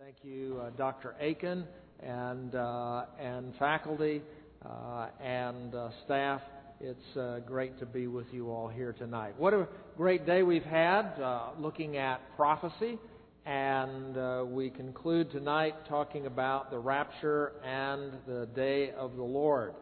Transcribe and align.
Thank 0.00 0.16
you, 0.24 0.60
uh, 0.60 0.70
Dr. 0.70 1.14
Akin 1.20 1.64
and 2.00 2.52
uh, 2.56 3.04
and 3.20 3.54
faculty 3.60 4.22
uh, 4.66 5.06
and 5.22 5.72
uh, 5.72 5.90
staff. 6.04 6.40
It's 6.80 7.16
uh, 7.16 7.38
great 7.46 7.78
to 7.78 7.86
be 7.86 8.08
with 8.08 8.26
you 8.32 8.50
all 8.50 8.66
here 8.66 8.92
tonight. 8.92 9.34
What 9.38 9.54
a 9.54 9.68
great 9.96 10.26
day 10.26 10.42
we've 10.42 10.64
had 10.64 11.20
uh, 11.20 11.50
looking 11.60 11.96
at 11.96 12.20
prophecy, 12.34 12.98
and 13.46 14.50
we 14.52 14.68
conclude 14.68 15.30
tonight 15.30 15.74
talking 15.88 16.26
about 16.26 16.72
the 16.72 16.78
rapture 16.78 17.52
and 17.64 18.14
the 18.26 18.48
day 18.52 18.90
of 18.98 19.14
the 19.14 19.22
Lord. 19.22 19.74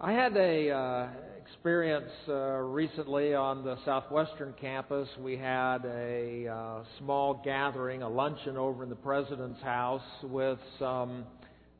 I 0.00 0.12
had 0.12 0.36
a 0.36 1.08
experience 1.48 2.10
uh, 2.28 2.32
recently 2.58 3.34
on 3.34 3.64
the 3.64 3.76
southwestern 3.84 4.52
campus. 4.60 5.08
We 5.20 5.36
had 5.36 5.78
a 5.84 6.48
uh, 6.48 6.84
small 6.98 7.40
gathering, 7.44 8.02
a 8.02 8.08
luncheon 8.08 8.56
over 8.56 8.82
in 8.82 8.90
the 8.90 8.96
president's 8.96 9.62
house 9.62 10.02
with 10.24 10.58
some 10.78 11.24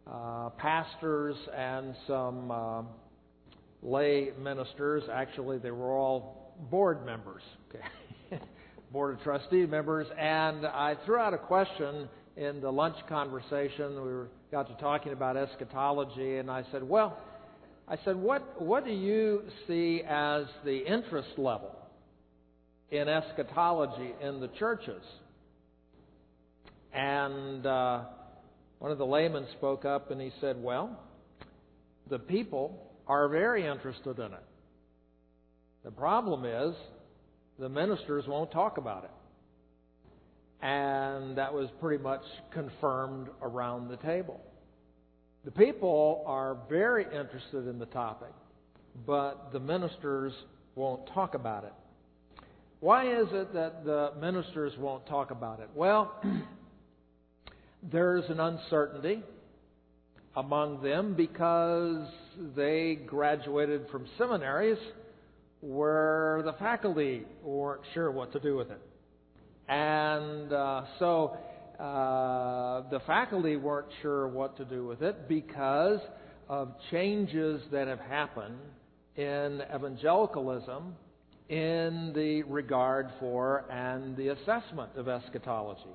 uh, 0.07 0.51
pastors 0.51 1.37
and 1.57 1.97
some 2.07 2.51
uh, 2.51 2.83
lay 3.83 4.31
ministers. 4.41 5.03
Actually, 5.13 5.59
they 5.59 5.73
were 5.73 5.91
all 5.91 6.55
board 6.71 7.05
members, 7.05 7.43
okay. 7.69 8.41
board 8.93 9.17
of 9.17 9.23
trustee 9.25 9.67
members. 9.67 10.07
And 10.17 10.65
I 10.65 10.95
threw 11.05 11.17
out 11.17 11.35
a 11.35 11.39
question 11.39 12.09
in 12.37 12.61
the 12.61 12.71
lunch 12.71 12.97
conversation. 13.09 13.95
We 13.95 14.13
were, 14.13 14.29
got 14.53 14.69
to 14.69 14.75
talking 14.81 15.13
about 15.13 15.37
eschatology, 15.37 16.37
and 16.37 16.51
I 16.51 16.63
said, 16.71 16.85
well, 16.85 17.19
I 17.89 17.97
said, 18.05 18.17
what, 18.17 18.61
what 18.61 18.85
do 18.85 18.91
you 18.91 19.43
see 19.67 20.03
as 20.07 20.47
the 20.65 20.79
interest 20.79 21.39
level 21.39 21.77
in 22.91 23.09
eschatology 23.09 24.13
in 24.21 24.41
the 24.41 24.49
churches? 24.49 25.03
And 26.93 27.65
uh, 27.65 28.05
one 28.79 28.91
of 28.91 28.99
the 28.99 29.07
laymen 29.07 29.47
spoke 29.53 29.85
up 29.85 30.11
and 30.11 30.21
he 30.21 30.33
said, 30.41 30.61
Well, 30.61 30.99
the 32.09 32.19
people 32.19 32.91
are 33.07 33.29
very 33.29 33.67
interested 33.67 34.19
in 34.19 34.33
it. 34.33 34.45
The 35.85 35.91
problem 35.91 36.45
is 36.45 36.75
the 37.59 37.69
ministers 37.69 38.25
won't 38.27 38.51
talk 38.51 38.79
about 38.79 39.05
it. 39.05 39.11
And 40.65 41.37
that 41.37 41.53
was 41.53 41.69
pretty 41.81 42.03
much 42.03 42.23
confirmed 42.51 43.29
around 43.43 43.89
the 43.89 43.99
table. 43.99 44.41
The 45.47 45.53
people 45.53 46.25
are 46.27 46.57
very 46.69 47.05
interested 47.05 47.69
in 47.69 47.79
the 47.79 47.87
topic, 47.87 48.33
but 49.07 49.53
the 49.53 49.61
ministers 49.61 50.33
won't 50.75 51.07
talk 51.15 51.35
about 51.35 51.63
it. 51.63 51.73
Why 52.81 53.07
is 53.21 53.29
it 53.31 53.55
that 53.55 53.85
the 53.85 54.11
ministers 54.21 54.73
won't 54.77 55.07
talk 55.07 55.31
about 55.31 55.61
it? 55.61 55.69
Well, 55.73 56.21
there's 57.93 58.29
an 58.29 58.41
uncertainty 58.41 59.23
among 60.35 60.83
them 60.83 61.15
because 61.15 62.09
they 62.57 62.99
graduated 63.07 63.87
from 63.89 64.09
seminaries 64.19 64.79
where 65.61 66.43
the 66.45 66.55
faculty 66.55 67.23
weren't 67.45 67.83
sure 67.95 68.11
what 68.11 68.33
to 68.33 68.41
do 68.41 68.57
with 68.57 68.73
it. 68.73 68.81
And 69.69 70.53
uh, 70.53 70.83
so 70.99 71.37
uh, 71.79 72.83
the 72.91 73.01
faculty 73.07 73.57
weren't 73.57 73.89
sure 74.01 74.29
what 74.29 74.57
to 74.57 74.65
do 74.65 74.87
with 74.87 75.03
it 75.03 75.29
because 75.29 76.01
of 76.49 76.75
changes 76.91 77.61
that 77.73 77.89
have 77.89 78.01
happened 78.01 78.59
in 79.17 79.63
evangelicalism 79.75 80.95
in 81.49 82.13
the 82.15 82.43
regard 82.45 83.09
for 83.21 83.65
and 83.71 84.17
the 84.17 84.29
assessment 84.29 84.91
of 84.97 85.09
eschatology. 85.09 85.95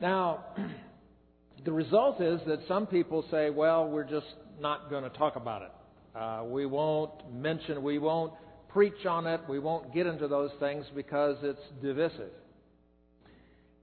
Now, 0.00 0.44
the 1.64 1.72
result 1.72 2.20
is 2.20 2.40
that 2.46 2.60
some 2.66 2.86
people 2.86 3.24
say, 3.30 3.50
well, 3.50 3.88
we're 3.88 4.08
just 4.08 4.26
not 4.60 4.90
going 4.90 5.04
to 5.04 5.10
talk 5.10 5.36
about 5.36 5.62
it. 5.62 5.72
Uh, 6.16 6.44
we 6.44 6.66
won't 6.66 7.32
mention, 7.32 7.82
we 7.82 7.98
won't 7.98 8.32
preach 8.68 9.06
on 9.06 9.26
it, 9.26 9.40
we 9.48 9.58
won't 9.58 9.92
get 9.94 10.06
into 10.06 10.26
those 10.26 10.50
things 10.58 10.86
because 10.94 11.36
it's 11.42 11.60
divisive. 11.82 12.32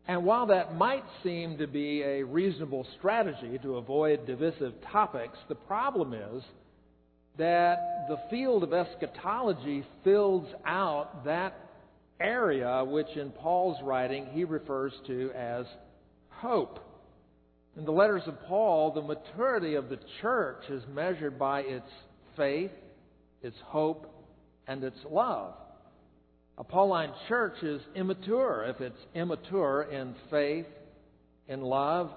And 0.07 0.23
while 0.23 0.45
that 0.47 0.75
might 0.75 1.03
seem 1.21 1.57
to 1.57 1.67
be 1.67 2.01
a 2.01 2.23
reasonable 2.23 2.87
strategy 2.97 3.59
to 3.61 3.75
avoid 3.75 4.25
divisive 4.25 4.73
topics, 4.91 5.37
the 5.49 5.55
problem 5.55 6.13
is 6.13 6.43
that 7.37 8.05
the 8.07 8.17
field 8.29 8.63
of 8.63 8.73
eschatology 8.73 9.85
fills 10.05 10.47
out 10.65 11.25
that 11.25 11.59
area 12.21 12.83
which 12.85 13.09
in 13.17 13.31
Paul's 13.31 13.77
writing 13.83 14.27
he 14.31 14.45
refers 14.45 14.93
to 15.07 15.31
as 15.35 15.65
hope. 16.29 16.79
In 17.75 17.85
the 17.85 17.91
letters 17.91 18.23
of 18.27 18.41
Paul, 18.45 18.91
the 18.91 19.01
maturity 19.01 19.75
of 19.75 19.89
the 19.89 19.99
church 20.21 20.63
is 20.69 20.81
measured 20.93 21.37
by 21.37 21.61
its 21.61 21.89
faith, 22.35 22.71
its 23.43 23.57
hope, 23.65 24.11
and 24.67 24.83
its 24.83 24.97
love. 25.11 25.53
A 26.59 26.63
Pauline 26.63 27.11
church 27.27 27.61
is 27.61 27.81
immature 27.95 28.65
if 28.67 28.81
it's 28.81 28.99
immature 29.13 29.83
in 29.83 30.15
faith, 30.31 30.65
in 31.47 31.61
love, 31.61 32.09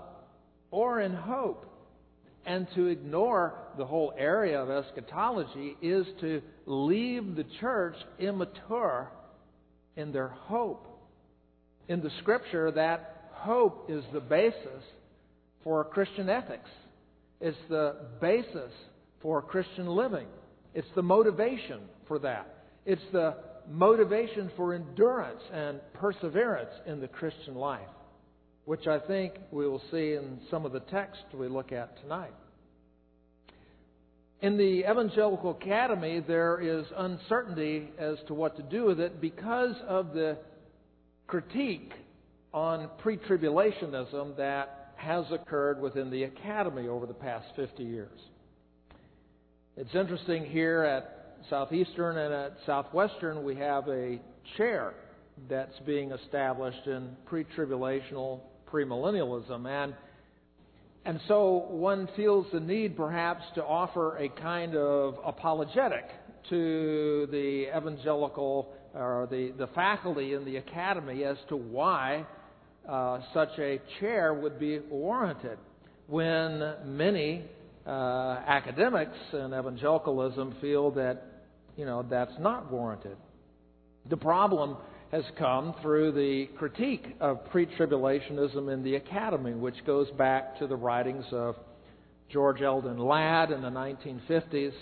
or 0.70 1.00
in 1.00 1.12
hope. 1.12 1.66
And 2.46 2.66
to 2.74 2.86
ignore 2.86 3.54
the 3.76 3.84
whole 3.84 4.14
area 4.16 4.58
of 4.58 4.70
eschatology 4.70 5.76
is 5.82 6.06
to 6.22 6.40
leave 6.64 7.36
the 7.36 7.44
church 7.60 7.96
immature 8.18 9.10
in 9.96 10.10
their 10.10 10.28
hope. 10.28 10.86
In 11.88 12.00
the 12.00 12.10
scripture, 12.20 12.70
that 12.70 13.30
hope 13.32 13.90
is 13.90 14.02
the 14.12 14.20
basis 14.20 14.82
for 15.62 15.84
Christian 15.84 16.30
ethics. 16.30 16.70
It's 17.42 17.58
the 17.68 17.96
basis 18.22 18.72
for 19.20 19.42
Christian 19.42 19.86
living. 19.86 20.28
It's 20.74 20.88
the 20.94 21.02
motivation 21.02 21.80
for 22.08 22.18
that. 22.20 22.54
It's 22.86 23.02
the 23.12 23.34
motivation 23.69 24.50
for 24.56 24.75
endurance 24.75 25.43
and 25.53 25.81
perseverance 25.94 26.71
in 26.87 27.00
the 27.00 27.09
Christian 27.09 27.54
life, 27.54 27.88
which 28.65 28.87
I 28.87 28.98
think 28.98 29.34
we 29.50 29.66
will 29.66 29.82
see 29.91 30.15
in 30.15 30.41
some 30.50 30.65
of 30.65 30.72
the 30.72 30.81
text 30.81 31.22
we 31.34 31.48
look 31.48 31.72
at 31.72 32.00
tonight. 32.03 32.32
In 34.43 34.56
the 34.56 34.84
Evangelical 34.91 35.50
Academy, 35.50 36.20
there 36.26 36.60
is 36.60 36.87
uncertainty 36.97 37.91
as 37.99 38.16
to 38.26 38.34
what 38.34 38.56
to 38.56 38.62
do 38.62 38.87
with 38.87 38.99
it 38.99 39.20
because 39.20 39.76
of 39.87 40.15
the 40.15 40.38
critique 41.26 41.93
on 42.54 42.88
pre 42.99 43.19
tribulationism 43.19 44.37
that 44.38 44.94
has 44.97 45.25
occurred 45.31 45.81
within 45.81 46.10
the 46.10 46.25
Academy 46.25 46.88
over 46.88 47.06
the 47.06 47.15
past 47.15 47.47
50 47.56 47.82
years. 47.82 48.19
It's 49.76 49.94
interesting 49.94 50.44
here 50.44 50.82
at 50.84 51.19
Southeastern 51.48 52.18
and 52.18 52.34
at 52.34 52.56
Southwestern, 52.66 53.44
we 53.44 53.56
have 53.56 53.88
a 53.88 54.20
chair 54.56 54.94
that's 55.48 55.78
being 55.86 56.12
established 56.12 56.86
in 56.86 57.16
pre 57.26 57.44
tribulational 57.56 58.40
premillennialism. 58.70 59.66
And, 59.66 59.94
and 61.04 61.20
so 61.28 61.66
one 61.70 62.08
feels 62.16 62.46
the 62.52 62.60
need 62.60 62.96
perhaps 62.96 63.42
to 63.54 63.64
offer 63.64 64.16
a 64.18 64.28
kind 64.28 64.76
of 64.76 65.16
apologetic 65.24 66.04
to 66.50 67.28
the 67.30 67.66
evangelical 67.76 68.72
or 68.94 69.28
the, 69.30 69.52
the 69.56 69.68
faculty 69.68 70.34
in 70.34 70.44
the 70.44 70.56
academy 70.56 71.24
as 71.24 71.36
to 71.48 71.56
why 71.56 72.26
uh, 72.88 73.20
such 73.32 73.50
a 73.58 73.80
chair 74.00 74.34
would 74.34 74.58
be 74.58 74.80
warranted 74.90 75.58
when 76.06 76.74
many 76.84 77.44
uh, 77.86 78.42
academics 78.46 79.16
in 79.32 79.54
evangelicalism 79.54 80.54
feel 80.60 80.90
that 80.90 81.29
you 81.80 81.86
know, 81.86 82.04
that's 82.10 82.34
not 82.38 82.70
warranted. 82.70 83.16
The 84.10 84.16
problem 84.18 84.76
has 85.12 85.24
come 85.38 85.74
through 85.80 86.12
the 86.12 86.50
critique 86.58 87.16
of 87.20 87.43
pre 87.50 87.64
tribulationism 87.64 88.70
in 88.70 88.82
the 88.84 88.96
academy, 88.96 89.55
which 89.55 89.87
goes 89.87 90.10
back 90.10 90.58
to 90.58 90.66
the 90.66 90.76
writings 90.76 91.25
of 91.32 91.56
George 92.28 92.60
Eldon 92.60 92.99
Ladd 92.99 93.50
in 93.50 93.62
the 93.62 93.70
1950s 93.70 94.75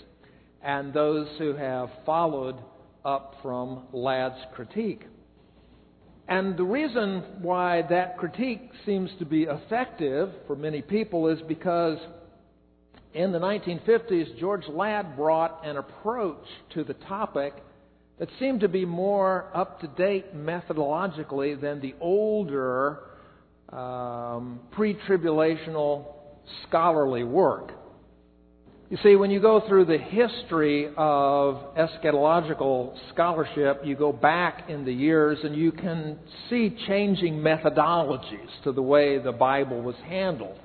and 0.61 0.93
those 0.93 1.29
who 1.37 1.55
have 1.55 1.89
followed 2.05 2.57
up 3.05 3.35
from 3.41 3.87
Ladd's 3.93 4.43
critique. 4.53 5.05
And 6.27 6.57
the 6.57 6.65
reason 6.65 7.23
why 7.41 7.83
that 7.89 8.17
critique 8.17 8.71
seems 8.85 9.09
to 9.19 9.25
be 9.25 9.43
effective 9.43 10.31
for 10.47 10.57
many 10.57 10.81
people 10.81 11.29
is 11.29 11.39
because 11.47 11.97
in 13.13 13.31
the 13.31 13.39
1950s, 13.39 14.39
George 14.39 14.67
Ladd 14.67 15.15
brought 15.15 15.65
an 15.65 15.77
approach 15.77 16.45
to 16.73 16.83
the 16.83 16.93
topic 16.93 17.53
that 18.19 18.29
seemed 18.39 18.59
to 18.59 18.67
be 18.67 18.85
more 18.85 19.49
up 19.53 19.79
to 19.81 19.87
date 19.87 20.35
methodologically 20.35 21.59
than 21.59 21.79
the 21.81 21.95
older 21.99 22.99
um, 23.69 24.59
pre 24.71 24.95
tribulational 25.07 26.05
scholarly 26.67 27.23
work. 27.23 27.71
You 28.89 28.97
see, 29.03 29.15
when 29.15 29.29
you 29.29 29.39
go 29.39 29.61
through 29.67 29.85
the 29.85 29.99
history 29.99 30.87
of 30.97 31.75
eschatological 31.75 32.97
scholarship, 33.13 33.81
you 33.83 33.95
go 33.95 34.11
back 34.11 34.67
in 34.67 34.83
the 34.83 34.91
years 34.91 35.37
and 35.43 35.55
you 35.55 35.71
can 35.71 36.17
see 36.49 36.75
changing 36.87 37.35
methodologies 37.35 38.49
to 38.63 38.71
the 38.71 38.81
way 38.81 39.19
the 39.19 39.31
Bible 39.31 39.81
was 39.81 39.95
handled. 40.07 40.57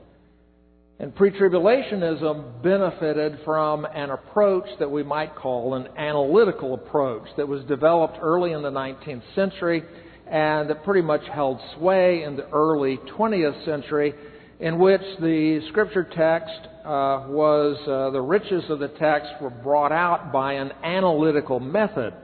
And 1.00 1.14
pre-tribulationism 1.14 2.62
benefited 2.62 3.40
from 3.44 3.84
an 3.84 4.10
approach 4.10 4.66
that 4.78 4.90
we 4.90 5.02
might 5.02 5.34
call 5.34 5.74
an 5.74 5.88
analytical 5.96 6.74
approach 6.74 7.26
that 7.36 7.48
was 7.48 7.64
developed 7.64 8.18
early 8.20 8.52
in 8.52 8.62
the 8.62 8.70
19th 8.70 9.22
century 9.34 9.82
and 10.30 10.70
that 10.70 10.84
pretty 10.84 11.02
much 11.02 11.22
held 11.32 11.60
sway 11.76 12.22
in 12.22 12.36
the 12.36 12.48
early 12.50 12.98
20th 13.18 13.64
century 13.64 14.14
in 14.60 14.78
which 14.78 15.02
the 15.20 15.60
scripture 15.70 16.04
text 16.04 16.68
uh, 16.84 17.26
was 17.28 17.76
uh, 17.88 18.10
the 18.10 18.20
riches 18.20 18.62
of 18.70 18.78
the 18.78 18.88
text 18.88 19.30
were 19.40 19.50
brought 19.50 19.90
out 19.90 20.32
by 20.32 20.54
an 20.54 20.70
analytical 20.84 21.58
method. 21.58 22.14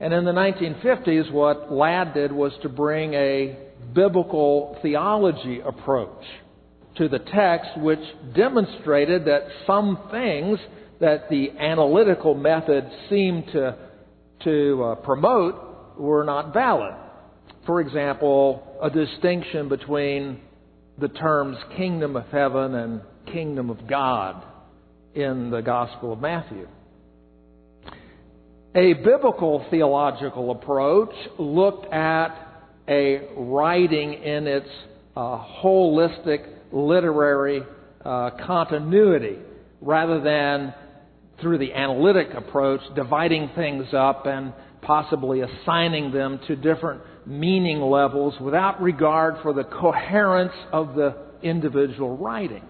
And 0.00 0.12
in 0.12 0.26
the 0.26 0.32
1950s, 0.32 1.32
what 1.32 1.72
Ladd 1.72 2.12
did 2.12 2.30
was 2.30 2.52
to 2.62 2.68
bring 2.68 3.14
a 3.14 3.56
biblical 3.94 4.78
theology 4.82 5.60
approach 5.60 6.22
to 6.98 7.08
the 7.08 7.18
text, 7.18 7.70
which 7.78 8.00
demonstrated 8.34 9.26
that 9.26 9.42
some 9.66 10.08
things 10.10 10.58
that 11.00 11.28
the 11.28 11.50
analytical 11.58 12.34
method 12.34 12.90
seemed 13.10 13.46
to, 13.52 13.76
to 14.44 14.82
uh, 14.82 14.94
promote 14.96 15.98
were 15.98 16.24
not 16.24 16.54
valid. 16.54 16.94
For 17.66 17.80
example, 17.80 18.78
a 18.82 18.88
distinction 18.88 19.68
between 19.68 20.40
the 20.98 21.08
terms 21.08 21.58
kingdom 21.76 22.16
of 22.16 22.26
heaven 22.28 22.74
and 22.74 23.00
kingdom 23.26 23.70
of 23.70 23.86
God 23.86 24.42
in 25.14 25.50
the 25.50 25.60
Gospel 25.60 26.12
of 26.12 26.20
Matthew. 26.20 26.66
A 28.74 28.92
biblical 28.92 29.66
theological 29.70 30.50
approach 30.50 31.14
looked 31.38 31.92
at 31.92 32.28
a 32.88 33.28
writing 33.36 34.14
in 34.14 34.46
its 34.46 34.68
uh, 35.16 35.42
holistic 35.62 36.55
literary 36.72 37.62
uh, 38.04 38.30
continuity 38.46 39.38
rather 39.80 40.20
than 40.20 40.74
through 41.40 41.58
the 41.58 41.72
analytic 41.74 42.28
approach, 42.34 42.80
dividing 42.94 43.50
things 43.54 43.86
up 43.92 44.26
and 44.26 44.52
possibly 44.82 45.40
assigning 45.40 46.12
them 46.12 46.40
to 46.46 46.56
different 46.56 47.02
meaning 47.26 47.80
levels 47.80 48.34
without 48.40 48.80
regard 48.80 49.34
for 49.42 49.52
the 49.52 49.64
coherence 49.64 50.54
of 50.72 50.94
the 50.94 51.14
individual 51.42 52.16
writing. 52.16 52.62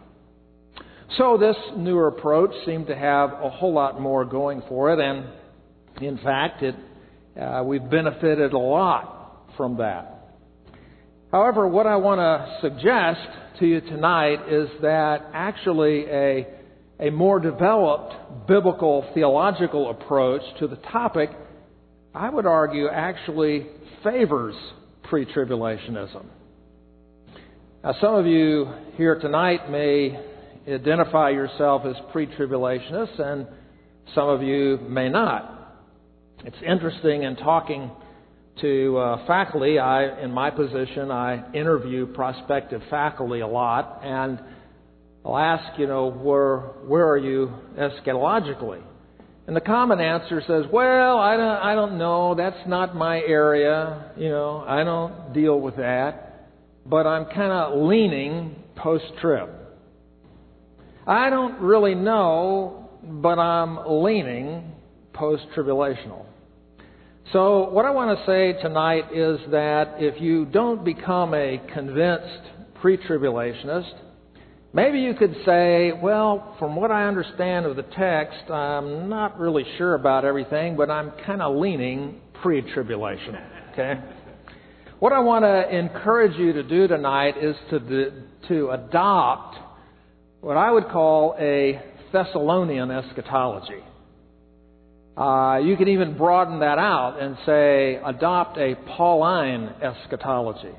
So 1.18 1.36
this 1.38 1.56
newer 1.76 2.08
approach 2.08 2.50
seemed 2.64 2.88
to 2.88 2.96
have 2.96 3.32
a 3.32 3.50
whole 3.50 3.72
lot 3.72 4.00
more 4.00 4.24
going 4.24 4.62
for 4.68 4.92
it, 4.92 4.98
and 4.98 5.26
in 6.02 6.18
fact, 6.18 6.62
it, 6.62 6.74
uh, 7.40 7.62
we've 7.64 7.88
benefited 7.88 8.52
a 8.52 8.58
lot 8.58 9.50
from 9.56 9.76
that. 9.76 10.15
However, 11.36 11.68
what 11.68 11.86
I 11.86 11.96
want 11.96 12.18
to 12.18 12.58
suggest 12.62 13.28
to 13.60 13.66
you 13.66 13.82
tonight 13.82 14.50
is 14.50 14.70
that 14.80 15.18
actually 15.34 16.06
a, 16.06 16.46
a 16.98 17.10
more 17.10 17.38
developed 17.38 18.48
biblical 18.48 19.06
theological 19.12 19.90
approach 19.90 20.40
to 20.60 20.66
the 20.66 20.76
topic, 20.76 21.28
I 22.14 22.30
would 22.30 22.46
argue, 22.46 22.88
actually 22.88 23.66
favors 24.02 24.54
pre 25.10 25.26
tribulationism. 25.26 26.24
Now, 27.84 27.94
some 28.00 28.14
of 28.14 28.24
you 28.24 28.72
here 28.94 29.20
tonight 29.20 29.70
may 29.70 30.18
identify 30.66 31.28
yourself 31.28 31.82
as 31.84 31.96
pre 32.12 32.28
tribulationists, 32.28 33.20
and 33.20 33.46
some 34.14 34.30
of 34.30 34.42
you 34.42 34.78
may 34.88 35.10
not. 35.10 35.76
It's 36.46 36.56
interesting 36.66 37.24
in 37.24 37.36
talking 37.36 37.90
to 38.60 38.96
uh, 38.96 39.26
faculty. 39.26 39.78
I, 39.78 40.20
in 40.22 40.30
my 40.30 40.50
position, 40.50 41.10
I 41.10 41.52
interview 41.52 42.06
prospective 42.06 42.82
faculty 42.90 43.40
a 43.40 43.46
lot, 43.46 44.00
and 44.02 44.40
I'll 45.24 45.36
ask, 45.36 45.78
you 45.78 45.86
know, 45.86 46.10
where 46.10 46.58
where 46.86 47.08
are 47.08 47.18
you 47.18 47.52
eschatologically? 47.78 48.82
And 49.46 49.54
the 49.54 49.60
common 49.60 50.00
answer 50.00 50.42
says, 50.46 50.64
"Well, 50.72 51.18
I 51.18 51.36
don't, 51.36 51.46
I 51.46 51.74
don't 51.74 51.98
know. 51.98 52.34
That's 52.34 52.66
not 52.66 52.96
my 52.96 53.18
area. 53.18 54.12
You 54.16 54.28
know, 54.28 54.64
I 54.66 54.84
don't 54.84 55.32
deal 55.32 55.60
with 55.60 55.76
that. 55.76 56.48
But 56.84 57.06
I'm 57.06 57.26
kind 57.26 57.52
of 57.52 57.82
leaning 57.82 58.54
post-trib. 58.76 59.48
I 61.06 61.30
don't 61.30 61.60
really 61.60 61.94
know, 61.94 62.90
but 63.02 63.38
I'm 63.38 64.02
leaning 64.02 64.72
post-tribulational." 65.12 66.24
So, 67.32 67.70
what 67.70 67.84
I 67.84 67.90
want 67.90 68.16
to 68.16 68.24
say 68.24 68.52
tonight 68.62 69.06
is 69.12 69.40
that 69.50 69.96
if 69.98 70.22
you 70.22 70.44
don't 70.44 70.84
become 70.84 71.34
a 71.34 71.60
convinced 71.74 72.80
pre 72.80 72.98
tribulationist, 72.98 73.94
maybe 74.72 75.00
you 75.00 75.12
could 75.14 75.34
say, 75.44 75.90
well, 76.00 76.54
from 76.60 76.76
what 76.76 76.92
I 76.92 77.08
understand 77.08 77.66
of 77.66 77.74
the 77.74 77.82
text, 77.82 78.48
I'm 78.48 79.08
not 79.08 79.40
really 79.40 79.64
sure 79.76 79.96
about 79.96 80.24
everything, 80.24 80.76
but 80.76 80.88
I'm 80.88 81.10
kind 81.26 81.42
of 81.42 81.56
leaning 81.56 82.20
pre 82.42 82.62
tribulation. 82.72 83.34
Okay? 83.72 83.94
What 85.00 85.12
I 85.12 85.18
want 85.18 85.44
to 85.44 85.76
encourage 85.76 86.38
you 86.38 86.52
to 86.52 86.62
do 86.62 86.86
tonight 86.86 87.34
is 87.42 87.56
to, 87.70 88.22
to 88.46 88.70
adopt 88.70 89.56
what 90.42 90.56
I 90.56 90.70
would 90.70 90.88
call 90.90 91.34
a 91.40 91.82
Thessalonian 92.12 92.92
eschatology. 92.92 93.82
Uh, 95.16 95.60
you 95.64 95.76
can 95.76 95.88
even 95.88 96.16
broaden 96.16 96.60
that 96.60 96.78
out 96.78 97.18
and 97.20 97.36
say, 97.46 97.98
adopt 98.04 98.58
a 98.58 98.74
Pauline 98.96 99.72
eschatology. 99.82 100.74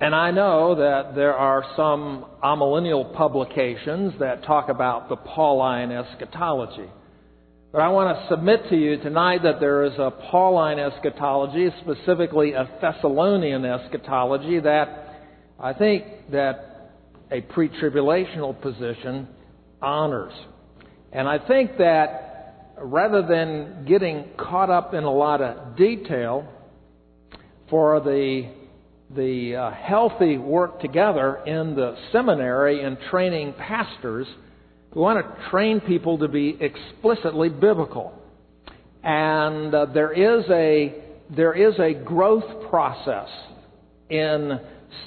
And 0.00 0.14
I 0.14 0.32
know 0.32 0.74
that 0.74 1.14
there 1.14 1.34
are 1.34 1.64
some 1.74 2.26
amillennial 2.42 3.14
publications 3.14 4.12
that 4.20 4.44
talk 4.44 4.68
about 4.68 5.08
the 5.08 5.16
Pauline 5.16 5.92
eschatology. 5.92 6.90
But 7.72 7.80
I 7.80 7.88
want 7.88 8.16
to 8.16 8.28
submit 8.28 8.68
to 8.68 8.76
you 8.76 8.98
tonight 8.98 9.42
that 9.44 9.60
there 9.60 9.84
is 9.84 9.94
a 9.98 10.10
Pauline 10.30 10.78
eschatology, 10.78 11.70
specifically 11.80 12.52
a 12.52 12.68
Thessalonian 12.82 13.64
eschatology, 13.64 14.60
that 14.60 15.22
I 15.58 15.72
think 15.72 16.04
that 16.32 16.92
a 17.30 17.40
pre-tribulational 17.40 18.60
position 18.60 19.26
honors. 19.80 20.34
And 21.12 21.26
I 21.26 21.38
think 21.38 21.78
that 21.78 22.23
rather 22.78 23.22
than 23.22 23.84
getting 23.86 24.26
caught 24.36 24.70
up 24.70 24.94
in 24.94 25.04
a 25.04 25.12
lot 25.12 25.40
of 25.40 25.76
detail 25.76 26.48
for 27.70 28.00
the 28.00 28.50
the 29.14 29.54
uh, 29.54 29.70
healthy 29.70 30.38
work 30.38 30.80
together 30.80 31.36
in 31.46 31.76
the 31.76 31.96
seminary 32.10 32.82
and 32.82 32.98
training 33.10 33.54
pastors, 33.56 34.26
we 34.94 35.00
want 35.00 35.24
to 35.24 35.50
train 35.50 35.80
people 35.80 36.18
to 36.18 36.28
be 36.28 36.56
explicitly 36.60 37.48
biblical. 37.48 38.12
And 39.02 39.74
uh, 39.74 39.86
there 39.86 40.12
is 40.12 40.44
a 40.50 41.02
there 41.36 41.52
is 41.52 41.78
a 41.78 41.94
growth 41.94 42.68
process 42.70 43.28
in 44.08 44.58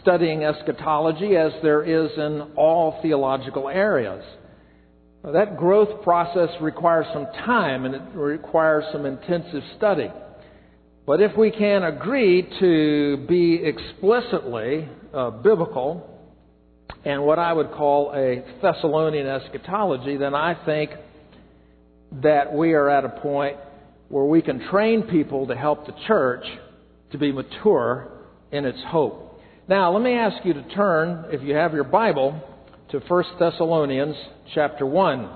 studying 0.01 0.43
eschatology 0.43 1.35
as 1.35 1.51
there 1.61 1.83
is 1.83 2.11
in 2.17 2.53
all 2.55 2.99
theological 3.01 3.69
areas. 3.69 4.23
That 5.23 5.57
growth 5.57 6.03
process 6.03 6.49
requires 6.61 7.05
some 7.13 7.25
time 7.45 7.85
and 7.85 7.95
it 7.95 8.01
requires 8.13 8.85
some 8.91 9.05
intensive 9.05 9.63
study. 9.75 10.09
But 11.05 11.21
if 11.21 11.35
we 11.37 11.51
can 11.51 11.83
agree 11.83 12.47
to 12.59 13.25
be 13.27 13.61
explicitly 13.63 14.87
uh, 15.13 15.31
biblical 15.31 16.13
and 17.03 17.23
what 17.23 17.39
I 17.39 17.53
would 17.53 17.71
call 17.71 18.11
a 18.13 18.43
Thessalonian 18.61 19.27
eschatology, 19.27 20.17
then 20.17 20.35
I 20.35 20.53
think 20.65 20.91
that 22.23 22.53
we 22.53 22.73
are 22.73 22.89
at 22.89 23.05
a 23.05 23.09
point 23.09 23.57
where 24.09 24.25
we 24.25 24.41
can 24.41 24.59
train 24.69 25.03
people 25.03 25.47
to 25.47 25.55
help 25.55 25.85
the 25.85 25.93
church 26.07 26.45
to 27.11 27.17
be 27.17 27.31
mature 27.31 28.09
in 28.51 28.65
its 28.65 28.79
hope. 28.87 29.41
Now, 29.67 29.91
let 29.91 30.01
me 30.01 30.13
ask 30.13 30.45
you 30.45 30.53
to 30.53 30.63
turn, 30.69 31.25
if 31.31 31.41
you 31.41 31.53
have 31.55 31.73
your 31.73 31.83
Bible, 31.83 32.41
to 32.89 32.99
1 32.99 33.23
Thessalonians 33.37 34.15
chapter 34.55 34.85
1. 34.85 35.29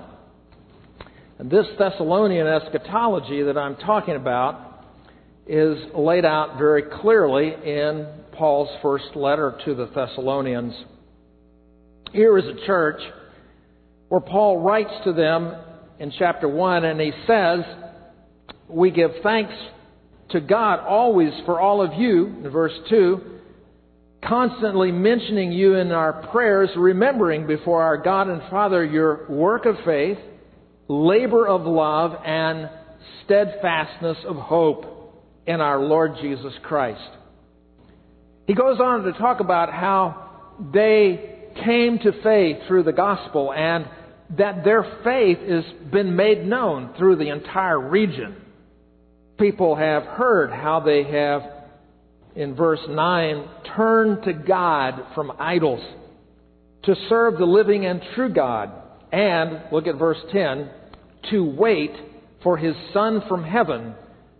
And 1.38 1.50
this 1.50 1.66
Thessalonian 1.78 2.46
eschatology 2.46 3.42
that 3.42 3.58
I'm 3.58 3.76
talking 3.76 4.16
about 4.16 4.86
is 5.46 5.76
laid 5.94 6.24
out 6.24 6.56
very 6.56 6.82
clearly 6.82 7.48
in 7.48 8.08
Paul's 8.32 8.70
first 8.80 9.14
letter 9.14 9.58
to 9.66 9.74
the 9.74 9.84
Thessalonians. 9.94 10.72
Here 12.12 12.38
is 12.38 12.44
a 12.46 12.66
church 12.66 13.02
where 14.08 14.22
Paul 14.22 14.62
writes 14.62 14.94
to 15.04 15.12
them 15.12 15.54
in 15.98 16.10
chapter 16.18 16.48
1 16.48 16.84
and 16.86 16.98
he 16.98 17.12
says, 17.26 17.60
We 18.66 18.90
give 18.90 19.10
thanks 19.22 19.52
to 20.30 20.40
God 20.40 20.80
always 20.80 21.32
for 21.44 21.60
all 21.60 21.82
of 21.82 22.00
you, 22.00 22.28
in 22.28 22.48
verse 22.48 22.72
2 22.88 23.31
constantly 24.26 24.92
mentioning 24.92 25.52
you 25.52 25.74
in 25.74 25.92
our 25.92 26.12
prayers, 26.30 26.70
remembering 26.76 27.46
before 27.46 27.82
our 27.82 27.96
God 27.96 28.28
and 28.28 28.42
Father 28.50 28.84
your 28.84 29.26
work 29.28 29.66
of 29.66 29.76
faith 29.84 30.18
labor 30.92 31.46
of 31.46 31.62
love, 31.62 32.12
and 32.24 32.68
steadfastness 33.24 34.18
of 34.26 34.36
hope 34.36 35.24
in 35.46 35.60
our 35.60 35.80
Lord 35.80 36.12
Jesus 36.20 36.52
Christ. 36.62 37.00
He 38.46 38.54
goes 38.54 38.78
on 38.80 39.04
to 39.04 39.12
talk 39.12 39.40
about 39.40 39.72
how 39.72 40.50
they 40.72 41.52
came 41.64 41.98
to 42.00 42.12
faith 42.22 42.58
through 42.66 42.82
the 42.82 42.92
gospel 42.92 43.52
and 43.52 43.86
that 44.36 44.64
their 44.64 44.82
faith 45.04 45.38
has 45.48 45.64
been 45.90 46.16
made 46.16 46.44
known 46.46 46.94
through 46.98 47.16
the 47.16 47.28
entire 47.28 47.78
region. 47.78 48.36
People 49.38 49.76
have 49.76 50.02
heard 50.04 50.50
how 50.50 50.80
they 50.80 51.04
have, 51.04 51.42
in 52.34 52.54
verse 52.54 52.80
9, 52.88 53.48
turn 53.76 54.22
to 54.22 54.32
God 54.32 54.94
from 55.14 55.32
idols 55.38 55.82
to 56.84 56.94
serve 57.08 57.38
the 57.38 57.44
living 57.44 57.86
and 57.86 58.02
true 58.14 58.32
God. 58.32 58.72
And, 59.12 59.62
look 59.70 59.86
at 59.86 59.98
verse 59.98 60.18
10, 60.32 60.70
to 61.30 61.44
wait 61.44 61.92
for 62.42 62.56
his 62.56 62.74
Son 62.92 63.22
from 63.28 63.44
heaven, 63.44 63.94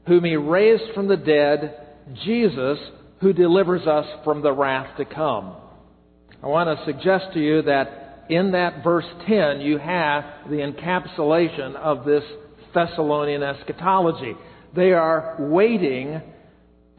whom 0.06 0.24
he 0.24 0.36
raised 0.36 0.94
from 0.94 1.08
the 1.08 1.16
dead, 1.16 1.86
Jesus, 2.24 2.78
who 3.20 3.32
delivers 3.32 3.86
us 3.86 4.06
from 4.24 4.42
the 4.42 4.52
wrath 4.52 4.96
to 4.96 5.04
come. 5.04 5.56
I 6.42 6.46
want 6.48 6.76
to 6.76 6.84
suggest 6.84 7.34
to 7.34 7.40
you 7.40 7.62
that 7.62 8.24
in 8.28 8.52
that 8.52 8.82
verse 8.82 9.06
10, 9.28 9.60
you 9.60 9.78
have 9.78 10.24
the 10.48 10.56
encapsulation 10.56 11.76
of 11.76 12.04
this 12.04 12.24
Thessalonian 12.74 13.42
eschatology. 13.42 14.34
They 14.74 14.92
are 14.92 15.36
waiting 15.38 16.22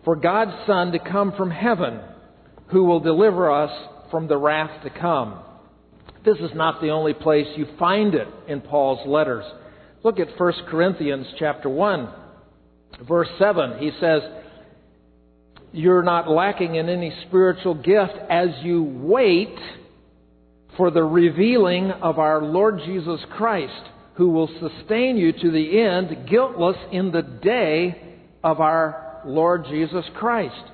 for 0.06 0.16
God's 0.16 0.54
Son 0.68 0.92
to 0.92 1.00
come 1.00 1.34
from 1.38 1.52
heaven, 1.52 2.00
who 2.68 2.84
will 2.84 3.00
deliver 3.00 3.52
us 3.52 3.72
from 4.12 4.28
the 4.28 4.38
wrath 4.38 4.84
to 4.84 4.90
come. 4.90 5.40
This 6.26 6.38
is 6.38 6.52
not 6.56 6.82
the 6.82 6.90
only 6.90 7.14
place 7.14 7.48
you 7.56 7.68
find 7.78 8.16
it 8.16 8.28
in 8.48 8.62
Paul's 8.62 9.06
letters. 9.08 9.46
Look 10.04 10.20
at 10.20 10.40
1 10.40 10.54
Corinthians 10.70 11.28
chapter 11.40 11.70
1, 11.70 12.10
verse 13.08 13.30
7. 13.40 13.80
He 13.80 13.92
says, 14.00 14.22
you're 15.74 16.04
not 16.04 16.30
lacking 16.30 16.76
in 16.76 16.88
any 16.88 17.12
spiritual 17.28 17.74
gift 17.74 18.14
as 18.30 18.50
you 18.62 18.84
wait 18.84 19.58
for 20.78 20.92
the 20.92 21.04
revealing 21.04 21.90
of 21.90 22.20
our 22.20 22.44
Lord 22.44 22.80
Jesus 22.86 23.20
Christ, 23.36 23.90
who 24.16 24.30
will 24.30 24.50
sustain 24.60 25.18
you 25.18 25.32
to 25.32 25.52
the 25.52 25.82
end, 25.82 26.30
guiltless 26.30 26.78
in 26.92 27.12
the 27.12 27.24
day 27.24 28.18
of 28.44 28.60
our 28.60 29.03
Lord 29.26 29.66
Jesus 29.70 30.06
Christ. 30.16 30.72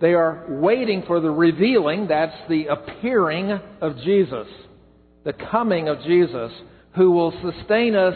They 0.00 0.12
are 0.14 0.44
waiting 0.48 1.04
for 1.06 1.20
the 1.20 1.30
revealing, 1.30 2.08
that's 2.08 2.36
the 2.48 2.66
appearing 2.66 3.50
of 3.80 3.96
Jesus, 3.98 4.46
the 5.24 5.32
coming 5.32 5.88
of 5.88 6.02
Jesus, 6.02 6.52
who 6.96 7.12
will 7.12 7.32
sustain 7.42 7.94
us 7.94 8.14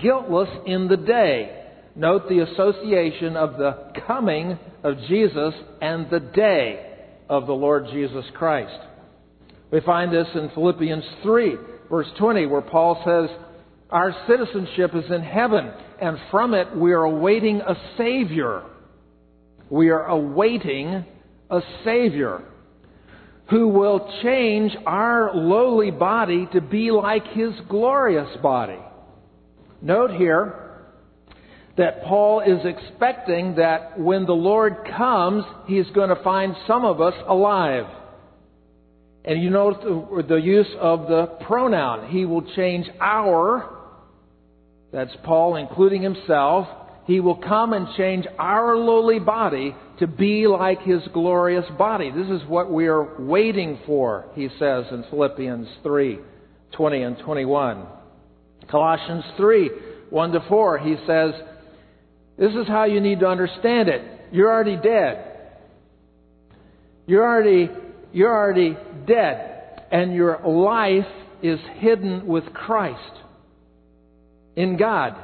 guiltless 0.00 0.48
in 0.66 0.88
the 0.88 0.96
day. 0.96 1.64
Note 1.94 2.28
the 2.28 2.40
association 2.40 3.36
of 3.36 3.56
the 3.56 3.92
coming 4.06 4.58
of 4.82 4.98
Jesus 5.08 5.54
and 5.80 6.08
the 6.10 6.20
day 6.20 6.94
of 7.28 7.46
the 7.46 7.52
Lord 7.52 7.86
Jesus 7.92 8.24
Christ. 8.34 8.78
We 9.70 9.80
find 9.80 10.12
this 10.12 10.28
in 10.34 10.50
Philippians 10.54 11.04
3, 11.22 11.56
verse 11.90 12.06
20, 12.18 12.46
where 12.46 12.62
Paul 12.62 13.02
says, 13.04 13.36
Our 13.90 14.14
citizenship 14.28 14.92
is 14.94 15.10
in 15.10 15.22
heaven, 15.22 15.72
and 16.00 16.18
from 16.30 16.54
it 16.54 16.76
we 16.76 16.92
are 16.92 17.04
awaiting 17.04 17.60
a 17.60 17.74
Savior. 17.98 18.62
We 19.70 19.90
are 19.90 20.06
awaiting 20.06 21.04
a 21.50 21.60
Savior 21.84 22.42
who 23.50 23.68
will 23.68 24.12
change 24.22 24.76
our 24.86 25.34
lowly 25.34 25.90
body 25.90 26.48
to 26.52 26.60
be 26.60 26.90
like 26.90 27.26
His 27.28 27.52
glorious 27.68 28.28
body. 28.42 28.78
Note 29.80 30.10
here, 30.12 30.66
that 31.76 32.04
Paul 32.04 32.40
is 32.40 32.64
expecting 32.64 33.56
that 33.56 33.98
when 33.98 34.24
the 34.24 34.32
Lord 34.32 34.88
comes, 34.96 35.44
he's 35.66 35.88
going 35.94 36.08
to 36.08 36.22
find 36.22 36.54
some 36.66 36.84
of 36.84 37.00
us 37.00 37.14
alive. 37.28 37.84
And 39.24 39.42
you 39.42 39.50
notice 39.50 39.82
the, 39.82 40.24
the 40.26 40.36
use 40.36 40.70
of 40.80 41.08
the 41.08 41.26
pronoun. 41.46 42.10
He 42.10 42.24
will 42.24 42.42
change 42.54 42.86
our, 43.00 43.76
that's 44.92 45.14
Paul 45.24 45.56
including 45.56 46.02
himself, 46.02 46.66
he 47.06 47.20
will 47.20 47.36
come 47.36 47.72
and 47.72 47.86
change 47.96 48.26
our 48.38 48.76
lowly 48.76 49.18
body 49.18 49.74
to 49.98 50.06
be 50.06 50.46
like 50.46 50.82
his 50.82 51.02
glorious 51.12 51.64
body. 51.78 52.10
This 52.10 52.28
is 52.28 52.46
what 52.48 52.70
we 52.70 52.86
are 52.88 53.20
waiting 53.20 53.78
for, 53.86 54.26
he 54.34 54.48
says 54.58 54.86
in 54.90 55.04
Philippians 55.10 55.68
3 55.82 56.18
20 56.72 57.02
and 57.02 57.18
21. 57.18 57.86
Colossians 58.70 59.24
3 59.36 59.70
1 60.10 60.32
to 60.32 60.40
4, 60.48 60.78
he 60.78 60.96
says, 61.06 61.32
this 62.38 62.52
is 62.52 62.66
how 62.68 62.84
you 62.84 63.00
need 63.00 63.20
to 63.20 63.26
understand 63.26 63.88
it. 63.88 64.02
You're 64.30 64.50
already 64.50 64.76
dead. 64.76 65.32
You're 67.06 67.24
already, 67.24 67.70
you're 68.12 68.34
already 68.34 68.76
dead. 69.06 69.82
And 69.90 70.14
your 70.14 70.40
life 70.46 71.06
is 71.42 71.58
hidden 71.76 72.26
with 72.26 72.44
Christ 72.52 73.00
in 74.54 74.76
God. 74.76 75.16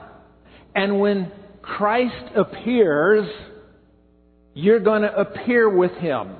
And 0.74 1.00
when 1.00 1.30
Christ 1.62 2.36
appears, 2.36 3.28
you're 4.54 4.80
going 4.80 5.02
to 5.02 5.14
appear 5.14 5.68
with 5.68 5.92
Him 5.92 6.34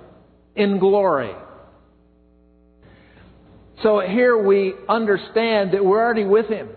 in 0.54 0.78
glory. 0.78 1.32
So 3.82 4.00
here 4.00 4.36
we 4.36 4.74
understand 4.88 5.72
that 5.72 5.84
we're 5.84 6.00
already 6.00 6.24
with 6.24 6.46
Him. 6.46 6.68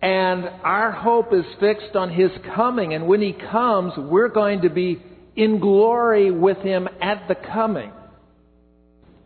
And 0.00 0.44
our 0.62 0.92
hope 0.92 1.32
is 1.32 1.44
fixed 1.58 1.96
on 1.96 2.10
His 2.10 2.30
coming. 2.54 2.94
And 2.94 3.06
when 3.06 3.20
He 3.20 3.32
comes, 3.32 3.94
we're 3.96 4.28
going 4.28 4.62
to 4.62 4.70
be 4.70 5.02
in 5.34 5.58
glory 5.58 6.30
with 6.30 6.58
Him 6.58 6.88
at 7.00 7.26
the 7.28 7.34
coming. 7.34 7.92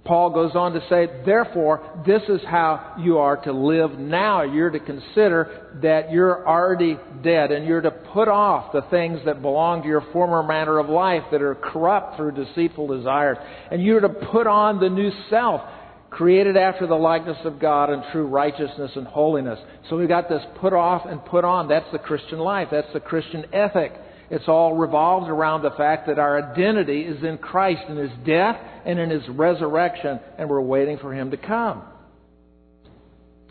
Paul 0.05 0.31
goes 0.31 0.53
on 0.55 0.73
to 0.73 0.81
say, 0.89 1.09
therefore, 1.27 2.03
this 2.07 2.23
is 2.29 2.41
how 2.47 2.97
you 2.99 3.19
are 3.19 3.37
to 3.45 3.53
live 3.53 3.99
now. 3.99 4.43
You're 4.43 4.71
to 4.71 4.81
consider 4.81 5.60
that 5.83 6.11
you're 6.11 6.47
already 6.47 6.99
dead 7.23 7.53
and 7.53 7.67
you're 7.67 7.81
to 7.81 7.91
put 7.91 8.29
off 8.29 8.73
the 8.73 8.83
things 8.91 9.21
that 9.25 9.43
belong 9.43 9.83
to 9.83 9.89
your 9.89 10.05
former 10.13 10.43
manner 10.43 10.79
of 10.79 10.89
life 10.89 11.23
that 11.31 11.43
are 11.43 11.55
corrupt 11.55 12.17
through 12.17 12.33
deceitful 12.33 12.89
desires. 12.89 13.39
And 13.71 13.83
you're 13.83 14.01
to 14.01 14.09
put 14.09 14.47
on 14.47 14.81
the 14.81 14.89
new 14.89 15.11
self 15.29 15.63
created 16.11 16.57
after 16.57 16.87
the 16.87 16.95
likeness 16.95 17.39
of 17.45 17.61
God 17.61 17.91
in 17.91 18.03
true 18.11 18.27
righteousness 18.27 18.91
and 18.97 19.07
holiness. 19.07 19.59
So 19.89 19.97
we've 19.97 20.09
got 20.09 20.29
this 20.29 20.43
put 20.61 20.73
off 20.73 21.07
and 21.07 21.25
put 21.25 21.45
on. 21.45 21.69
That's 21.69 21.91
the 21.93 21.99
Christian 21.99 22.41
life. 22.41 22.69
That's 22.71 22.93
the 22.93 23.01
Christian 23.01 23.47
ethic. 23.53 23.93
It's 24.29 24.49
all 24.49 24.77
revolved 24.77 25.29
around 25.29 25.63
the 25.63 25.71
fact 25.73 26.07
that 26.07 26.19
our 26.19 26.53
identity 26.53 27.03
is 27.03 27.23
in 27.25 27.39
Christ, 27.39 27.83
in 27.89 27.97
His 27.97 28.11
death 28.25 28.57
and 28.85 28.99
in 28.99 29.11
His 29.11 29.29
resurrection, 29.29 30.21
and 30.39 30.49
we're 30.49 30.61
waiting 30.61 30.99
for 30.99 31.13
Him 31.13 31.31
to 31.31 31.37
come. 31.37 31.83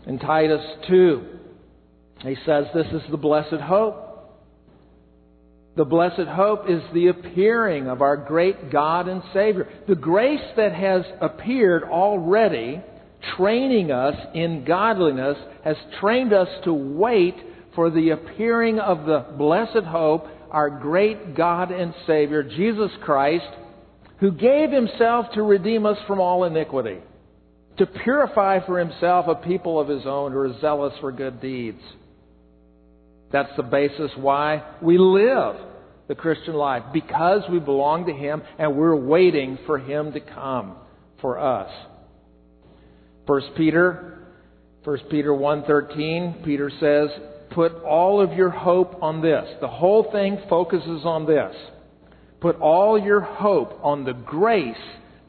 In 0.06 0.18
Titus 0.18 0.64
2, 0.88 1.24
he 2.22 2.36
says 2.44 2.66
this 2.74 2.86
is 2.92 3.02
the 3.10 3.16
blessed 3.16 3.60
hope. 3.62 4.06
The 5.76 5.84
blessed 5.84 6.28
hope 6.28 6.68
is 6.68 6.82
the 6.92 7.08
appearing 7.08 7.86
of 7.86 8.02
our 8.02 8.16
great 8.16 8.70
God 8.70 9.08
and 9.08 9.22
Savior. 9.32 9.68
The 9.88 9.94
grace 9.94 10.44
that 10.56 10.74
has 10.74 11.02
appeared 11.20 11.84
already, 11.84 12.82
training 13.36 13.90
us 13.90 14.14
in 14.34 14.64
godliness, 14.66 15.38
has 15.64 15.76
trained 16.00 16.32
us 16.32 16.48
to 16.64 16.74
wait 16.74 17.36
for 17.74 17.90
the 17.90 18.10
appearing 18.10 18.78
of 18.80 19.06
the 19.06 19.24
blessed 19.38 19.86
hope, 19.86 20.26
our 20.50 20.68
great 20.68 21.36
God 21.36 21.70
and 21.70 21.94
Savior, 22.06 22.42
Jesus 22.42 22.90
Christ, 23.02 23.48
who 24.18 24.32
gave 24.32 24.70
himself 24.70 25.26
to 25.34 25.42
redeem 25.42 25.86
us 25.86 25.96
from 26.06 26.20
all 26.20 26.44
iniquity, 26.44 26.98
to 27.78 27.86
purify 27.86 28.58
for 28.66 28.78
himself 28.78 29.26
a 29.28 29.36
people 29.36 29.80
of 29.80 29.88
his 29.88 30.02
own 30.04 30.32
who 30.32 30.38
are 30.38 30.60
zealous 30.60 30.92
for 31.00 31.12
good 31.12 31.40
deeds. 31.40 31.80
That's 33.32 33.50
the 33.56 33.62
basis 33.62 34.10
why 34.16 34.62
we 34.82 34.98
live 34.98 35.56
the 36.08 36.14
Christian 36.16 36.54
life, 36.54 36.82
because 36.92 37.42
we 37.50 37.60
belong 37.60 38.06
to 38.06 38.12
Him 38.12 38.42
and 38.58 38.76
we're 38.76 38.96
waiting 38.96 39.58
for 39.66 39.78
Him 39.78 40.12
to 40.12 40.20
come 40.20 40.74
for 41.20 41.38
us. 41.38 41.70
First 43.28 43.46
Peter, 43.56 44.26
First 44.84 45.04
Peter 45.08 45.30
1.13, 45.30 46.44
Peter 46.44 46.70
says, 46.80 47.10
put 47.50 47.72
all 47.84 48.20
of 48.20 48.32
your 48.32 48.50
hope 48.50 49.02
on 49.02 49.22
this. 49.22 49.44
The 49.60 49.68
whole 49.68 50.10
thing 50.10 50.38
focuses 50.48 51.02
on 51.04 51.26
this. 51.26 51.54
Put 52.40 52.56
all 52.56 52.98
your 52.98 53.20
hope 53.20 53.78
on 53.84 54.04
the 54.04 54.14
grace 54.14 54.74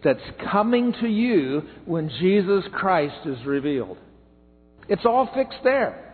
that's 0.03 0.19
coming 0.51 0.93
to 1.01 1.07
you 1.07 1.63
when 1.85 2.09
Jesus 2.19 2.63
Christ 2.73 3.27
is 3.27 3.45
revealed. 3.45 3.97
It's 4.87 5.05
all 5.05 5.29
fixed 5.35 5.59
there. 5.63 6.10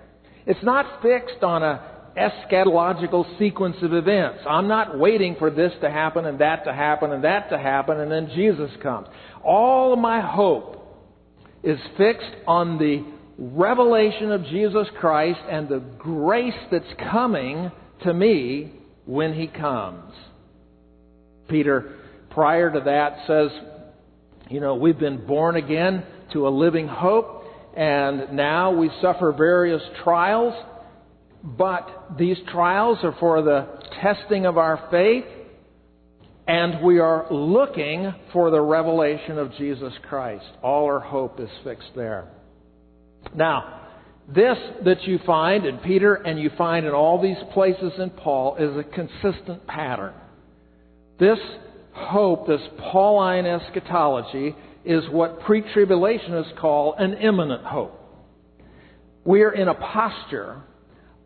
It's 0.48 0.64
not 0.64 1.02
fixed 1.04 1.44
on 1.44 1.62
a 1.62 1.98
eschatological 2.18 3.38
sequence 3.38 3.76
of 3.84 3.94
events. 3.94 4.40
I'm 4.50 4.68
not 4.68 4.98
waiting 4.98 5.36
for 5.38 5.52
this 5.52 5.72
to 5.82 5.92
happen 5.92 6.26
and 6.26 6.40
that 6.40 6.64
to 6.66 6.74
happen 6.74 7.12
and 7.12 7.24
that 7.24 7.50
to 7.52 7.58
happen 7.58 8.00
and 8.00 8.12
then 8.12 8.32
Jesus 8.34 8.72
comes. 8.82 9.08
All 9.44 9.94
of 9.94 10.00
my 10.00 10.20
hope 10.20 10.78
is 11.64 11.78
fixed 11.98 12.34
on 12.48 12.80
the 12.80 13.06
revelation 13.38 14.32
of 14.32 14.44
Jesus 14.46 14.88
Christ 15.00 15.40
and 15.50 15.70
the 15.70 15.84
grace 16.00 16.58
that's 16.72 16.86
coming 17.12 17.72
to 18.04 18.14
me 18.14 18.72
when 19.06 19.34
He 19.34 19.48
comes. 19.48 20.14
Peter, 21.48 21.98
prior 22.32 22.72
to 22.72 22.80
that, 22.82 23.20
says, 23.28 23.52
you 24.50 24.60
know, 24.60 24.76
we've 24.76 25.00
been 25.00 25.26
born 25.28 25.56
again 25.56 26.04
to 26.34 26.48
a 26.48 26.50
living 26.50 26.88
hope, 26.88 27.37
and 27.78 28.34
now 28.36 28.72
we 28.72 28.90
suffer 29.04 29.32
various 29.32 29.84
trials, 30.04 30.56
but 31.44 32.18
these 32.18 32.38
trials 32.52 32.98
are 33.04 33.16
for 33.20 33.44
the 33.44 33.68
testing 34.02 34.48
of 34.48 34.58
our 34.58 34.88
faith, 34.90 35.26
and 36.48 36.84
we 36.84 36.98
are 36.98 37.32
looking 37.32 38.12
for 38.34 38.50
the 38.50 38.60
revelation 38.60 39.38
of 39.38 39.54
Jesus 39.58 39.94
Christ. 40.10 40.46
All 40.64 40.86
our 40.86 41.00
hope 41.00 41.40
is 41.40 41.50
fixed 41.64 41.92
there. 41.96 42.28
Now, 43.36 43.82
this 44.28 44.58
that 44.84 45.04
you 45.04 45.20
find 45.24 45.64
in 45.64 45.78
Peter 45.78 46.16
and 46.16 46.40
you 46.40 46.50
find 46.58 46.84
in 46.84 46.94
all 46.94 47.22
these 47.22 47.38
places 47.54 47.94
in 48.00 48.10
Paul 48.10 48.56
is 48.56 48.76
a 48.76 48.84
consistent 48.84 49.68
pattern. 49.68 50.16
This 51.20 51.38
hope, 51.94 52.48
this 52.48 52.62
Pauline 52.92 53.46
eschatology, 53.46 54.56
is 54.88 55.04
what 55.10 55.42
pre 55.42 55.62
tribulationists 55.62 56.58
call 56.58 56.94
an 56.98 57.14
imminent 57.16 57.64
hope. 57.64 57.94
We 59.26 59.44
are 59.44 59.52
in 59.52 59.68
a 59.68 59.74
posture 59.74 60.62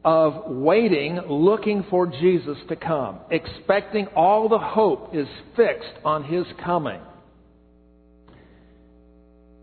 of 0.03 0.51
waiting, 0.51 1.19
looking 1.27 1.85
for 1.89 2.07
Jesus 2.07 2.57
to 2.69 2.75
come, 2.75 3.19
expecting 3.29 4.07
all 4.15 4.49
the 4.49 4.57
hope 4.57 5.13
is 5.13 5.27
fixed 5.55 5.93
on 6.03 6.23
His 6.23 6.45
coming. 6.63 6.99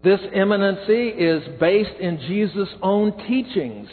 This 0.05 0.21
imminency 0.33 1.09
is 1.09 1.43
based 1.59 1.99
in 2.01 2.19
Jesus' 2.29 2.69
own 2.81 3.19
teachings 3.27 3.89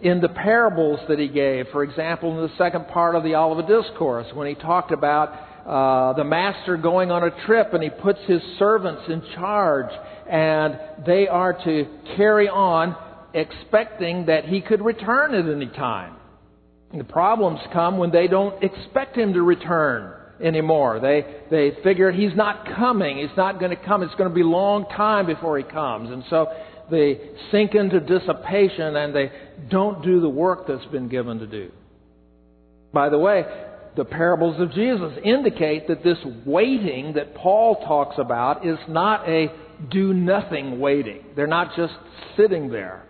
in 0.00 0.20
the 0.20 0.28
parables 0.28 1.00
that 1.08 1.18
he 1.18 1.28
gave. 1.28 1.66
For 1.72 1.82
example, 1.82 2.30
in 2.38 2.48
the 2.48 2.56
second 2.56 2.86
part 2.88 3.16
of 3.16 3.24
the 3.24 3.34
Olivet 3.34 3.66
Discourse, 3.66 4.26
when 4.32 4.46
he 4.46 4.54
talked 4.54 4.92
about 4.92 5.34
uh, 5.66 6.12
the 6.14 6.24
master 6.24 6.76
going 6.76 7.10
on 7.10 7.22
a 7.22 7.46
trip 7.46 7.74
and 7.74 7.82
he 7.82 7.90
puts 7.90 8.18
his 8.26 8.40
servants 8.58 9.02
in 9.08 9.22
charge, 9.34 9.92
and 10.28 10.78
they 11.06 11.28
are 11.28 11.52
to 11.64 11.86
carry 12.16 12.48
on 12.48 12.96
expecting 13.34 14.26
that 14.26 14.44
he 14.44 14.60
could 14.60 14.82
return 14.82 15.34
at 15.34 15.52
any 15.52 15.68
time. 15.68 16.16
And 16.90 17.00
the 17.00 17.04
problems 17.04 17.60
come 17.72 17.98
when 17.98 18.10
they 18.10 18.26
don't 18.26 18.62
expect 18.62 19.16
him 19.16 19.34
to 19.34 19.42
return 19.42 20.14
anymore. 20.42 20.98
They, 21.00 21.24
they 21.50 21.82
figure 21.82 22.10
he's 22.10 22.34
not 22.34 22.66
coming. 22.76 23.18
He's 23.18 23.36
not 23.36 23.60
going 23.60 23.70
to 23.70 23.84
come. 23.84 24.02
It's 24.02 24.14
going 24.14 24.28
to 24.28 24.34
be 24.34 24.40
a 24.40 24.46
long 24.46 24.86
time 24.86 25.26
before 25.26 25.58
he 25.58 25.64
comes. 25.64 26.10
And 26.10 26.24
so 26.30 26.48
they 26.90 27.20
sink 27.52 27.74
into 27.74 28.00
dissipation 28.00 28.96
and 28.96 29.14
they 29.14 29.30
don't 29.68 30.02
do 30.02 30.20
the 30.20 30.28
work 30.28 30.66
that's 30.66 30.86
been 30.86 31.08
given 31.08 31.38
to 31.38 31.46
do. 31.46 31.70
By 32.92 33.08
the 33.08 33.18
way, 33.18 33.44
the 33.96 34.04
parables 34.04 34.60
of 34.60 34.72
Jesus 34.72 35.12
indicate 35.24 35.88
that 35.88 36.04
this 36.04 36.18
waiting 36.46 37.14
that 37.14 37.34
Paul 37.34 37.84
talks 37.86 38.16
about 38.18 38.66
is 38.66 38.78
not 38.88 39.28
a 39.28 39.48
do 39.90 40.12
nothing 40.14 40.78
waiting. 40.78 41.24
They're 41.36 41.46
not 41.46 41.74
just 41.76 41.94
sitting 42.36 42.70
there. 42.70 43.04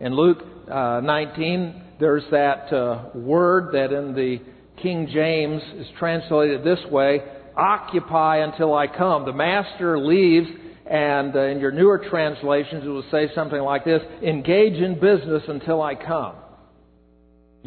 In 0.00 0.14
Luke 0.14 0.42
uh, 0.70 1.00
19, 1.02 1.82
there's 2.00 2.24
that 2.30 2.72
uh, 2.72 3.10
word 3.14 3.72
that 3.72 3.92
in 3.92 4.14
the 4.14 4.40
King 4.82 5.08
James 5.12 5.62
is 5.78 5.86
translated 5.98 6.62
this 6.62 6.80
way 6.90 7.22
occupy 7.56 8.38
until 8.44 8.74
I 8.74 8.86
come. 8.86 9.24
The 9.24 9.32
master 9.32 9.98
leaves, 9.98 10.48
and 10.84 11.34
uh, 11.34 11.40
in 11.40 11.58
your 11.58 11.72
newer 11.72 12.04
translations, 12.10 12.84
it 12.84 12.88
will 12.88 13.04
say 13.10 13.30
something 13.34 13.60
like 13.60 13.84
this 13.84 14.02
engage 14.22 14.74
in 14.74 15.00
business 15.00 15.42
until 15.48 15.80
I 15.80 15.94
come. 15.94 16.34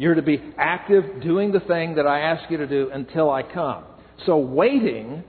You're 0.00 0.14
to 0.14 0.22
be 0.22 0.42
active 0.56 1.20
doing 1.22 1.52
the 1.52 1.60
thing 1.60 1.96
that 1.96 2.06
I 2.06 2.20
ask 2.20 2.50
you 2.50 2.56
to 2.56 2.66
do 2.66 2.88
until 2.90 3.30
I 3.30 3.42
come. 3.42 3.84
So 4.24 4.38
waiting, 4.38 5.22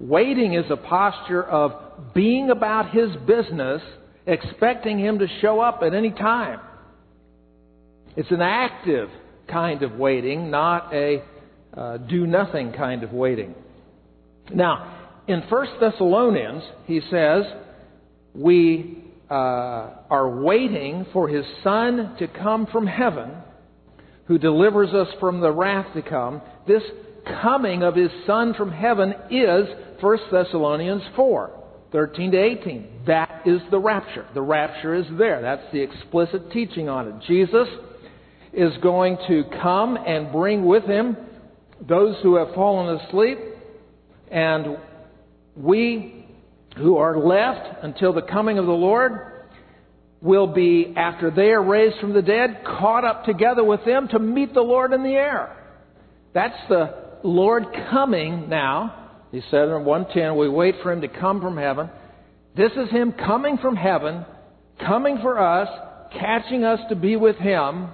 waiting 0.00 0.54
is 0.54 0.64
a 0.68 0.76
posture 0.76 1.44
of 1.44 2.12
being 2.12 2.50
about 2.50 2.90
his 2.90 3.08
business, 3.24 3.80
expecting 4.26 4.98
him 4.98 5.20
to 5.20 5.28
show 5.40 5.60
up 5.60 5.82
at 5.84 5.94
any 5.94 6.10
time. 6.10 6.58
It's 8.16 8.32
an 8.32 8.40
active 8.40 9.10
kind 9.46 9.84
of 9.84 9.92
waiting, 9.92 10.50
not 10.50 10.92
a 10.92 11.22
uh, 11.72 11.98
do 11.98 12.26
nothing 12.26 12.72
kind 12.72 13.04
of 13.04 13.12
waiting. 13.12 13.54
Now, 14.52 15.20
in 15.28 15.40
1 15.42 15.66
Thessalonians, 15.78 16.64
he 16.86 17.00
says, 17.12 17.44
we 18.34 19.04
uh, 19.30 19.34
are 20.10 20.42
waiting 20.42 21.06
for 21.12 21.28
his 21.28 21.44
Son 21.62 22.16
to 22.18 22.26
come 22.26 22.66
from 22.66 22.88
heaven, 22.88 23.30
who 24.28 24.38
delivers 24.38 24.94
us 24.94 25.08
from 25.18 25.40
the 25.40 25.50
wrath 25.50 25.92
to 25.94 26.02
come. 26.02 26.40
This 26.66 26.82
coming 27.42 27.82
of 27.82 27.96
his 27.96 28.10
Son 28.26 28.54
from 28.54 28.70
heaven 28.70 29.14
is 29.30 29.66
1 30.00 30.18
Thessalonians 30.30 31.02
4. 31.16 31.54
13 31.90 32.32
to 32.32 32.38
18. 32.38 32.88
That 33.06 33.42
is 33.46 33.60
the 33.70 33.78
rapture. 33.78 34.26
The 34.34 34.42
rapture 34.42 34.94
is 34.94 35.06
there. 35.16 35.40
That's 35.40 35.72
the 35.72 35.80
explicit 35.80 36.52
teaching 36.52 36.88
on 36.88 37.08
it. 37.08 37.14
Jesus 37.26 37.66
is 38.52 38.72
going 38.82 39.16
to 39.28 39.44
come 39.62 39.96
and 39.96 40.30
bring 40.30 40.66
with 40.66 40.84
him 40.84 41.16
those 41.80 42.16
who 42.22 42.36
have 42.36 42.54
fallen 42.54 42.98
asleep, 43.00 43.38
and 44.30 44.78
we 45.56 46.26
who 46.76 46.98
are 46.98 47.18
left 47.18 47.82
until 47.82 48.12
the 48.12 48.22
coming 48.22 48.58
of 48.58 48.66
the 48.66 48.72
Lord 48.72 49.37
will 50.20 50.48
be, 50.48 50.92
after 50.96 51.30
they 51.30 51.50
are 51.50 51.62
raised 51.62 51.98
from 52.00 52.12
the 52.12 52.22
dead, 52.22 52.62
caught 52.64 53.04
up 53.04 53.24
together 53.24 53.62
with 53.62 53.84
them 53.84 54.08
to 54.08 54.18
meet 54.18 54.52
the 54.52 54.60
Lord 54.60 54.92
in 54.92 55.02
the 55.02 55.14
air. 55.14 55.56
That's 56.34 56.58
the 56.68 56.94
Lord 57.22 57.66
coming 57.90 58.48
now. 58.48 59.10
He 59.30 59.42
said 59.50 59.68
in 59.68 59.84
110, 59.84 60.36
we 60.36 60.48
wait 60.48 60.76
for 60.82 60.92
him 60.92 61.02
to 61.02 61.08
come 61.08 61.40
from 61.40 61.56
heaven. 61.56 61.90
This 62.56 62.72
is 62.72 62.90
him 62.90 63.12
coming 63.12 63.58
from 63.58 63.76
heaven, 63.76 64.24
coming 64.80 65.18
for 65.22 65.38
us, 65.38 65.68
catching 66.18 66.64
us 66.64 66.80
to 66.88 66.96
be 66.96 67.16
with 67.16 67.36
him 67.36 67.88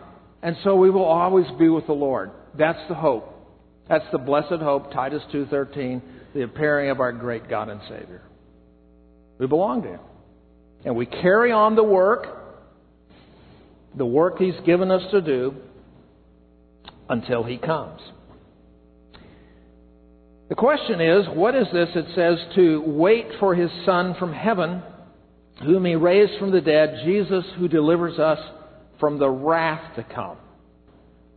and 0.44 0.58
so 0.62 0.76
we 0.76 0.90
will 0.90 1.06
always 1.06 1.46
be 1.58 1.70
with 1.70 1.86
the 1.86 1.94
Lord. 1.94 2.30
That's 2.56 2.78
the 2.90 2.94
hope. 2.94 3.30
That's 3.88 4.04
the 4.12 4.18
blessed 4.18 4.60
hope, 4.60 4.92
Titus 4.92 5.22
2:13, 5.32 6.02
the 6.34 6.42
appearing 6.42 6.90
of 6.90 7.00
our 7.00 7.12
great 7.12 7.48
God 7.48 7.70
and 7.70 7.80
Savior. 7.88 8.20
We 9.38 9.46
belong 9.46 9.82
to 9.82 9.88
him. 9.88 10.00
And 10.84 10.96
we 10.96 11.06
carry 11.06 11.50
on 11.50 11.76
the 11.76 11.84
work, 11.84 12.26
the 13.96 14.06
work 14.06 14.38
he's 14.38 14.54
given 14.66 14.90
us 14.90 15.02
to 15.12 15.20
do 15.20 15.54
until 17.08 17.42
he 17.42 17.56
comes. 17.56 18.00
The 20.48 20.54
question 20.54 21.00
is, 21.00 21.26
what 21.34 21.54
is 21.54 21.66
this 21.72 21.88
it 21.94 22.06
says 22.14 22.38
to 22.54 22.82
wait 22.86 23.26
for 23.40 23.54
his 23.54 23.70
son 23.86 24.14
from 24.18 24.32
heaven, 24.32 24.82
whom 25.62 25.86
he 25.86 25.94
raised 25.94 26.38
from 26.38 26.50
the 26.50 26.60
dead, 26.60 27.00
Jesus 27.04 27.44
who 27.56 27.66
delivers 27.66 28.18
us 28.18 28.38
from 29.00 29.18
the 29.18 29.30
wrath 29.30 29.96
to 29.96 30.04
come. 30.04 30.36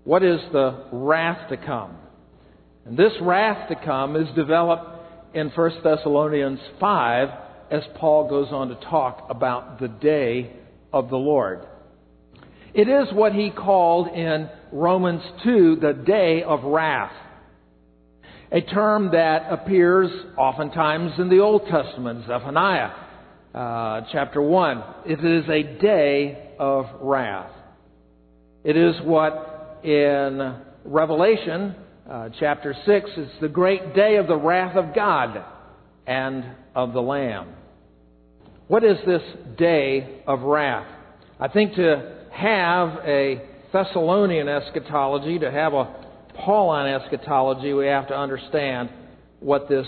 What 0.03 0.23
is 0.23 0.39
the 0.51 0.85
wrath 0.91 1.49
to 1.49 1.57
come? 1.57 1.97
And 2.85 2.97
this 2.97 3.13
wrath 3.21 3.69
to 3.69 3.75
come 3.75 4.15
is 4.15 4.27
developed 4.35 5.35
in 5.35 5.49
1 5.49 5.71
Thessalonians 5.83 6.59
5 6.79 7.29
as 7.71 7.83
Paul 7.95 8.29
goes 8.29 8.47
on 8.51 8.69
to 8.69 8.75
talk 8.75 9.27
about 9.29 9.79
the 9.79 9.87
day 9.87 10.53
of 10.93 11.09
the 11.09 11.17
Lord. 11.17 11.65
It 12.73 12.87
is 12.87 13.13
what 13.13 13.33
he 13.33 13.49
called 13.49 14.07
in 14.09 14.49
Romans 14.71 15.21
2 15.43 15.77
the 15.81 15.93
day 15.93 16.43
of 16.43 16.63
wrath. 16.63 17.13
A 18.51 18.61
term 18.61 19.11
that 19.11 19.47
appears 19.51 20.09
oftentimes 20.37 21.13
in 21.17 21.29
the 21.29 21.39
Old 21.39 21.63
Testament, 21.67 22.25
Zephaniah 22.27 22.91
uh, 23.53 24.01
chapter 24.11 24.41
1. 24.41 24.83
It 25.05 25.25
is 25.25 25.49
a 25.49 25.63
day 25.81 26.53
of 26.59 26.85
wrath. 27.01 27.51
It 28.63 28.77
is 28.77 28.95
what 29.03 29.79
in 29.83 30.55
Revelation 30.85 31.75
uh, 32.09 32.29
chapter 32.39 32.75
6 32.85 33.09
is 33.17 33.29
the 33.41 33.49
great 33.49 33.93
day 33.93 34.15
of 34.15 34.27
the 34.27 34.37
wrath 34.37 34.77
of 34.77 34.95
God 34.95 35.43
and 36.07 36.45
of 36.73 36.93
the 36.93 37.01
Lamb. 37.01 37.53
What 38.67 38.83
is 38.83 38.97
this 39.05 39.21
day 39.57 40.21
of 40.25 40.41
wrath? 40.41 40.87
I 41.39 41.47
think 41.49 41.75
to 41.75 42.25
have 42.31 42.89
a 43.05 43.41
Thessalonian 43.71 44.47
eschatology, 44.47 45.39
to 45.39 45.51
have 45.51 45.73
a 45.73 46.05
Pauline 46.35 46.93
eschatology, 46.93 47.73
we 47.73 47.87
have 47.87 48.07
to 48.07 48.17
understand 48.17 48.89
what 49.39 49.69
this 49.69 49.87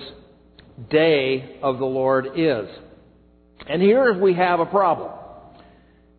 day 0.89 1.59
of 1.61 1.79
the 1.79 1.85
Lord 1.85 2.27
is. 2.35 2.67
And 3.67 3.81
here 3.81 4.19
we 4.19 4.33
have 4.33 4.59
a 4.59 4.65
problem. 4.65 5.11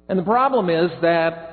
And 0.08 0.18
the 0.18 0.24
problem 0.24 0.70
is 0.70 0.90
that 1.02 1.50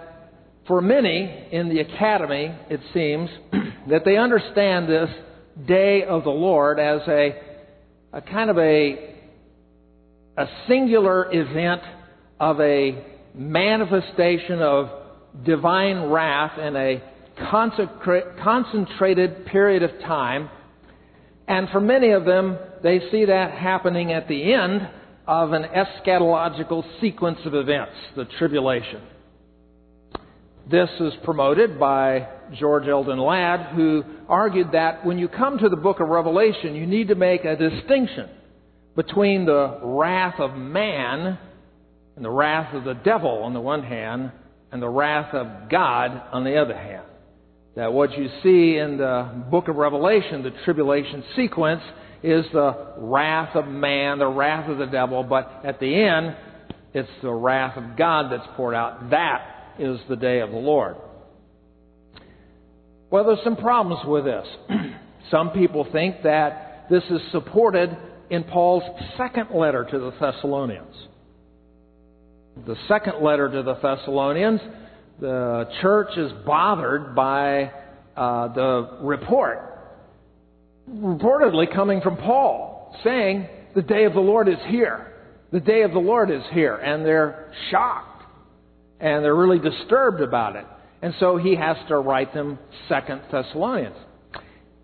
for 0.67 0.81
many 0.81 1.47
in 1.51 1.69
the 1.69 1.79
academy, 1.79 2.53
it 2.69 2.81
seems, 2.93 3.29
that 3.89 4.03
they 4.03 4.17
understand 4.17 4.89
this 4.89 5.09
day 5.65 6.03
of 6.03 6.23
the 6.23 6.29
Lord 6.29 6.79
as 6.79 7.01
a, 7.07 7.41
a 8.17 8.21
kind 8.21 8.49
of 8.49 8.57
a, 8.57 9.13
a 10.37 10.45
singular 10.67 11.31
event 11.31 11.83
of 12.39 12.59
a 12.59 13.05
manifestation 13.35 14.59
of 14.59 14.89
divine 15.45 16.09
wrath 16.09 16.57
in 16.57 16.75
a 16.75 17.03
concentrated 18.43 19.45
period 19.45 19.83
of 19.83 19.91
time. 19.99 20.49
And 21.47 21.69
for 21.69 21.79
many 21.79 22.09
of 22.09 22.25
them, 22.25 22.57
they 22.81 23.01
see 23.11 23.25
that 23.25 23.51
happening 23.51 24.11
at 24.11 24.27
the 24.27 24.51
end 24.51 24.89
of 25.27 25.53
an 25.53 25.65
eschatological 25.65 26.83
sequence 26.99 27.37
of 27.45 27.53
events, 27.53 27.93
the 28.15 28.25
tribulation. 28.39 29.03
This 30.69 30.89
is 30.99 31.13
promoted 31.23 31.79
by 31.79 32.27
George 32.59 32.89
Eldon 32.89 33.19
Ladd, 33.19 33.73
who 33.73 34.03
argued 34.27 34.73
that 34.73 35.05
when 35.05 35.17
you 35.17 35.29
come 35.29 35.59
to 35.59 35.69
the 35.69 35.77
book 35.77 36.01
of 36.01 36.09
Revelation, 36.09 36.75
you 36.75 36.85
need 36.85 37.07
to 37.07 37.15
make 37.15 37.45
a 37.45 37.55
distinction 37.55 38.27
between 38.93 39.45
the 39.45 39.79
wrath 39.81 40.41
of 40.41 40.55
man 40.57 41.39
and 42.17 42.25
the 42.25 42.29
wrath 42.29 42.75
of 42.75 42.83
the 42.83 42.95
devil 42.95 43.43
on 43.43 43.53
the 43.53 43.61
one 43.61 43.81
hand, 43.81 44.33
and 44.69 44.81
the 44.81 44.89
wrath 44.89 45.33
of 45.33 45.69
God 45.69 46.21
on 46.33 46.43
the 46.43 46.57
other 46.57 46.77
hand. 46.77 47.05
That 47.77 47.93
what 47.93 48.17
you 48.17 48.27
see 48.43 48.77
in 48.77 48.97
the 48.97 49.45
book 49.49 49.69
of 49.69 49.77
Revelation, 49.77 50.43
the 50.43 50.51
tribulation 50.65 51.23
sequence, 51.37 51.83
is 52.23 52.43
the 52.51 52.95
wrath 52.97 53.55
of 53.55 53.67
man, 53.67 54.19
the 54.19 54.27
wrath 54.27 54.69
of 54.69 54.79
the 54.79 54.87
devil, 54.87 55.23
but 55.23 55.61
at 55.63 55.79
the 55.79 55.95
end, 55.95 56.35
it's 56.93 57.07
the 57.21 57.31
wrath 57.31 57.77
of 57.77 57.95
God 57.95 58.33
that's 58.33 58.47
poured 58.57 58.75
out. 58.75 59.11
That 59.11 59.56
is 59.79 59.99
the 60.09 60.15
day 60.15 60.39
of 60.39 60.51
the 60.51 60.57
Lord. 60.57 60.95
Well, 63.09 63.25
there's 63.25 63.43
some 63.43 63.55
problems 63.55 64.05
with 64.05 64.25
this. 64.25 64.47
some 65.31 65.51
people 65.51 65.87
think 65.91 66.23
that 66.23 66.87
this 66.89 67.03
is 67.09 67.21
supported 67.31 67.95
in 68.29 68.43
Paul's 68.43 68.83
second 69.17 69.47
letter 69.53 69.87
to 69.89 69.99
the 69.99 70.11
Thessalonians. 70.19 70.95
The 72.65 72.75
second 72.87 73.23
letter 73.23 73.49
to 73.49 73.63
the 73.63 73.75
Thessalonians, 73.75 74.59
the 75.19 75.69
church 75.81 76.17
is 76.17 76.31
bothered 76.45 77.15
by 77.15 77.71
uh, 78.15 78.53
the 78.53 78.97
report, 79.01 79.59
reportedly 80.89 81.73
coming 81.73 82.01
from 82.01 82.17
Paul, 82.17 82.95
saying, 83.03 83.47
The 83.75 83.83
day 83.83 84.05
of 84.05 84.13
the 84.13 84.19
Lord 84.19 84.49
is 84.49 84.57
here. 84.67 85.13
The 85.51 85.59
day 85.59 85.83
of 85.83 85.91
the 85.91 85.99
Lord 85.99 86.31
is 86.31 86.41
here. 86.51 86.75
And 86.75 87.05
they're 87.05 87.53
shocked. 87.71 88.16
And 88.99 89.23
they're 89.23 89.35
really 89.35 89.59
disturbed 89.59 90.21
about 90.21 90.55
it. 90.55 90.65
And 91.01 91.13
so 91.19 91.37
he 91.37 91.55
has 91.55 91.77
to 91.89 91.97
write 91.97 92.33
them 92.33 92.57
Second 92.89 93.21
Thessalonians. 93.31 93.95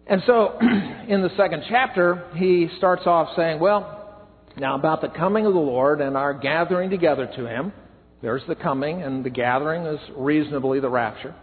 And 0.06 0.22
so 0.28 0.58
in 1.08 1.22
the 1.22 1.32
second 1.38 1.64
chapter, 1.70 2.30
he 2.36 2.70
starts 2.78 3.04
off 3.06 3.36
saying, 3.36 3.60
Well, 3.60 4.28
now 4.58 4.76
about 4.76 5.02
the 5.02 5.08
coming 5.08 5.46
of 5.46 5.54
the 5.54 5.60
Lord 5.60 6.02
and 6.02 6.16
our 6.16 6.34
gathering 6.34 6.90
together 6.90 7.26
to 7.36 7.46
him. 7.48 7.74
There's 8.22 8.44
the 8.48 8.56
coming, 8.56 9.02
and 9.02 9.26
the 9.26 9.30
gathering 9.30 9.84
is 9.84 10.00
reasonably 10.16 10.80
the 10.80 10.90
rapture. 10.90 11.36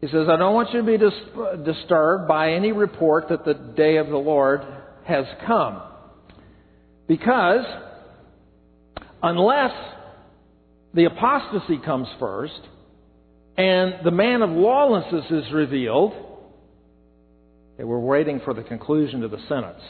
He 0.00 0.08
says, 0.08 0.26
I 0.28 0.36
don't 0.36 0.52
want 0.52 0.72
you 0.72 0.80
to 0.80 0.86
be 0.86 0.98
dis- 0.98 1.64
disturbed 1.64 2.26
by 2.26 2.54
any 2.54 2.72
report 2.72 3.28
that 3.28 3.44
the 3.44 3.54
day 3.54 3.98
of 3.98 4.08
the 4.08 4.16
Lord 4.16 4.62
has 5.04 5.26
come. 5.46 5.80
Because 7.06 7.64
unless 9.22 9.70
the 10.94 11.04
apostasy 11.04 11.78
comes 11.78 12.08
first, 12.18 12.60
and 13.56 14.04
the 14.04 14.10
man 14.10 14.42
of 14.42 14.50
lawlessness 14.50 15.24
is 15.30 15.52
revealed, 15.52 16.12
okay, 17.74 17.84
we're 17.84 17.98
waiting 17.98 18.40
for 18.44 18.54
the 18.54 18.62
conclusion 18.62 19.20
to 19.22 19.28
the 19.28 19.38
sentence. 19.48 19.82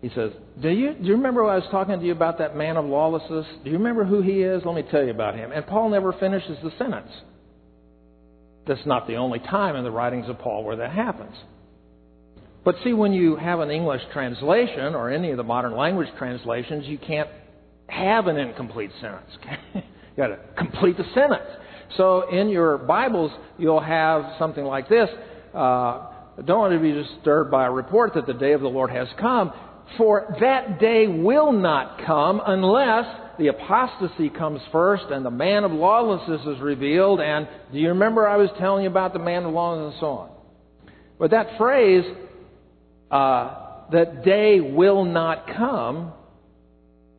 He 0.00 0.10
says, 0.14 0.30
do 0.62 0.68
you, 0.68 0.94
do 0.94 1.06
you 1.06 1.14
remember 1.14 1.44
I 1.44 1.56
was 1.56 1.68
talking 1.70 1.98
to 1.98 2.06
you 2.06 2.12
about 2.12 2.38
that 2.38 2.56
man 2.56 2.76
of 2.76 2.84
lawlessness? 2.84 3.46
Do 3.64 3.70
you 3.70 3.78
remember 3.78 4.04
who 4.04 4.22
he 4.22 4.42
is? 4.42 4.62
Let 4.64 4.76
me 4.76 4.84
tell 4.90 5.02
you 5.02 5.10
about 5.10 5.34
him. 5.34 5.50
And 5.50 5.66
Paul 5.66 5.90
never 5.90 6.12
finishes 6.12 6.56
the 6.62 6.70
sentence. 6.78 7.10
That's 8.68 8.86
not 8.86 9.08
the 9.08 9.16
only 9.16 9.40
time 9.40 9.74
in 9.74 9.82
the 9.82 9.90
writings 9.90 10.28
of 10.28 10.38
Paul 10.38 10.62
where 10.62 10.76
that 10.76 10.92
happens. 10.92 11.34
But 12.64 12.76
see, 12.84 12.92
when 12.92 13.12
you 13.12 13.36
have 13.36 13.60
an 13.60 13.70
English 13.70 14.02
translation 14.12 14.94
or 14.94 15.10
any 15.10 15.30
of 15.30 15.36
the 15.36 15.42
modern 15.42 15.76
language 15.76 16.08
translations, 16.18 16.84
you 16.86 16.98
can't 16.98 17.30
have 17.88 18.26
an 18.26 18.36
incomplete 18.36 18.90
sentence. 19.00 19.30
you 19.74 19.82
got 20.16 20.28
to 20.28 20.38
complete 20.56 20.96
the 20.96 21.04
sentence. 21.14 21.48
So 21.96 22.28
in 22.30 22.48
your 22.48 22.78
Bibles, 22.78 23.32
you'll 23.56 23.80
have 23.80 24.34
something 24.38 24.64
like 24.64 24.88
this. 24.88 25.08
Uh, 25.54 26.06
don't 26.44 26.58
want 26.58 26.74
to 26.74 26.80
be 26.80 26.92
disturbed 26.92 27.50
by 27.50 27.66
a 27.66 27.70
report 27.70 28.14
that 28.14 28.26
the 28.26 28.34
day 28.34 28.52
of 28.52 28.60
the 28.60 28.68
Lord 28.68 28.90
has 28.90 29.08
come. 29.18 29.52
For 29.96 30.36
that 30.40 30.78
day 30.78 31.08
will 31.08 31.50
not 31.52 32.04
come 32.04 32.40
unless 32.46 33.06
the 33.38 33.48
apostasy 33.48 34.28
comes 34.28 34.60
first 34.70 35.04
and 35.10 35.24
the 35.24 35.30
man 35.30 35.64
of 35.64 35.72
lawlessness 35.72 36.42
is 36.42 36.60
revealed. 36.60 37.20
And 37.20 37.48
do 37.72 37.78
you 37.78 37.88
remember 37.88 38.28
I 38.28 38.36
was 38.36 38.50
telling 38.58 38.84
you 38.84 38.90
about 38.90 39.12
the 39.14 39.18
man 39.18 39.44
of 39.44 39.54
lawlessness 39.54 39.94
and 39.94 40.00
so 40.00 40.06
on? 40.06 40.30
But 41.18 41.30
that 41.30 41.56
phrase, 41.56 42.04
uh, 43.10 43.88
that 43.90 44.24
day 44.24 44.60
will 44.60 45.04
not 45.04 45.46
come, 45.56 46.12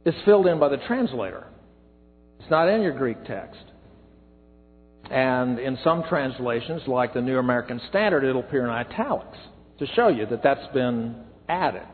is 0.05 0.15
filled 0.25 0.47
in 0.47 0.59
by 0.59 0.69
the 0.69 0.77
translator. 0.87 1.47
It's 2.39 2.49
not 2.49 2.69
in 2.69 2.81
your 2.81 2.97
Greek 2.97 3.23
text. 3.25 3.59
And 5.11 5.59
in 5.59 5.77
some 5.83 6.03
translations, 6.07 6.83
like 6.87 7.13
the 7.13 7.21
New 7.21 7.37
American 7.37 7.81
Standard, 7.89 8.23
it'll 8.23 8.41
appear 8.41 8.63
in 8.63 8.69
italics 8.69 9.37
to 9.79 9.87
show 9.95 10.07
you 10.09 10.25
that 10.27 10.43
that's 10.43 10.73
been 10.73 11.15
added. 11.47 11.87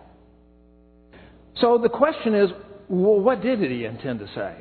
So 1.61 1.77
the 1.81 1.89
question 1.89 2.35
is, 2.35 2.49
well, 2.89 3.19
what 3.19 3.41
did 3.41 3.59
he 3.59 3.85
intend 3.85 4.19
to 4.19 4.27
say? 4.35 4.55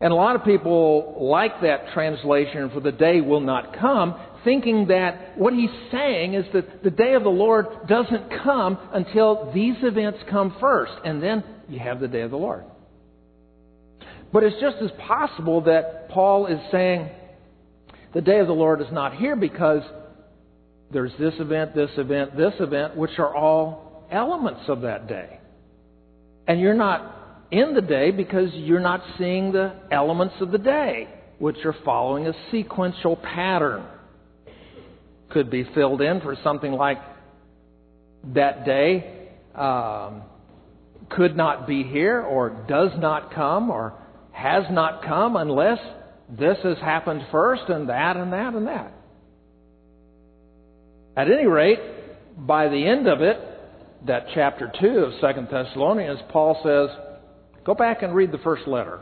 And 0.00 0.12
a 0.12 0.16
lot 0.16 0.36
of 0.36 0.44
people 0.44 1.16
like 1.20 1.60
that 1.62 1.92
translation 1.92 2.70
for 2.70 2.80
the 2.80 2.92
day 2.92 3.20
will 3.20 3.40
not 3.40 3.78
come, 3.78 4.18
thinking 4.42 4.88
that 4.88 5.38
what 5.38 5.52
he's 5.54 5.70
saying 5.92 6.34
is 6.34 6.44
that 6.52 6.82
the 6.82 6.90
day 6.90 7.14
of 7.14 7.22
the 7.22 7.28
Lord 7.28 7.66
doesn't 7.88 8.30
come 8.42 8.78
until 8.92 9.52
these 9.54 9.76
events 9.82 10.18
come 10.30 10.56
first, 10.60 10.92
and 11.04 11.22
then 11.22 11.44
you 11.68 11.78
have 11.78 12.00
the 12.00 12.08
day 12.08 12.20
of 12.20 12.30
the 12.30 12.36
Lord. 12.36 12.64
But 14.32 14.42
it's 14.42 14.60
just 14.60 14.76
as 14.82 14.90
possible 15.06 15.62
that 15.62 16.08
Paul 16.10 16.46
is 16.46 16.58
saying 16.72 17.08
the 18.12 18.20
day 18.20 18.40
of 18.40 18.46
the 18.46 18.52
Lord 18.52 18.80
is 18.80 18.88
not 18.92 19.14
here 19.14 19.36
because 19.36 19.82
there's 20.92 21.12
this 21.18 21.34
event, 21.38 21.74
this 21.74 21.90
event, 21.96 22.36
this 22.36 22.54
event, 22.60 22.96
which 22.96 23.18
are 23.18 23.34
all 23.34 24.06
elements 24.10 24.62
of 24.68 24.82
that 24.82 25.08
day. 25.08 25.38
And 26.46 26.60
you're 26.60 26.74
not 26.74 27.46
in 27.50 27.74
the 27.74 27.80
day 27.80 28.10
because 28.10 28.50
you're 28.54 28.80
not 28.80 29.02
seeing 29.18 29.52
the 29.52 29.72
elements 29.90 30.34
of 30.40 30.50
the 30.50 30.58
day, 30.58 31.08
which 31.38 31.56
are 31.64 31.74
following 31.84 32.26
a 32.26 32.32
sequential 32.50 33.16
pattern. 33.16 33.84
Could 35.30 35.50
be 35.50 35.64
filled 35.74 36.00
in 36.00 36.20
for 36.20 36.36
something 36.44 36.72
like 36.72 36.98
that 38.34 38.64
day 38.64 39.28
um, 39.54 40.22
could 41.10 41.36
not 41.36 41.66
be 41.66 41.82
here, 41.82 42.20
or 42.20 42.64
does 42.68 42.90
not 42.98 43.34
come, 43.34 43.70
or 43.70 43.94
has 44.32 44.64
not 44.70 45.04
come 45.04 45.36
unless 45.36 45.78
this 46.28 46.58
has 46.62 46.78
happened 46.78 47.22
first, 47.30 47.62
and 47.68 47.88
that, 47.88 48.16
and 48.16 48.32
that, 48.32 48.54
and 48.54 48.66
that. 48.66 48.92
At 51.16 51.30
any 51.30 51.46
rate, 51.46 51.78
by 52.36 52.68
the 52.68 52.86
end 52.86 53.06
of 53.06 53.20
it, 53.20 53.38
that 54.06 54.26
chapter 54.34 54.70
2 54.80 54.86
of 54.86 55.12
Second 55.20 55.48
Thessalonians, 55.50 56.20
Paul 56.30 56.60
says, 56.62 56.96
go 57.64 57.74
back 57.74 58.02
and 58.02 58.14
read 58.14 58.32
the 58.32 58.38
first 58.38 58.66
letter. 58.66 59.00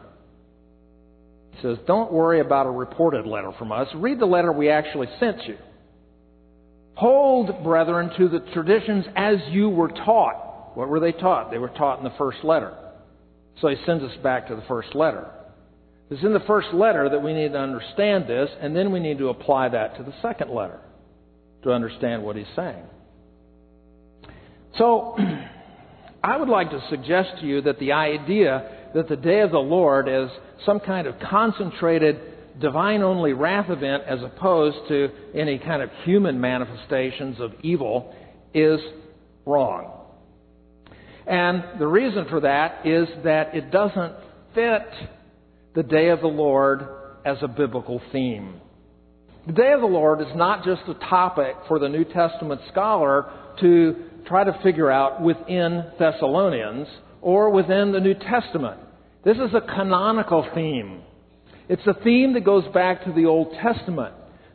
He 1.52 1.62
says, 1.62 1.78
don't 1.86 2.12
worry 2.12 2.40
about 2.40 2.66
a 2.66 2.70
reported 2.70 3.26
letter 3.26 3.52
from 3.58 3.72
us. 3.72 3.88
Read 3.94 4.20
the 4.20 4.26
letter 4.26 4.52
we 4.52 4.70
actually 4.70 5.08
sent 5.18 5.44
you. 5.46 5.56
Hold, 6.94 7.64
brethren, 7.64 8.10
to 8.18 8.28
the 8.28 8.40
traditions 8.52 9.06
as 9.16 9.36
you 9.50 9.68
were 9.68 9.88
taught. 9.88 10.51
What 10.74 10.88
were 10.88 11.00
they 11.00 11.12
taught? 11.12 11.50
They 11.50 11.58
were 11.58 11.68
taught 11.68 11.98
in 11.98 12.04
the 12.04 12.14
first 12.18 12.38
letter. 12.44 12.76
So 13.60 13.68
he 13.68 13.76
sends 13.86 14.02
us 14.02 14.16
back 14.22 14.48
to 14.48 14.56
the 14.56 14.64
first 14.68 14.94
letter. 14.94 15.30
It's 16.10 16.22
in 16.22 16.32
the 16.32 16.40
first 16.40 16.68
letter 16.74 17.08
that 17.08 17.22
we 17.22 17.32
need 17.32 17.52
to 17.52 17.58
understand 17.58 18.26
this, 18.26 18.50
and 18.60 18.76
then 18.76 18.92
we 18.92 19.00
need 19.00 19.18
to 19.18 19.28
apply 19.28 19.70
that 19.70 19.96
to 19.96 20.02
the 20.02 20.12
second 20.20 20.50
letter 20.50 20.80
to 21.62 21.72
understand 21.72 22.22
what 22.22 22.36
he's 22.36 22.46
saying. 22.56 22.84
So, 24.78 25.16
I 26.24 26.36
would 26.36 26.48
like 26.48 26.70
to 26.70 26.82
suggest 26.90 27.40
to 27.40 27.46
you 27.46 27.62
that 27.62 27.78
the 27.78 27.92
idea 27.92 28.90
that 28.94 29.08
the 29.08 29.16
day 29.16 29.40
of 29.40 29.50
the 29.50 29.58
Lord 29.58 30.08
is 30.08 30.30
some 30.64 30.80
kind 30.80 31.06
of 31.06 31.14
concentrated, 31.18 32.60
divine 32.60 33.02
only 33.02 33.32
wrath 33.32 33.70
event 33.70 34.04
as 34.06 34.20
opposed 34.22 34.76
to 34.88 35.08
any 35.34 35.58
kind 35.58 35.82
of 35.82 35.90
human 36.04 36.40
manifestations 36.40 37.40
of 37.40 37.52
evil 37.62 38.14
is 38.54 38.80
wrong. 39.46 40.01
And 41.26 41.80
the 41.80 41.86
reason 41.86 42.26
for 42.28 42.40
that 42.40 42.86
is 42.86 43.08
that 43.24 43.54
it 43.54 43.70
doesn't 43.70 44.14
fit 44.54 44.86
the 45.74 45.82
day 45.82 46.08
of 46.08 46.20
the 46.20 46.26
Lord 46.26 46.86
as 47.24 47.38
a 47.42 47.48
biblical 47.48 48.00
theme. 48.10 48.60
The 49.46 49.52
day 49.52 49.72
of 49.72 49.80
the 49.80 49.86
Lord 49.86 50.20
is 50.20 50.34
not 50.34 50.64
just 50.64 50.82
a 50.88 50.94
topic 51.08 51.56
for 51.66 51.78
the 51.78 51.88
New 51.88 52.04
Testament 52.04 52.60
scholar 52.70 53.30
to 53.60 53.96
try 54.26 54.44
to 54.44 54.58
figure 54.62 54.90
out 54.90 55.22
within 55.22 55.84
Thessalonians 55.98 56.86
or 57.20 57.50
within 57.50 57.92
the 57.92 58.00
New 58.00 58.14
Testament. 58.14 58.80
This 59.24 59.36
is 59.36 59.54
a 59.54 59.60
canonical 59.60 60.46
theme. 60.54 61.02
It's 61.68 61.86
a 61.86 61.94
theme 62.02 62.34
that 62.34 62.44
goes 62.44 62.64
back 62.74 63.04
to 63.04 63.12
the 63.12 63.26
Old 63.26 63.54
Testament. 63.62 64.14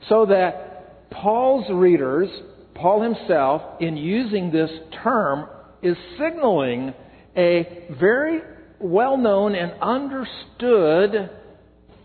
So 0.10 0.26
that 0.28 1.10
Paul's 1.10 1.66
readers, 1.70 2.30
Paul 2.76 3.02
himself, 3.02 3.62
in 3.82 3.98
using 3.98 4.52
this 4.52 4.70
term, 5.04 5.50
is 5.82 5.98
signaling 6.20 6.94
a 7.36 7.88
very 8.00 8.42
well 8.80 9.18
known 9.18 9.56
and 9.56 9.74
understood 9.82 11.30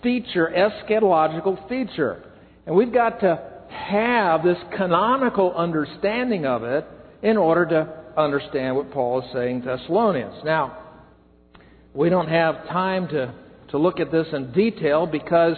feature, 0.03 0.53
eschatological 0.55 1.69
feature. 1.69 2.23
And 2.67 2.75
we've 2.77 2.93
got 2.93 3.21
to 3.21 3.43
have 3.71 4.43
this 4.43 4.59
canonical 4.77 5.55
understanding 5.55 6.47
of 6.47 6.63
it 6.63 6.85
in 7.23 7.37
order 7.37 7.67
to 7.67 8.21
understand 8.21 8.77
what 8.77 8.91
Paul 8.93 9.23
is 9.23 9.33
saying 9.33 9.63
to 9.63 9.77
Thessalonians. 9.77 10.45
Now, 10.45 10.79
we 11.95 12.09
don't 12.09 12.29
have 12.29 12.67
time 12.69 13.09
to, 13.09 13.35
to 13.71 13.79
look 13.79 14.01
at 14.01 14.11
this 14.11 14.27
in 14.33 14.53
detail 14.53 15.07
because 15.07 15.57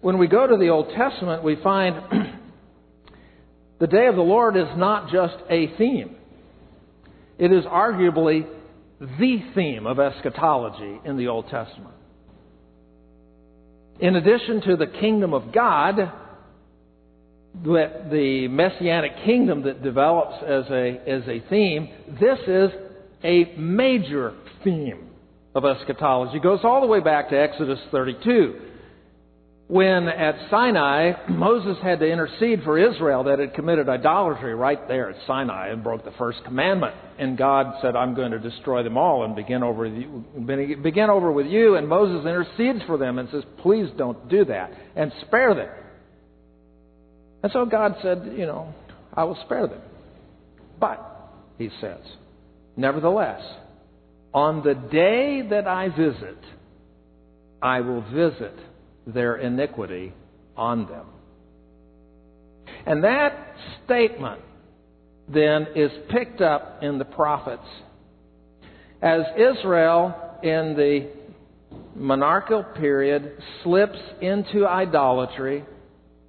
when 0.00 0.18
we 0.18 0.26
go 0.26 0.46
to 0.46 0.56
the 0.56 0.68
Old 0.68 0.90
Testament, 0.96 1.42
we 1.42 1.56
find 1.62 1.96
the 3.80 3.86
day 3.86 4.06
of 4.06 4.16
the 4.16 4.22
Lord 4.22 4.56
is 4.56 4.68
not 4.76 5.10
just 5.10 5.36
a 5.50 5.74
theme. 5.76 6.16
It 7.38 7.52
is 7.52 7.64
arguably 7.64 8.46
the 9.00 9.38
theme 9.54 9.86
of 9.86 9.98
eschatology 9.98 11.00
in 11.04 11.16
the 11.16 11.28
Old 11.28 11.48
Testament. 11.48 11.94
In 14.00 14.16
addition 14.16 14.60
to 14.62 14.76
the 14.76 14.86
kingdom 14.86 15.34
of 15.34 15.52
God, 15.52 16.12
the 17.62 18.48
messianic 18.50 19.24
kingdom 19.24 19.62
that 19.64 19.82
develops 19.82 20.42
as 20.42 20.64
a, 20.70 21.00
as 21.06 21.22
a 21.28 21.42
theme, 21.48 21.88
this 22.20 22.38
is 22.46 22.70
a 23.22 23.54
major 23.56 24.34
theme 24.62 25.08
of 25.54 25.64
eschatology. 25.64 26.38
It 26.38 26.42
goes 26.42 26.60
all 26.64 26.80
the 26.80 26.86
way 26.86 27.00
back 27.00 27.30
to 27.30 27.38
Exodus 27.38 27.78
32 27.90 28.60
when 29.66 30.08
at 30.08 30.34
Sinai, 30.50 31.12
Moses 31.30 31.76
had 31.82 32.00
to 32.00 32.06
intercede 32.06 32.62
for 32.64 32.78
Israel 32.78 33.24
that 33.24 33.38
had 33.38 33.54
committed 33.54 33.88
idolatry 33.88 34.54
right 34.54 34.86
there 34.88 35.10
at 35.10 35.16
Sinai 35.26 35.68
and 35.68 35.82
broke 35.82 36.04
the 36.04 36.12
first 36.12 36.44
commandment. 36.44 36.94
And 37.18 37.38
God 37.38 37.74
said, 37.80 37.94
I'm 37.94 38.14
going 38.14 38.32
to 38.32 38.38
destroy 38.38 38.82
them 38.82 38.96
all 38.96 39.24
and 39.24 39.36
begin 39.36 39.62
over, 39.62 39.88
begin 39.88 41.10
over 41.10 41.30
with 41.30 41.46
you. 41.46 41.76
And 41.76 41.88
Moses 41.88 42.26
intercedes 42.26 42.80
for 42.86 42.98
them 42.98 43.18
and 43.18 43.28
says, 43.30 43.44
Please 43.62 43.88
don't 43.96 44.28
do 44.28 44.44
that 44.46 44.72
and 44.96 45.12
spare 45.22 45.54
them. 45.54 45.70
And 47.42 47.52
so 47.52 47.66
God 47.66 47.96
said, 48.02 48.32
You 48.36 48.46
know, 48.46 48.74
I 49.12 49.24
will 49.24 49.38
spare 49.44 49.66
them. 49.66 49.80
But, 50.80 51.10
he 51.56 51.70
says, 51.80 52.00
nevertheless, 52.76 53.42
on 54.32 54.64
the 54.64 54.74
day 54.74 55.42
that 55.50 55.68
I 55.68 55.88
visit, 55.88 56.38
I 57.62 57.80
will 57.80 58.02
visit 58.02 58.58
their 59.06 59.36
iniquity 59.36 60.12
on 60.56 60.86
them. 60.86 61.06
And 62.86 63.04
that 63.04 63.54
statement 63.84 64.40
then 65.28 65.68
is 65.74 65.90
picked 66.10 66.40
up 66.40 66.82
in 66.82 66.98
the 66.98 67.04
prophets. 67.04 67.66
As 69.00 69.22
Israel 69.36 70.14
in 70.42 70.74
the 70.76 71.10
monarchical 71.94 72.62
period 72.62 73.32
slips 73.62 73.98
into 74.20 74.66
idolatry, 74.66 75.64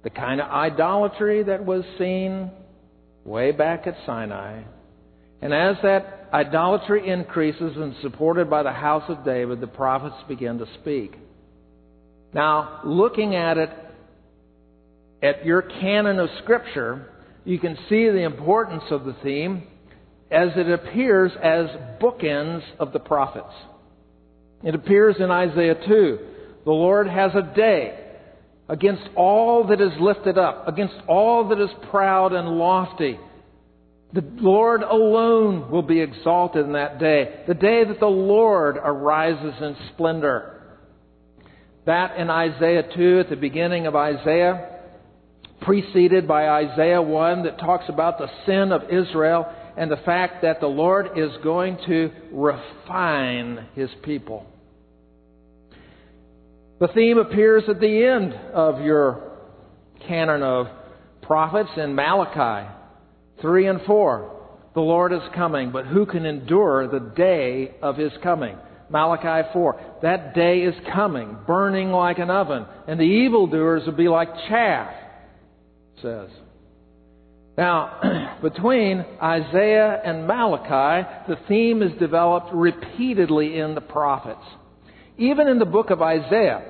the 0.02 0.10
kind 0.10 0.40
of 0.40 0.50
idolatry 0.50 1.42
that 1.42 1.64
was 1.64 1.84
seen 1.98 2.50
way 3.24 3.52
back 3.52 3.86
at 3.86 3.96
Sinai, 4.06 4.62
and 5.42 5.52
as 5.52 5.76
that 5.82 6.28
idolatry 6.32 7.08
increases 7.08 7.76
and 7.76 7.94
supported 8.02 8.48
by 8.48 8.62
the 8.62 8.72
house 8.72 9.04
of 9.08 9.24
David, 9.24 9.60
the 9.60 9.66
prophets 9.66 10.16
begin 10.28 10.58
to 10.58 10.66
speak. 10.80 11.14
Now, 12.32 12.80
looking 12.84 13.34
at 13.34 13.58
it 13.58 13.70
at 15.22 15.44
your 15.44 15.62
canon 15.62 16.18
of 16.18 16.28
Scripture, 16.42 17.06
you 17.46 17.60
can 17.60 17.76
see 17.88 18.10
the 18.10 18.24
importance 18.24 18.82
of 18.90 19.04
the 19.04 19.14
theme 19.22 19.62
as 20.32 20.48
it 20.56 20.68
appears 20.68 21.30
as 21.40 21.66
bookends 22.02 22.62
of 22.80 22.92
the 22.92 22.98
prophets. 22.98 23.54
It 24.64 24.74
appears 24.74 25.14
in 25.20 25.30
Isaiah 25.30 25.76
2. 25.86 26.18
The 26.64 26.72
Lord 26.72 27.06
has 27.06 27.30
a 27.36 27.54
day 27.54 27.98
against 28.68 29.04
all 29.14 29.68
that 29.68 29.80
is 29.80 29.92
lifted 30.00 30.36
up, 30.36 30.66
against 30.66 30.96
all 31.06 31.48
that 31.50 31.60
is 31.60 31.70
proud 31.88 32.32
and 32.32 32.48
lofty. 32.48 33.16
The 34.12 34.24
Lord 34.38 34.82
alone 34.82 35.70
will 35.70 35.82
be 35.82 36.00
exalted 36.00 36.66
in 36.66 36.72
that 36.72 36.98
day, 36.98 37.44
the 37.46 37.54
day 37.54 37.84
that 37.84 38.00
the 38.00 38.06
Lord 38.06 38.76
arises 38.76 39.54
in 39.60 39.76
splendor. 39.92 40.52
That 41.84 42.16
in 42.16 42.28
Isaiah 42.28 42.82
2, 42.96 43.20
at 43.20 43.30
the 43.30 43.36
beginning 43.36 43.86
of 43.86 43.94
Isaiah, 43.94 44.75
preceded 45.66 46.28
by 46.28 46.48
Isaiah 46.48 47.02
1, 47.02 47.42
that 47.42 47.58
talks 47.58 47.84
about 47.88 48.18
the 48.18 48.28
sin 48.46 48.70
of 48.72 48.84
Israel 48.84 49.52
and 49.76 49.90
the 49.90 49.96
fact 49.98 50.42
that 50.42 50.60
the 50.60 50.66
Lord 50.66 51.18
is 51.18 51.30
going 51.42 51.76
to 51.86 52.10
refine 52.32 53.66
his 53.74 53.90
people. 54.04 54.46
The 56.78 56.88
theme 56.88 57.18
appears 57.18 57.64
at 57.68 57.80
the 57.80 58.04
end 58.04 58.32
of 58.54 58.80
your 58.80 59.38
canon 60.06 60.42
of 60.42 60.68
prophets 61.22 61.70
in 61.76 61.96
Malachi 61.96 62.70
3 63.42 63.66
and 63.66 63.80
4. 63.82 64.32
The 64.74 64.80
Lord 64.80 65.12
is 65.12 65.20
coming, 65.34 65.72
but 65.72 65.86
who 65.86 66.06
can 66.06 66.24
endure 66.26 66.86
the 66.86 67.12
day 67.16 67.74
of 67.82 67.96
his 67.96 68.12
coming? 68.22 68.56
Malachi 68.88 69.48
4. 69.52 69.98
That 70.02 70.32
day 70.32 70.60
is 70.60 70.74
coming, 70.94 71.36
burning 71.44 71.90
like 71.90 72.18
an 72.18 72.30
oven, 72.30 72.66
and 72.86 73.00
the 73.00 73.04
evildoers 73.04 73.84
will 73.84 73.96
be 73.96 74.08
like 74.08 74.28
chaff, 74.48 74.92
says. 76.02 76.30
Now, 77.56 78.38
between 78.42 79.04
Isaiah 79.22 80.00
and 80.04 80.26
Malachi, 80.26 81.08
the 81.28 81.36
theme 81.48 81.82
is 81.82 81.92
developed 81.98 82.52
repeatedly 82.52 83.58
in 83.58 83.74
the 83.74 83.80
prophets. 83.80 84.44
Even 85.18 85.48
in 85.48 85.58
the 85.58 85.64
book 85.64 85.90
of 85.90 86.02
Isaiah, 86.02 86.62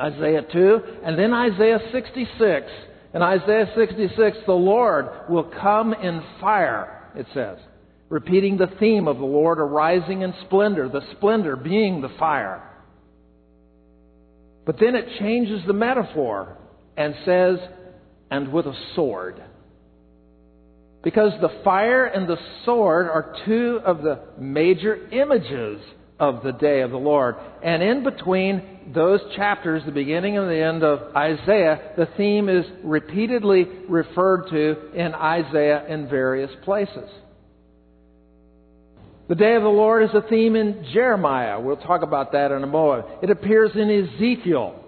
Isaiah 0.00 0.42
2, 0.52 0.78
and 1.04 1.18
then 1.18 1.32
Isaiah 1.32 1.80
66. 1.92 2.66
In 3.14 3.22
Isaiah 3.22 3.70
66, 3.76 4.38
the 4.46 4.52
Lord 4.52 5.06
will 5.28 5.50
come 5.60 5.92
in 5.94 6.22
fire, 6.40 7.10
it 7.14 7.26
says 7.32 7.58
repeating 8.08 8.56
the 8.56 8.70
theme 8.78 9.08
of 9.08 9.18
the 9.18 9.24
Lord 9.24 9.58
arising 9.58 10.22
in 10.22 10.32
splendor, 10.46 10.88
the 10.88 11.02
splendor 11.16 11.56
being 11.56 12.00
the 12.00 12.12
fire. 12.18 12.62
But 14.64 14.78
then 14.80 14.94
it 14.94 15.18
changes 15.18 15.60
the 15.66 15.72
metaphor 15.72 16.56
and 16.96 17.14
says, 17.24 17.58
and 18.30 18.52
with 18.52 18.66
a 18.66 18.76
sword. 18.94 19.42
Because 21.02 21.32
the 21.40 21.60
fire 21.62 22.04
and 22.04 22.28
the 22.28 22.38
sword 22.64 23.06
are 23.06 23.34
two 23.46 23.80
of 23.84 24.02
the 24.02 24.20
major 24.38 25.08
images 25.10 25.80
of 26.18 26.42
the 26.42 26.52
day 26.52 26.80
of 26.80 26.90
the 26.90 26.96
Lord. 26.96 27.36
And 27.62 27.82
in 27.82 28.02
between 28.02 28.92
those 28.94 29.20
chapters, 29.36 29.82
the 29.84 29.92
beginning 29.92 30.38
and 30.38 30.48
the 30.48 30.60
end 30.60 30.82
of 30.82 31.14
Isaiah, 31.14 31.92
the 31.96 32.08
theme 32.16 32.48
is 32.48 32.64
repeatedly 32.82 33.66
referred 33.88 34.48
to 34.50 34.92
in 34.94 35.14
Isaiah 35.14 35.86
in 35.88 36.08
various 36.08 36.50
places. 36.64 37.08
The 39.28 39.34
day 39.34 39.54
of 39.56 39.62
the 39.62 39.68
Lord 39.68 40.04
is 40.04 40.10
a 40.14 40.26
theme 40.28 40.54
in 40.54 40.86
Jeremiah. 40.92 41.60
We'll 41.60 41.76
talk 41.76 42.02
about 42.02 42.32
that 42.32 42.52
in 42.52 42.62
a 42.62 42.66
moment. 42.66 43.06
It 43.22 43.30
appears 43.30 43.72
in 43.74 43.90
Ezekiel. 43.90 44.82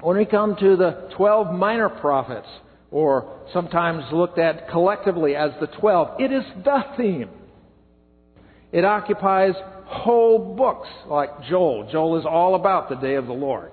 When 0.00 0.16
we 0.16 0.24
come 0.24 0.56
to 0.56 0.76
the 0.76 1.10
12 1.16 1.52
minor 1.52 1.88
prophets, 1.88 2.46
or 2.90 3.40
sometimes 3.52 4.04
looked 4.12 4.38
at 4.38 4.70
collectively 4.70 5.34
as 5.36 5.50
the 5.60 5.66
12, 5.66 6.20
it 6.20 6.32
is 6.32 6.44
the 6.64 6.80
theme. 6.96 7.30
It 8.72 8.84
occupies 8.84 9.54
whole 9.86 10.54
books 10.54 10.88
like 11.06 11.30
Joel. 11.48 11.88
Joel 11.90 12.18
is 12.18 12.26
all 12.26 12.54
about 12.54 12.88
the 12.88 12.96
day 12.96 13.14
of 13.14 13.26
the 13.26 13.32
Lord. 13.32 13.72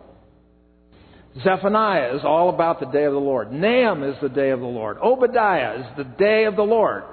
Zephaniah 1.44 2.16
is 2.16 2.22
all 2.24 2.50
about 2.50 2.80
the 2.80 2.86
day 2.86 3.04
of 3.04 3.12
the 3.12 3.20
Lord. 3.20 3.52
Nahum 3.52 4.04
is 4.04 4.16
the 4.22 4.30
day 4.30 4.52
of 4.52 4.62
the 4.62 4.66
Lord. 4.66 4.98
Obadiah 5.04 5.80
is 5.80 5.86
the 5.98 6.06
day 6.06 6.46
of 6.46 6.56
the 6.56 6.64
Lord. 6.64 7.04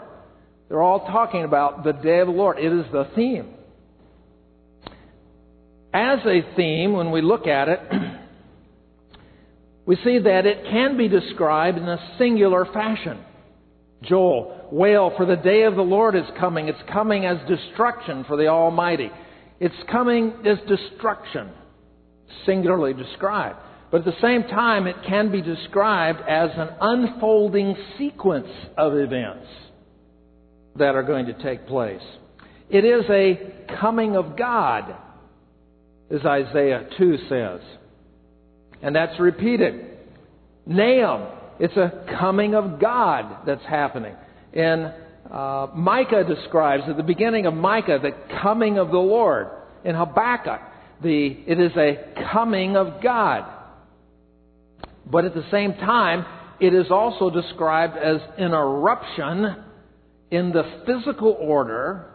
They're 0.68 0.82
all 0.82 1.06
talking 1.06 1.44
about 1.44 1.82
the 1.82 1.92
day 1.92 2.20
of 2.20 2.28
the 2.28 2.32
Lord. 2.32 2.58
It 2.58 2.72
is 2.72 2.86
the 2.92 3.08
theme. 3.16 3.54
As 5.92 6.20
a 6.24 6.40
theme, 6.56 6.92
when 6.92 7.10
we 7.10 7.20
look 7.20 7.46
at 7.46 7.68
it, 7.68 7.80
we 9.92 9.98
see 10.04 10.18
that 10.20 10.46
it 10.46 10.64
can 10.70 10.96
be 10.96 11.06
described 11.06 11.76
in 11.76 11.86
a 11.86 12.14
singular 12.16 12.64
fashion. 12.64 13.18
Joel, 14.02 14.68
wail, 14.72 15.12
for 15.18 15.26
the 15.26 15.36
day 15.36 15.64
of 15.64 15.76
the 15.76 15.82
Lord 15.82 16.16
is 16.16 16.24
coming. 16.40 16.68
It's 16.68 16.78
coming 16.90 17.26
as 17.26 17.36
destruction 17.46 18.24
for 18.24 18.38
the 18.38 18.46
Almighty. 18.46 19.10
It's 19.60 19.74
coming 19.90 20.32
as 20.46 20.56
destruction, 20.66 21.50
singularly 22.46 22.94
described. 22.94 23.58
But 23.90 23.98
at 23.98 24.04
the 24.06 24.20
same 24.22 24.44
time, 24.44 24.86
it 24.86 24.96
can 25.06 25.30
be 25.30 25.42
described 25.42 26.20
as 26.26 26.48
an 26.56 26.70
unfolding 26.80 27.76
sequence 27.98 28.48
of 28.78 28.96
events 28.96 29.46
that 30.76 30.94
are 30.94 31.02
going 31.02 31.26
to 31.26 31.34
take 31.34 31.66
place. 31.66 32.00
It 32.70 32.86
is 32.86 33.04
a 33.10 33.76
coming 33.78 34.16
of 34.16 34.38
God 34.38 34.96
as 36.10 36.24
Isaiah 36.24 36.88
2 36.96 37.18
says. 37.28 37.60
And 38.82 38.94
that's 38.94 39.18
repeated. 39.20 39.86
Nahum, 40.66 41.28
it's 41.60 41.76
a 41.76 42.04
coming 42.18 42.54
of 42.54 42.80
God 42.80 43.46
that's 43.46 43.64
happening. 43.64 44.14
And 44.52 44.92
uh, 45.30 45.68
Micah 45.74 46.24
describes 46.24 46.84
at 46.88 46.96
the 46.96 47.02
beginning 47.02 47.46
of 47.46 47.54
Micah 47.54 47.98
the 48.02 48.12
coming 48.42 48.78
of 48.78 48.90
the 48.90 48.98
Lord. 48.98 49.48
In 49.84 49.94
Habakkuk, 49.94 50.60
the, 51.02 51.26
it 51.46 51.58
is 51.58 51.72
a 51.76 52.30
coming 52.32 52.76
of 52.76 53.02
God. 53.02 53.50
But 55.10 55.24
at 55.24 55.34
the 55.34 55.44
same 55.50 55.74
time, 55.74 56.24
it 56.60 56.74
is 56.74 56.86
also 56.90 57.30
described 57.30 57.96
as 57.96 58.20
an 58.38 58.52
eruption 58.52 59.64
in 60.30 60.52
the 60.52 60.62
physical 60.86 61.36
order 61.38 62.08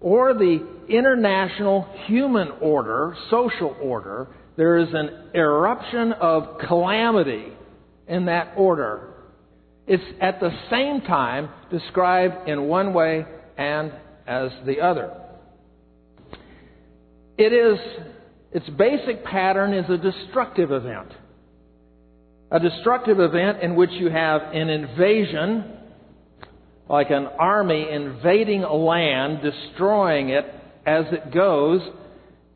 or 0.00 0.34
the 0.34 0.64
international 0.88 1.88
human 2.06 2.50
order, 2.60 3.16
social 3.30 3.76
order. 3.80 4.28
There 4.58 4.78
is 4.78 4.88
an 4.92 5.30
eruption 5.36 6.12
of 6.14 6.58
calamity 6.66 7.52
in 8.08 8.24
that 8.24 8.54
order. 8.56 9.14
It's 9.86 10.02
at 10.20 10.40
the 10.40 10.50
same 10.68 11.00
time 11.02 11.48
described 11.70 12.48
in 12.48 12.64
one 12.64 12.92
way 12.92 13.24
and 13.56 13.92
as 14.26 14.50
the 14.66 14.80
other. 14.80 15.12
It 17.38 17.52
is, 17.52 17.78
its 18.50 18.68
basic 18.70 19.24
pattern 19.24 19.74
is 19.74 19.88
a 19.88 19.96
destructive 19.96 20.72
event. 20.72 21.12
A 22.50 22.58
destructive 22.58 23.20
event 23.20 23.62
in 23.62 23.76
which 23.76 23.90
you 23.92 24.10
have 24.10 24.42
an 24.52 24.68
invasion, 24.68 25.72
like 26.90 27.10
an 27.10 27.26
army 27.38 27.86
invading 27.92 28.64
a 28.64 28.74
land, 28.74 29.38
destroying 29.40 30.30
it 30.30 30.46
as 30.84 31.04
it 31.12 31.32
goes, 31.32 31.80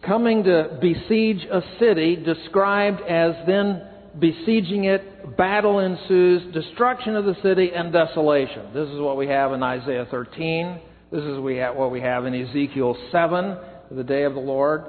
coming 0.06 0.44
to 0.44 0.78
besiege 0.80 1.44
a 1.50 1.62
city, 1.78 2.16
described 2.16 3.00
as 3.02 3.34
then 3.46 3.82
besieging 4.18 4.84
it, 4.84 5.36
battle 5.36 5.78
ensues, 5.78 6.52
destruction 6.52 7.16
of 7.16 7.24
the 7.24 7.36
city, 7.42 7.70
and 7.74 7.92
desolation. 7.92 8.72
This 8.74 8.88
is 8.88 9.00
what 9.00 9.16
we 9.16 9.28
have 9.28 9.52
in 9.52 9.62
Isaiah 9.62 10.06
13. 10.10 10.80
This 11.10 11.22
is 11.22 11.38
what 11.38 11.90
we 11.90 12.00
have 12.00 12.26
in 12.26 12.34
Ezekiel 12.34 12.96
7, 13.10 13.56
the 13.90 14.04
day 14.04 14.24
of 14.24 14.34
the 14.34 14.40
Lord. 14.40 14.84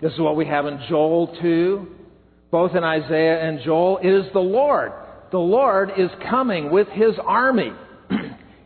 This 0.00 0.12
is 0.12 0.20
what 0.20 0.36
we 0.36 0.46
have 0.46 0.66
in 0.66 0.78
Joel 0.88 1.36
2. 1.40 1.86
Both 2.50 2.76
in 2.76 2.84
Isaiah 2.84 3.42
and 3.42 3.60
Joel, 3.64 3.98
it 3.98 4.08
is 4.08 4.32
the 4.32 4.38
Lord. 4.38 4.92
The 5.32 5.38
Lord 5.38 5.90
is 5.96 6.10
coming 6.30 6.70
with 6.70 6.88
his 6.88 7.14
army. 7.24 7.72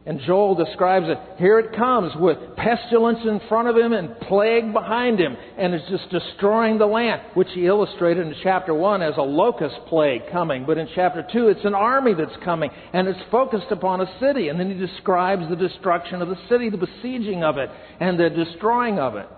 And 0.07 0.19
Joel 0.27 0.55
describes 0.55 1.07
it. 1.09 1.19
Here 1.39 1.59
it 1.59 1.77
comes 1.77 2.13
with 2.17 2.39
pestilence 2.57 3.19
in 3.23 3.39
front 3.51 3.69
of 3.69 3.77
him 3.77 3.93
and 3.93 4.19
plague 4.21 4.73
behind 4.73 5.21
him. 5.21 5.37
And 5.59 5.75
it's 5.75 5.89
just 5.91 6.09
destroying 6.09 6.79
the 6.79 6.87
land, 6.87 7.21
which 7.35 7.49
he 7.55 7.67
illustrated 7.67 8.27
in 8.27 8.35
chapter 8.43 8.73
1 8.73 9.03
as 9.03 9.19
a 9.19 9.23
locust 9.23 9.77
plague 9.89 10.23
coming. 10.33 10.65
But 10.67 10.79
in 10.79 10.89
chapter 10.95 11.27
2, 11.31 11.49
it's 11.49 11.65
an 11.67 11.75
army 11.75 12.15
that's 12.15 12.37
coming. 12.45 12.71
And 12.95 13.09
it's 13.09 13.21
focused 13.31 13.71
upon 13.71 14.01
a 14.01 14.19
city. 14.21 14.49
And 14.49 14.59
then 14.59 14.71
he 14.71 14.87
describes 14.87 15.43
the 15.51 15.57
destruction 15.57 16.23
of 16.23 16.29
the 16.29 16.39
city, 16.49 16.71
the 16.71 16.79
besieging 16.79 17.45
of 17.45 17.59
it, 17.59 17.69
and 18.01 18.19
the 18.19 18.31
destroying 18.31 18.99
of 18.99 19.17
it. 19.17 19.29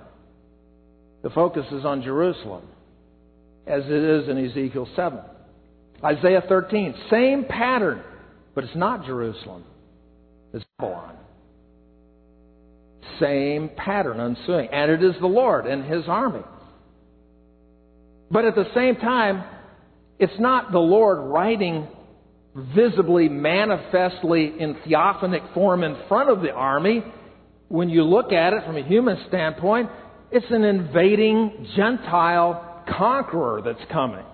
The 1.25 1.31
focus 1.31 1.67
is 1.73 1.85
on 1.85 2.03
Jerusalem, 2.03 2.69
as 3.67 3.83
it 3.85 3.91
is 3.91 4.29
in 4.29 4.39
Ezekiel 4.39 4.89
7. 4.95 5.21
Isaiah 6.05 6.43
13, 6.49 6.95
same 7.11 7.45
pattern, 7.49 8.03
but 8.55 8.65
it's 8.65 8.77
not 8.77 9.07
Jerusalem 9.07 9.65
is 10.53 10.63
Babylon. 10.79 11.17
Same 13.21 13.71
pattern 13.77 14.21
ensuing. 14.21 14.69
And 14.69 14.91
it 14.91 15.03
is 15.03 15.15
the 15.21 15.27
Lord 15.27 15.67
and 15.67 15.85
His 15.85 16.05
army. 16.07 16.43
But 18.31 18.45
at 18.45 18.55
the 18.55 18.67
same 18.75 18.97
time, 18.97 19.45
it's 20.19 20.39
not 20.39 20.73
the 20.73 20.79
Lord 20.79 21.19
riding 21.19 21.87
visibly, 22.55 23.29
manifestly 23.29 24.53
in 24.59 24.77
theophanic 24.87 25.55
form 25.55 25.83
in 25.85 25.97
front 26.09 26.31
of 26.31 26.43
the 26.43 26.51
army. 26.51 27.03
When 27.69 27.89
you 27.89 28.05
look 28.05 28.33
at 28.33 28.53
it 28.53 28.65
from 28.65 28.77
a 28.77 28.83
human 28.83 29.25
standpoint, 29.29 29.91
it's 30.31 30.47
an 30.51 30.65
invading 30.65 31.69
Gentile 31.77 32.85
conqueror 32.89 33.63
that's 33.65 33.91
coming. 33.91 34.25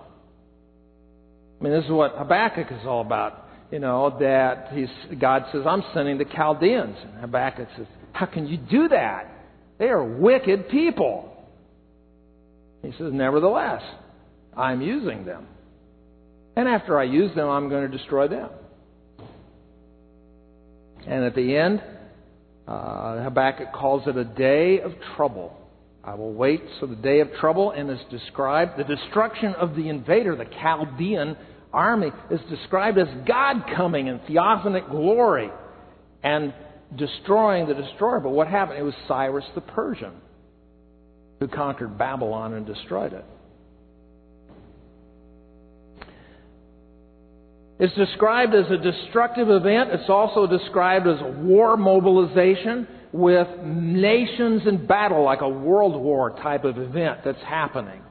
I 1.59 1.63
mean, 1.63 1.73
this 1.73 1.85
is 1.85 1.91
what 1.91 2.15
Habakkuk 2.17 2.67
is 2.71 2.85
all 2.85 3.01
about 3.01 3.48
you 3.71 3.79
know, 3.79 4.17
that 4.19 4.69
he's, 4.73 4.89
God 5.19 5.45
says, 5.51 5.61
I'm 5.65 5.83
sending 5.93 6.17
the 6.17 6.25
Chaldeans. 6.25 6.95
And 7.03 7.21
Habakkuk 7.21 7.67
says, 7.77 7.85
How 8.13 8.25
can 8.25 8.47
you 8.47 8.57
do 8.57 8.87
that? 8.89 9.29
They 9.77 9.85
are 9.85 10.03
wicked 10.03 10.69
people. 10.69 11.31
He 12.81 12.91
says, 12.91 13.11
Nevertheless, 13.13 13.81
I'm 14.57 14.81
using 14.81 15.25
them. 15.25 15.47
And 16.55 16.67
after 16.67 16.99
I 16.99 17.03
use 17.03 17.33
them, 17.35 17.47
I'm 17.47 17.69
going 17.69 17.89
to 17.89 17.97
destroy 17.97 18.27
them. 18.27 18.49
And 21.07 21.23
at 21.23 21.35
the 21.35 21.55
end, 21.55 21.81
uh, 22.67 23.23
Habakkuk 23.23 23.71
calls 23.73 24.07
it 24.07 24.17
a 24.17 24.25
day 24.25 24.81
of 24.81 24.91
trouble. 25.15 25.55
I 26.03 26.15
will 26.15 26.33
wait 26.33 26.61
so 26.79 26.87
the 26.87 26.95
day 26.95 27.19
of 27.19 27.29
trouble, 27.39 27.71
and 27.71 27.89
is 27.89 27.99
described 28.09 28.77
the 28.77 28.83
destruction 28.83 29.53
of 29.55 29.75
the 29.75 29.89
invader, 29.89 30.35
the 30.35 30.45
Chaldean 30.45 31.37
army 31.73 32.11
is 32.31 32.39
described 32.49 32.97
as 32.97 33.07
God 33.27 33.63
coming 33.75 34.07
in 34.07 34.19
theophanic 34.19 34.89
glory 34.89 35.49
and 36.23 36.53
destroying 36.95 37.67
the 37.67 37.73
destroyer. 37.73 38.19
But 38.19 38.31
what 38.31 38.47
happened? 38.47 38.79
It 38.79 38.83
was 38.83 38.95
Cyrus 39.07 39.45
the 39.55 39.61
Persian 39.61 40.13
who 41.39 41.47
conquered 41.47 41.97
Babylon 41.97 42.53
and 42.53 42.65
destroyed 42.65 43.13
it. 43.13 43.25
It's 47.79 47.95
described 47.95 48.53
as 48.53 48.69
a 48.69 48.77
destructive 48.77 49.49
event. 49.49 49.91
It's 49.93 50.09
also 50.09 50.45
described 50.45 51.07
as 51.07 51.21
a 51.21 51.31
war 51.43 51.77
mobilization 51.77 52.87
with 53.13 53.47
nations 53.63 54.63
in 54.67 54.85
battle, 54.85 55.23
like 55.23 55.39
a 55.41 55.49
world 55.49 55.95
war 55.95 56.31
type 56.31 56.65
of 56.65 56.77
event 56.77 57.19
that's 57.23 57.41
happening. 57.47 58.01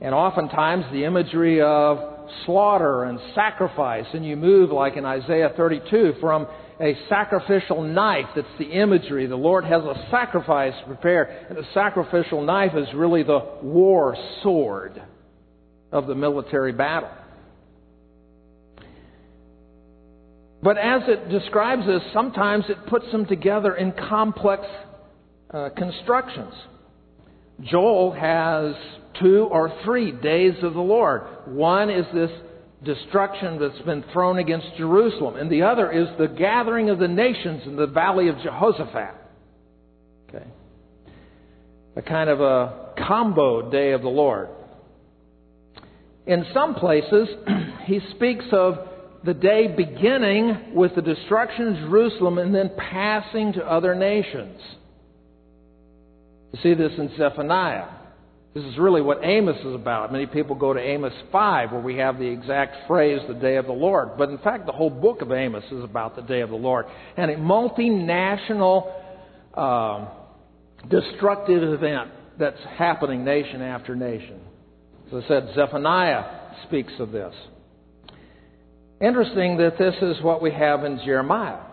And 0.00 0.14
oftentimes 0.14 0.84
the 0.92 1.04
imagery 1.04 1.60
of 1.62 1.98
slaughter 2.44 3.04
and 3.04 3.18
sacrifice, 3.34 4.06
and 4.12 4.24
you 4.24 4.36
move, 4.36 4.70
like 4.70 4.96
in 4.96 5.04
Isaiah 5.04 5.52
32, 5.56 6.14
from 6.20 6.46
a 6.80 6.94
sacrificial 7.08 7.82
knife. 7.82 8.26
That's 8.34 8.46
the 8.58 8.66
imagery. 8.66 9.26
The 9.26 9.36
Lord 9.36 9.64
has 9.64 9.82
a 9.82 10.06
sacrifice 10.10 10.74
prepared, 10.86 11.28
and 11.48 11.56
the 11.56 11.66
sacrificial 11.72 12.42
knife 12.44 12.72
is 12.74 12.86
really 12.94 13.22
the 13.22 13.40
war 13.62 14.16
sword 14.42 15.02
of 15.92 16.06
the 16.06 16.14
military 16.14 16.72
battle. 16.72 17.10
But 20.62 20.78
as 20.78 21.02
it 21.06 21.28
describes 21.28 21.86
this, 21.86 22.02
sometimes 22.12 22.64
it 22.68 22.86
puts 22.88 23.10
them 23.12 23.26
together 23.26 23.74
in 23.74 23.92
complex 23.92 24.64
uh, 25.52 25.70
constructions. 25.76 26.52
Joel 27.62 28.12
has 28.12 28.74
two 29.20 29.48
or 29.50 29.72
three 29.84 30.12
days 30.12 30.54
of 30.62 30.74
the 30.74 30.80
Lord. 30.80 31.22
One 31.46 31.90
is 31.90 32.06
this 32.12 32.30
destruction 32.84 33.58
that's 33.58 33.84
been 33.84 34.04
thrown 34.12 34.38
against 34.38 34.66
Jerusalem, 34.76 35.36
and 35.36 35.50
the 35.50 35.62
other 35.62 35.90
is 35.90 36.08
the 36.18 36.28
gathering 36.28 36.90
of 36.90 36.98
the 36.98 37.08
nations 37.08 37.62
in 37.66 37.76
the 37.76 37.86
valley 37.86 38.28
of 38.28 38.36
Jehoshaphat. 38.38 39.14
Okay. 40.28 40.46
A 41.96 42.02
kind 42.02 42.30
of 42.30 42.40
a 42.40 42.94
combo 43.06 43.70
day 43.70 43.92
of 43.92 44.02
the 44.02 44.08
Lord. 44.08 44.48
In 46.26 46.44
some 46.52 46.74
places, 46.74 47.28
he 47.84 48.00
speaks 48.14 48.44
of 48.52 48.78
the 49.24 49.34
day 49.34 49.68
beginning 49.68 50.74
with 50.74 50.94
the 50.94 51.02
destruction 51.02 51.68
of 51.68 51.74
Jerusalem 51.76 52.38
and 52.38 52.54
then 52.54 52.70
passing 52.76 53.54
to 53.54 53.64
other 53.64 53.94
nations. 53.94 54.60
You 56.52 56.58
see 56.62 56.74
this 56.74 56.92
in 56.96 57.10
Zephaniah. 57.16 57.95
This 58.56 58.64
is 58.64 58.78
really 58.78 59.02
what 59.02 59.18
Amos 59.22 59.58
is 59.66 59.74
about. 59.74 60.10
Many 60.10 60.24
people 60.24 60.56
go 60.56 60.72
to 60.72 60.80
Amos 60.80 61.12
5, 61.30 61.72
where 61.72 61.80
we 61.82 61.98
have 61.98 62.18
the 62.18 62.24
exact 62.24 62.86
phrase, 62.86 63.20
the 63.28 63.34
day 63.34 63.56
of 63.56 63.66
the 63.66 63.72
Lord. 63.72 64.16
But 64.16 64.30
in 64.30 64.38
fact, 64.38 64.64
the 64.64 64.72
whole 64.72 64.88
book 64.88 65.20
of 65.20 65.30
Amos 65.30 65.64
is 65.70 65.84
about 65.84 66.16
the 66.16 66.22
day 66.22 66.40
of 66.40 66.48
the 66.48 66.56
Lord. 66.56 66.86
And 67.18 67.30
a 67.30 67.36
multinational 67.36 68.94
um, 69.52 70.08
destructive 70.88 71.64
event 71.64 72.12
that's 72.38 72.56
happening 72.78 73.26
nation 73.26 73.60
after 73.60 73.94
nation. 73.94 74.40
As 75.08 75.22
I 75.22 75.28
said, 75.28 75.50
Zephaniah 75.54 76.24
speaks 76.66 76.94
of 76.98 77.12
this. 77.12 77.34
Interesting 79.02 79.58
that 79.58 79.76
this 79.76 79.96
is 80.00 80.22
what 80.22 80.40
we 80.40 80.50
have 80.52 80.82
in 80.82 80.98
Jeremiah. 81.04 81.65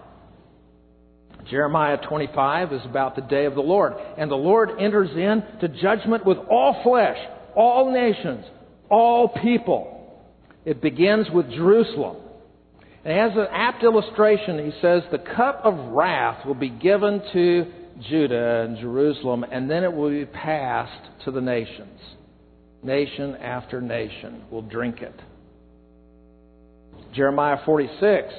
Jeremiah 1.50 1.98
25 2.08 2.74
is 2.74 2.82
about 2.86 3.16
the 3.16 3.22
day 3.22 3.46
of 3.46 3.56
the 3.56 3.62
Lord. 3.62 3.94
And 4.18 4.30
the 4.30 4.36
Lord 4.36 4.70
enters 4.80 5.10
in 5.12 5.44
to 5.62 5.68
judgment 5.82 6.26
with 6.26 6.38
all 6.50 6.82
flesh, 6.84 7.18
all 7.56 7.92
nations, 7.92 8.46
all 8.90 9.30
people. 9.30 9.90
It 10.66 10.82
begins 10.82 11.28
with 11.34 11.50
Jerusalem. 11.50 12.18
And 13.04 13.20
as 13.20 13.38
an 13.38 13.48
apt 13.52 13.84
illustration, 13.84 14.64
he 14.64 14.72
says, 14.82 15.04
the 15.12 15.18
cup 15.18 15.62
of 15.64 15.94
wrath 15.94 16.46
will 16.46 16.54
be 16.54 16.70
given 16.70 17.22
to 17.34 17.72
Judah 18.10 18.62
and 18.62 18.78
Jerusalem, 18.78 19.44
and 19.44 19.70
then 19.70 19.84
it 19.84 19.94
will 19.94 20.10
be 20.10 20.26
passed 20.26 21.10
to 21.26 21.32
the 21.32 21.42
nations. 21.42 22.00
Nation 22.82 23.36
after 23.36 23.82
nation 23.82 24.44
will 24.50 24.62
drink 24.62 25.02
it. 25.02 25.20
Jeremiah 27.14 27.58
46, 27.66 28.34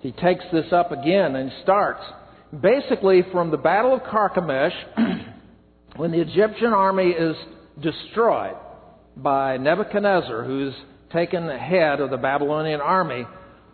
he 0.00 0.12
takes 0.12 0.44
this 0.52 0.72
up 0.72 0.92
again 0.92 1.34
and 1.34 1.50
starts 1.62 2.02
basically 2.60 3.22
from 3.32 3.50
the 3.50 3.56
Battle 3.56 3.94
of 3.94 4.02
Carchemish, 4.02 4.72
when 5.96 6.10
the 6.10 6.20
Egyptian 6.20 6.72
army 6.72 7.10
is 7.10 7.36
destroyed 7.80 8.56
by 9.16 9.56
Nebuchadnezzar, 9.56 10.44
who's 10.44 10.74
taken 11.12 11.46
the 11.46 11.58
head 11.58 12.00
of 12.00 12.10
the 12.10 12.16
Babylonian 12.16 12.80
army, 12.80 13.24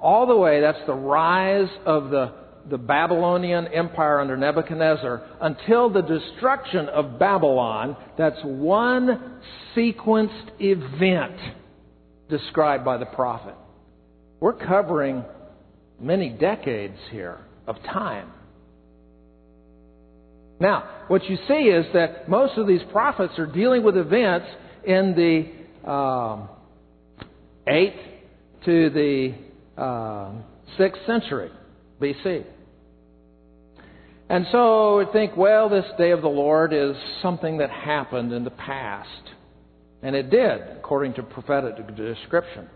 all 0.00 0.26
the 0.26 0.36
way, 0.36 0.60
that's 0.60 0.84
the 0.86 0.94
rise 0.94 1.68
of 1.86 2.10
the, 2.10 2.32
the 2.68 2.78
Babylonian 2.78 3.68
Empire 3.68 4.20
under 4.20 4.36
Nebuchadnezzar, 4.36 5.22
until 5.40 5.90
the 5.90 6.02
destruction 6.02 6.88
of 6.88 7.18
Babylon. 7.18 7.96
That's 8.18 8.40
one 8.42 9.40
sequenced 9.76 10.50
event 10.60 11.38
described 12.28 12.84
by 12.84 12.96
the 12.96 13.06
prophet. 13.06 13.54
We're 14.40 14.54
covering 14.54 15.24
many 16.00 16.30
decades 16.30 16.98
here 17.10 17.38
of 17.66 17.76
time. 17.84 18.32
Now, 20.62 20.88
what 21.08 21.24
you 21.24 21.36
see 21.48 21.54
is 21.54 21.84
that 21.92 22.28
most 22.28 22.56
of 22.56 22.68
these 22.68 22.80
prophets 22.92 23.36
are 23.36 23.46
dealing 23.46 23.82
with 23.82 23.96
events 23.96 24.46
in 24.84 25.12
the 25.16 25.90
um, 25.90 26.48
8th 27.66 28.00
to 28.64 28.90
the 28.90 29.34
uh, 29.76 30.30
6th 30.78 31.04
century 31.06 31.50
BC. 32.00 32.44
And 34.28 34.46
so 34.52 34.98
we 34.98 35.06
think, 35.12 35.36
well, 35.36 35.68
this 35.68 35.84
day 35.98 36.12
of 36.12 36.22
the 36.22 36.28
Lord 36.28 36.72
is 36.72 36.94
something 37.22 37.58
that 37.58 37.70
happened 37.70 38.32
in 38.32 38.44
the 38.44 38.50
past. 38.50 39.08
And 40.00 40.14
it 40.14 40.30
did, 40.30 40.60
according 40.78 41.14
to 41.14 41.24
prophetic 41.24 41.74
description. 41.96 42.68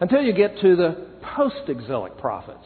Until 0.00 0.22
you 0.22 0.32
get 0.32 0.58
to 0.62 0.76
the 0.76 1.06
post 1.36 1.68
exilic 1.68 2.16
prophets 2.16 2.64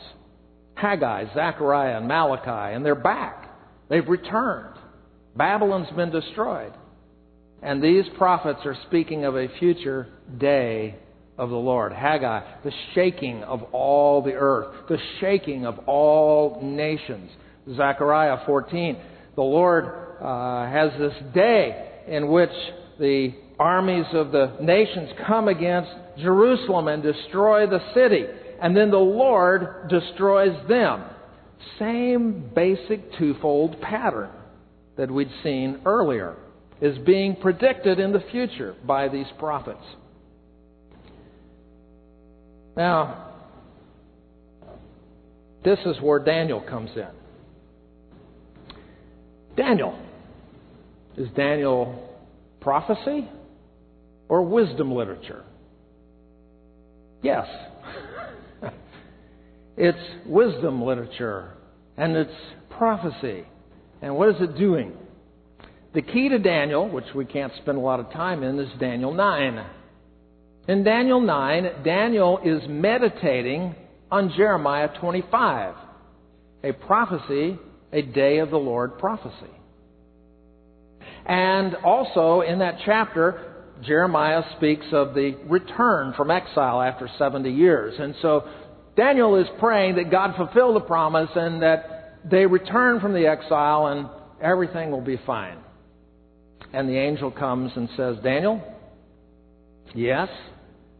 Haggai, 0.76 1.34
Zechariah, 1.34 1.98
and 1.98 2.06
Malachi, 2.06 2.76
and 2.76 2.86
they're 2.86 2.94
back. 2.94 3.47
They've 3.88 4.06
returned. 4.06 4.74
Babylon's 5.36 5.90
been 5.96 6.10
destroyed. 6.10 6.72
And 7.62 7.82
these 7.82 8.04
prophets 8.16 8.60
are 8.64 8.76
speaking 8.86 9.24
of 9.24 9.36
a 9.36 9.48
future 9.58 10.08
day 10.38 10.96
of 11.36 11.50
the 11.50 11.56
Lord. 11.56 11.92
Haggai, 11.92 12.40
the 12.64 12.72
shaking 12.94 13.42
of 13.44 13.62
all 13.72 14.22
the 14.22 14.34
earth, 14.34 14.88
the 14.88 14.98
shaking 15.20 15.66
of 15.66 15.78
all 15.86 16.60
nations. 16.62 17.30
Zechariah 17.74 18.44
14, 18.46 18.96
the 19.36 19.42
Lord 19.42 19.84
uh, 20.20 20.66
has 20.70 20.90
this 20.98 21.14
day 21.34 22.04
in 22.08 22.28
which 22.28 22.50
the 22.98 23.34
armies 23.58 24.06
of 24.12 24.32
the 24.32 24.56
nations 24.60 25.10
come 25.26 25.48
against 25.48 25.90
Jerusalem 26.18 26.88
and 26.88 27.02
destroy 27.02 27.66
the 27.66 27.80
city. 27.94 28.24
And 28.60 28.76
then 28.76 28.90
the 28.90 28.98
Lord 28.98 29.88
destroys 29.88 30.56
them. 30.68 31.04
Same 31.78 32.50
basic 32.54 33.16
twofold 33.18 33.80
pattern 33.80 34.30
that 34.96 35.10
we'd 35.10 35.30
seen 35.42 35.80
earlier 35.84 36.36
is 36.80 36.98
being 36.98 37.36
predicted 37.36 37.98
in 37.98 38.12
the 38.12 38.22
future 38.30 38.74
by 38.86 39.08
these 39.08 39.26
prophets. 39.38 39.84
Now, 42.76 43.32
this 45.64 45.78
is 45.84 46.00
where 46.00 46.20
Daniel 46.20 46.60
comes 46.60 46.90
in. 46.96 47.08
Daniel. 49.56 49.98
Is 51.16 51.28
Daniel 51.36 52.16
prophecy 52.60 53.28
or 54.28 54.42
wisdom 54.42 54.92
literature? 54.92 55.44
Yes. 57.22 57.46
It's 59.78 60.26
wisdom 60.26 60.82
literature 60.82 61.54
and 61.96 62.16
it's 62.16 62.34
prophecy. 62.70 63.44
And 64.02 64.16
what 64.16 64.28
is 64.28 64.36
it 64.40 64.58
doing? 64.58 64.92
The 65.94 66.02
key 66.02 66.28
to 66.28 66.38
Daniel, 66.38 66.88
which 66.88 67.06
we 67.14 67.24
can't 67.24 67.52
spend 67.62 67.78
a 67.78 67.80
lot 67.80 68.00
of 68.00 68.10
time 68.12 68.42
in, 68.42 68.58
is 68.58 68.68
Daniel 68.78 69.14
9. 69.14 69.66
In 70.68 70.84
Daniel 70.84 71.20
9, 71.20 71.82
Daniel 71.84 72.40
is 72.44 72.60
meditating 72.68 73.74
on 74.10 74.32
Jeremiah 74.36 74.88
25, 75.00 75.74
a 76.64 76.72
prophecy, 76.72 77.56
a 77.92 78.02
day 78.02 78.38
of 78.38 78.50
the 78.50 78.58
Lord 78.58 78.98
prophecy. 78.98 79.32
And 81.24 81.74
also 81.76 82.42
in 82.42 82.58
that 82.58 82.78
chapter, 82.84 83.54
Jeremiah 83.82 84.42
speaks 84.56 84.86
of 84.92 85.14
the 85.14 85.36
return 85.46 86.14
from 86.16 86.30
exile 86.30 86.82
after 86.82 87.08
70 87.18 87.50
years. 87.50 87.94
And 87.98 88.14
so 88.20 88.44
Daniel 88.98 89.36
is 89.36 89.46
praying 89.60 89.94
that 89.94 90.10
God 90.10 90.34
fulfill 90.36 90.74
the 90.74 90.80
promise 90.80 91.30
and 91.36 91.62
that 91.62 92.18
they 92.28 92.46
return 92.46 92.98
from 92.98 93.14
the 93.14 93.28
exile 93.28 93.86
and 93.86 94.08
everything 94.42 94.90
will 94.90 95.00
be 95.00 95.20
fine. 95.24 95.58
And 96.72 96.88
the 96.88 96.98
angel 96.98 97.30
comes 97.30 97.70
and 97.76 97.88
says, 97.96 98.16
Daniel, 98.24 98.60
yes, 99.94 100.28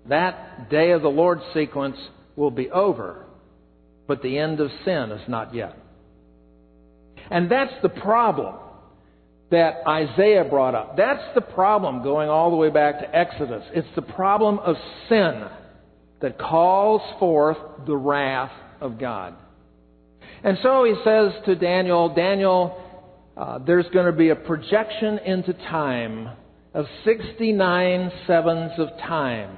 that 0.08 0.70
day 0.70 0.92
of 0.92 1.02
the 1.02 1.08
Lord 1.08 1.40
sequence 1.52 1.96
will 2.36 2.52
be 2.52 2.70
over, 2.70 3.26
but 4.06 4.22
the 4.22 4.38
end 4.38 4.60
of 4.60 4.70
sin 4.84 5.10
is 5.10 5.28
not 5.28 5.52
yet. 5.52 5.76
And 7.32 7.50
that's 7.50 7.74
the 7.82 7.88
problem 7.88 8.54
that 9.50 9.82
Isaiah 9.88 10.44
brought 10.44 10.76
up. 10.76 10.96
That's 10.96 11.34
the 11.34 11.40
problem 11.40 12.04
going 12.04 12.28
all 12.28 12.50
the 12.50 12.56
way 12.56 12.70
back 12.70 13.00
to 13.00 13.16
Exodus. 13.16 13.64
It's 13.74 13.88
the 13.96 14.02
problem 14.02 14.60
of 14.60 14.76
sin 15.08 15.48
that 16.20 16.38
calls 16.38 17.02
forth 17.18 17.58
the 17.86 17.96
wrath 17.96 18.52
of 18.80 18.98
God. 18.98 19.34
And 20.42 20.58
so 20.62 20.84
he 20.84 20.94
says 21.04 21.32
to 21.46 21.54
Daniel, 21.56 22.14
Daniel, 22.14 22.82
uh, 23.36 23.58
there's 23.58 23.86
going 23.92 24.06
to 24.06 24.12
be 24.12 24.30
a 24.30 24.36
projection 24.36 25.18
into 25.18 25.52
time 25.52 26.30
of 26.74 26.86
69 27.04 28.12
sevens 28.26 28.72
of 28.78 28.88
time. 28.98 29.56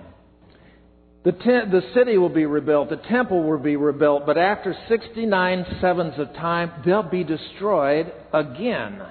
The, 1.22 1.32
the 1.32 1.82
city 1.94 2.16
will 2.16 2.30
be 2.30 2.46
rebuilt, 2.46 2.88
the 2.88 2.96
temple 2.96 3.42
will 3.42 3.58
be 3.58 3.76
rebuilt, 3.76 4.24
but 4.24 4.38
after 4.38 4.74
69 4.88 5.66
sevens 5.80 6.14
of 6.18 6.32
time, 6.34 6.82
they'll 6.84 7.02
be 7.02 7.24
destroyed 7.24 8.10
again 8.32 9.02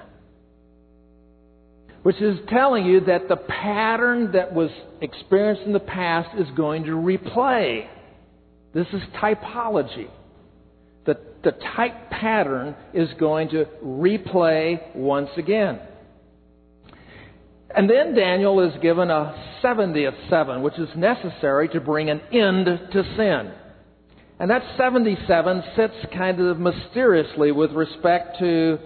which 2.02 2.20
is 2.20 2.38
telling 2.48 2.86
you 2.86 3.00
that 3.00 3.28
the 3.28 3.36
pattern 3.36 4.32
that 4.32 4.54
was 4.54 4.70
experienced 5.02 5.62
in 5.62 5.72
the 5.72 5.80
past 5.80 6.30
is 6.38 6.48
going 6.56 6.84
to 6.84 6.92
replay. 6.92 7.86
This 8.72 8.86
is 8.92 9.02
typology. 9.20 10.08
The, 11.04 11.18
the 11.44 11.52
type 11.76 12.10
pattern 12.10 12.74
is 12.94 13.08
going 13.18 13.50
to 13.50 13.66
replay 13.84 14.94
once 14.94 15.30
again. 15.36 15.80
And 17.74 17.88
then 17.88 18.14
Daniel 18.14 18.60
is 18.60 18.72
given 18.80 19.10
a 19.10 19.58
70th 19.62 20.30
seven, 20.30 20.62
which 20.62 20.78
is 20.78 20.88
necessary 20.96 21.68
to 21.68 21.80
bring 21.80 22.10
an 22.10 22.20
end 22.32 22.66
to 22.66 23.02
sin. 23.16 23.52
And 24.38 24.50
that 24.50 24.62
77 24.78 25.62
sits 25.76 25.94
kind 26.16 26.40
of 26.40 26.58
mysteriously 26.58 27.52
with 27.52 27.72
respect 27.72 28.38
to 28.38 28.78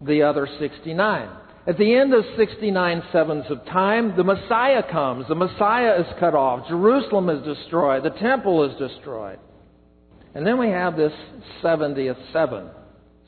the 0.00 0.22
other 0.22 0.48
69. 0.58 1.28
At 1.66 1.76
the 1.76 1.94
end 1.94 2.14
of 2.14 2.24
69 2.38 3.02
sevens 3.12 3.44
of 3.50 3.64
time, 3.66 4.16
the 4.16 4.24
Messiah 4.24 4.82
comes. 4.90 5.26
The 5.28 5.34
Messiah 5.34 6.00
is 6.00 6.06
cut 6.18 6.34
off. 6.34 6.66
Jerusalem 6.68 7.28
is 7.28 7.44
destroyed. 7.44 8.02
The 8.02 8.18
temple 8.18 8.64
is 8.70 8.78
destroyed. 8.78 9.38
And 10.34 10.46
then 10.46 10.58
we 10.58 10.68
have 10.68 10.96
this 10.96 11.12
70th 11.62 12.32
seven. 12.32 12.70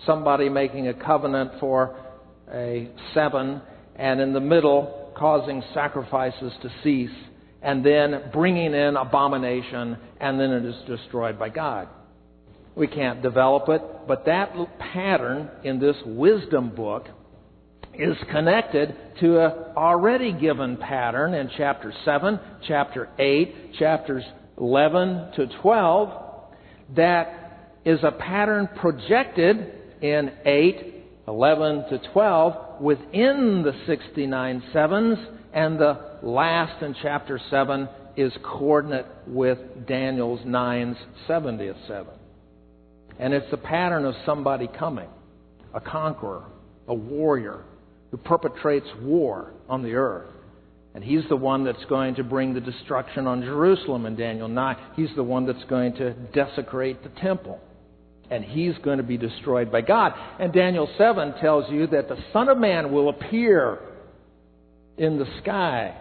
Somebody 0.06 0.48
making 0.48 0.88
a 0.88 0.94
covenant 0.94 1.52
for 1.60 1.96
a 2.52 2.88
seven, 3.12 3.60
and 3.96 4.20
in 4.20 4.32
the 4.32 4.40
middle, 4.40 5.12
causing 5.14 5.62
sacrifices 5.74 6.52
to 6.62 6.70
cease, 6.82 7.10
and 7.60 7.84
then 7.84 8.30
bringing 8.32 8.72
in 8.74 8.96
abomination, 8.96 9.98
and 10.20 10.40
then 10.40 10.50
it 10.50 10.64
is 10.64 10.74
destroyed 10.86 11.38
by 11.38 11.50
God. 11.50 11.88
We 12.74 12.86
can't 12.86 13.22
develop 13.22 13.68
it, 13.68 13.82
but 14.08 14.24
that 14.24 14.54
pattern 14.78 15.50
in 15.64 15.78
this 15.78 15.96
wisdom 16.06 16.74
book 16.74 17.06
is 17.94 18.16
connected 18.30 18.94
to 19.20 19.44
an 19.44 19.52
already 19.76 20.32
given 20.32 20.76
pattern 20.76 21.34
in 21.34 21.50
chapter 21.56 21.92
7, 22.04 22.40
chapter 22.66 23.08
8, 23.18 23.74
chapters 23.78 24.24
11 24.58 25.32
to 25.36 25.46
12 25.60 26.18
that 26.96 27.70
is 27.84 27.98
a 28.02 28.12
pattern 28.12 28.68
projected 28.76 29.72
in 30.00 30.30
8, 30.44 30.94
11 31.28 31.84
to 31.90 32.00
12 32.12 32.80
within 32.80 33.62
the 33.64 33.72
69 33.86 34.62
sevens, 34.72 35.18
and 35.52 35.78
the 35.78 36.18
last 36.22 36.82
in 36.82 36.94
chapter 37.02 37.40
7 37.50 37.88
is 38.16 38.32
coordinate 38.42 39.06
with 39.26 39.58
Daniel's 39.86 40.40
9's 40.40 40.98
70th 41.28 41.88
seven. 41.88 42.14
And 43.18 43.32
it's 43.32 43.50
the 43.50 43.56
pattern 43.56 44.04
of 44.04 44.14
somebody 44.26 44.68
coming, 44.78 45.08
a 45.72 45.80
conqueror 45.80 46.44
a 46.88 46.94
warrior 46.94 47.64
who 48.12 48.18
perpetrates 48.18 48.86
war 49.00 49.52
on 49.68 49.82
the 49.82 49.94
earth. 49.94 50.28
And 50.94 51.02
he's 51.02 51.26
the 51.30 51.36
one 51.36 51.64
that's 51.64 51.84
going 51.86 52.16
to 52.16 52.24
bring 52.24 52.52
the 52.52 52.60
destruction 52.60 53.26
on 53.26 53.40
Jerusalem 53.40 54.04
in 54.04 54.14
Daniel 54.14 54.48
9. 54.48 54.76
He's 54.94 55.08
the 55.16 55.22
one 55.22 55.46
that's 55.46 55.64
going 55.64 55.94
to 55.94 56.12
desecrate 56.12 57.02
the 57.02 57.08
temple. 57.20 57.58
And 58.30 58.44
he's 58.44 58.76
going 58.84 58.98
to 58.98 59.02
be 59.02 59.16
destroyed 59.16 59.72
by 59.72 59.80
God. 59.80 60.12
And 60.38 60.52
Daniel 60.52 60.88
7 60.98 61.34
tells 61.40 61.70
you 61.72 61.86
that 61.88 62.08
the 62.08 62.18
Son 62.34 62.50
of 62.50 62.58
Man 62.58 62.92
will 62.92 63.08
appear 63.08 63.78
in 64.98 65.18
the 65.18 65.26
sky, 65.42 65.96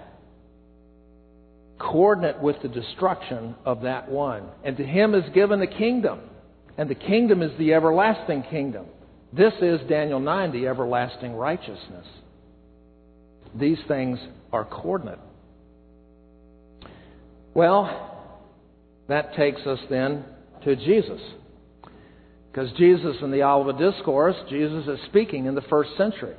coordinate 1.79 2.41
with 2.41 2.57
the 2.61 2.67
destruction 2.67 3.55
of 3.63 3.83
that 3.83 4.11
one. 4.11 4.43
And 4.65 4.75
to 4.75 4.83
him 4.83 5.15
is 5.15 5.23
given 5.33 5.61
the 5.61 5.67
kingdom. 5.67 6.19
And 6.77 6.89
the 6.89 6.95
kingdom 6.95 7.41
is 7.41 7.51
the 7.57 7.73
everlasting 7.73 8.43
kingdom. 8.43 8.87
This 9.33 9.53
is, 9.61 9.79
Daniel 9.87 10.19
9, 10.19 10.51
the 10.51 10.67
everlasting 10.67 11.33
righteousness. 11.33 12.05
These 13.57 13.79
things 13.87 14.19
are 14.51 14.65
coordinate. 14.65 15.19
Well, 17.53 18.11
that 19.07 19.35
takes 19.35 19.61
us 19.61 19.79
then 19.89 20.25
to 20.63 20.75
Jesus. 20.75 21.21
Because 22.51 22.71
Jesus 22.77 23.15
in 23.21 23.31
the 23.31 23.43
Olivet 23.43 23.79
Discourse, 23.79 24.35
Jesus 24.49 24.85
is 24.87 24.99
speaking 25.07 25.45
in 25.45 25.55
the 25.55 25.61
first 25.63 25.91
century. 25.97 26.35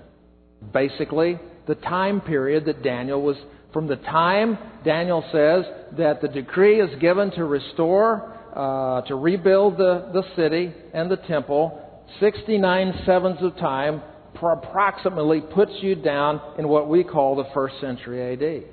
Basically, 0.72 1.38
the 1.66 1.74
time 1.76 2.20
period 2.20 2.66
that 2.66 2.82
Daniel 2.82 3.22
was, 3.22 3.36
from 3.72 3.86
the 3.86 3.96
time 3.96 4.58
Daniel 4.84 5.22
says 5.32 5.64
that 5.96 6.20
the 6.20 6.28
decree 6.28 6.80
is 6.80 7.00
given 7.00 7.30
to 7.32 7.44
restore, 7.44 8.36
uh, 8.54 9.00
to 9.02 9.16
rebuild 9.16 9.78
the, 9.78 10.10
the 10.12 10.22
city 10.36 10.72
and 10.92 11.10
the 11.10 11.16
temple, 11.16 11.78
69 12.20 13.02
sevens 13.06 13.38
of 13.42 13.56
time 13.56 14.02
approximately 14.34 15.40
puts 15.40 15.72
you 15.80 15.94
down 15.94 16.40
in 16.58 16.68
what 16.68 16.88
we 16.88 17.04
call 17.04 17.36
the 17.36 17.48
first 17.54 17.74
century 17.80 18.32
AD. 18.32 18.64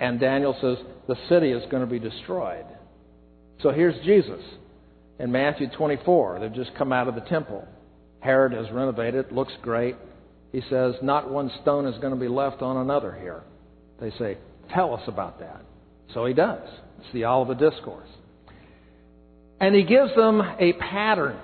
And 0.00 0.20
Daniel 0.20 0.56
says 0.60 0.78
the 1.06 1.16
city 1.28 1.50
is 1.50 1.62
going 1.70 1.84
to 1.84 1.90
be 1.90 1.98
destroyed. 1.98 2.64
So 3.62 3.70
here's 3.70 4.00
Jesus 4.04 4.40
in 5.18 5.32
Matthew 5.32 5.68
24. 5.76 6.38
They've 6.40 6.54
just 6.54 6.74
come 6.76 6.92
out 6.92 7.08
of 7.08 7.14
the 7.14 7.20
temple. 7.22 7.66
Herod 8.20 8.52
has 8.52 8.70
renovated, 8.72 9.32
looks 9.32 9.52
great. 9.62 9.96
He 10.52 10.62
says, 10.70 10.94
Not 11.02 11.30
one 11.30 11.50
stone 11.62 11.86
is 11.86 11.98
going 11.98 12.14
to 12.14 12.20
be 12.20 12.28
left 12.28 12.62
on 12.62 12.78
another 12.78 13.16
here. 13.20 13.42
They 14.00 14.10
say, 14.18 14.38
Tell 14.72 14.94
us 14.94 15.02
about 15.06 15.40
that. 15.40 15.62
So 16.14 16.26
he 16.26 16.34
does. 16.34 16.66
It's 17.00 17.12
the 17.12 17.24
Olivet 17.26 17.58
Discourse. 17.58 18.08
And 19.60 19.74
he 19.74 19.82
gives 19.82 20.14
them 20.14 20.40
a 20.40 20.72
pattern 20.74 21.38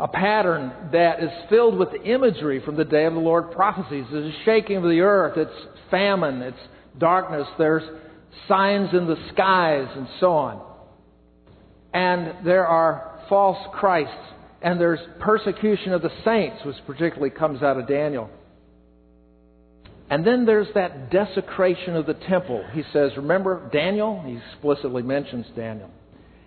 a 0.00 0.08
pattern 0.08 0.72
that 0.92 1.22
is 1.22 1.30
filled 1.50 1.76
with 1.76 1.88
imagery 2.04 2.62
from 2.64 2.76
the 2.76 2.84
day 2.84 3.04
of 3.04 3.14
the 3.14 3.20
Lord 3.20 3.50
prophecies. 3.50 4.04
There's 4.10 4.32
a 4.32 4.44
shaking 4.44 4.76
of 4.76 4.84
the 4.84 5.00
earth, 5.00 5.36
it's 5.36 5.66
famine, 5.90 6.42
it's 6.42 6.58
darkness, 6.98 7.48
there's 7.58 7.82
signs 8.46 8.90
in 8.92 9.06
the 9.06 9.16
skies, 9.32 9.88
and 9.96 10.06
so 10.20 10.32
on. 10.32 10.62
And 11.92 12.46
there 12.46 12.66
are 12.66 13.20
false 13.28 13.58
Christs, 13.72 14.14
and 14.62 14.80
there's 14.80 15.00
persecution 15.18 15.92
of 15.92 16.02
the 16.02 16.12
saints, 16.24 16.64
which 16.64 16.76
particularly 16.86 17.30
comes 17.30 17.62
out 17.62 17.78
of 17.78 17.88
Daniel. 17.88 18.30
And 20.10 20.26
then 20.26 20.46
there's 20.46 20.68
that 20.74 21.10
desecration 21.10 21.96
of 21.96 22.06
the 22.06 22.14
temple. 22.14 22.64
He 22.72 22.82
says, 22.92 23.12
remember 23.16 23.68
Daniel? 23.72 24.22
He 24.24 24.38
explicitly 24.52 25.02
mentions 25.02 25.46
Daniel. 25.54 25.90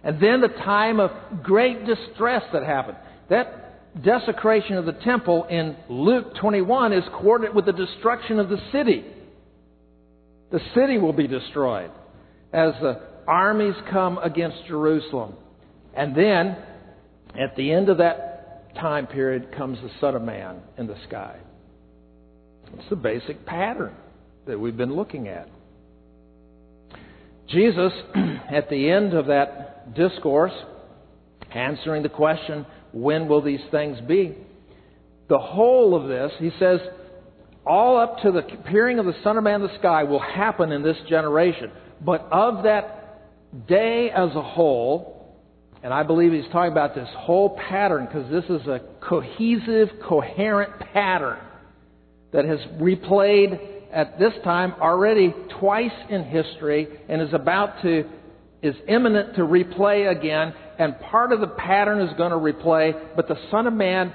And 0.04 0.20
then 0.20 0.42
the 0.42 0.48
time 0.48 1.00
of 1.00 1.12
great 1.44 1.86
distress 1.86 2.44
that 2.54 2.64
happened. 2.64 2.98
That 3.32 4.04
desecration 4.04 4.76
of 4.76 4.86
the 4.86 4.92
temple 4.92 5.46
in 5.46 5.78
Luke 5.88 6.36
21 6.42 6.92
is 6.92 7.04
coordinate 7.14 7.56
with 7.56 7.66
the 7.66 7.72
destruction 7.72 8.40
of 8.40 8.50
the 8.50 8.58
city. 8.74 9.06
The 10.52 10.60
city 10.76 10.98
will 10.98 11.14
be 11.14 11.28
destroyed 11.28 11.92
as 12.52 12.74
the 12.82 13.00
armies 13.26 13.76
come 13.90 14.18
against 14.18 14.58
Jerusalem. 14.68 15.36
And 15.96 16.14
then, 16.14 16.58
at 17.40 17.56
the 17.56 17.72
end 17.72 17.88
of 17.88 18.00
that 18.00 18.76
time 18.76 19.08
period, 19.08 19.56
comes 19.56 19.78
the 19.82 19.92
Son 20.02 20.14
of 20.14 20.24
Man 20.24 20.60
in 20.78 20.88
the 20.88 20.98
sky. 21.08 21.38
It's 22.74 22.90
the 22.90 22.98
basic 22.98 23.46
pattern 23.46 23.96
that 24.46 24.60
we've 24.60 24.76
been 24.76 24.94
looking 24.94 25.30
at. 25.30 25.48
Jesus, 27.48 27.94
at 28.52 28.70
the 28.70 28.90
end 28.90 29.14
of 29.14 29.28
that 29.28 29.96
discourse, 29.96 30.54
answering 31.54 32.04
the 32.04 32.10
question, 32.10 32.66
when 32.94 33.28
will 33.28 33.42
these 33.42 33.62
things 33.72 34.00
be? 34.08 34.36
The 35.30 35.40
whole 35.40 35.96
of 35.96 36.08
this, 36.10 36.32
he 36.40 36.52
says, 36.60 36.80
all 37.66 37.98
up 37.98 38.20
to 38.24 38.32
the 38.32 38.40
appearing 38.40 39.00
of 39.00 39.06
the 39.06 39.16
Son 39.24 39.38
of 39.38 39.44
Man 39.44 39.62
in 39.62 39.68
the 39.68 39.78
sky 39.80 40.04
will 40.04 40.20
happen 40.20 40.72
in 40.72 40.84
this 40.84 40.98
generation. 41.08 41.72
But 42.04 42.28
of 42.32 42.64
that 42.64 43.68
day 43.68 44.10
as 44.10 44.30
a 44.36 44.42
whole, 44.42 45.36
and 45.84 45.94
I 45.94 46.04
believe 46.04 46.32
he's 46.32 46.52
talking 46.52 46.72
about 46.72 46.96
this 46.96 47.10
whole 47.16 47.58
pattern 47.70 48.06
because 48.06 48.30
this 48.32 48.46
is 48.46 48.68
a 48.68 48.82
cohesive, 49.02 49.90
coherent 50.08 50.80
pattern 50.94 51.40
that 52.34 52.46
has 52.46 52.60
replayed 52.80 53.60
at 53.92 54.18
this 54.18 54.34
time 54.44 54.74
already 54.80 55.34
twice 55.60 55.92
in 56.10 56.24
history 56.24 56.88
and 57.10 57.22
is 57.22 57.34
about 57.34 57.82
to, 57.82 58.06
is 58.62 58.76
imminent 58.88 59.36
to 59.36 59.42
replay 59.42 60.10
again 60.10 60.54
and 60.80 61.00
part 61.00 61.32
of 61.32 61.40
the 61.40 61.48
pattern 61.48 62.02
is 62.02 62.16
going 62.18 62.32
to 62.32 62.38
replay, 62.38 63.16
but 63.16 63.28
the 63.28 63.38
Son 63.50 63.68
of 63.68 63.74
Man 63.74 64.14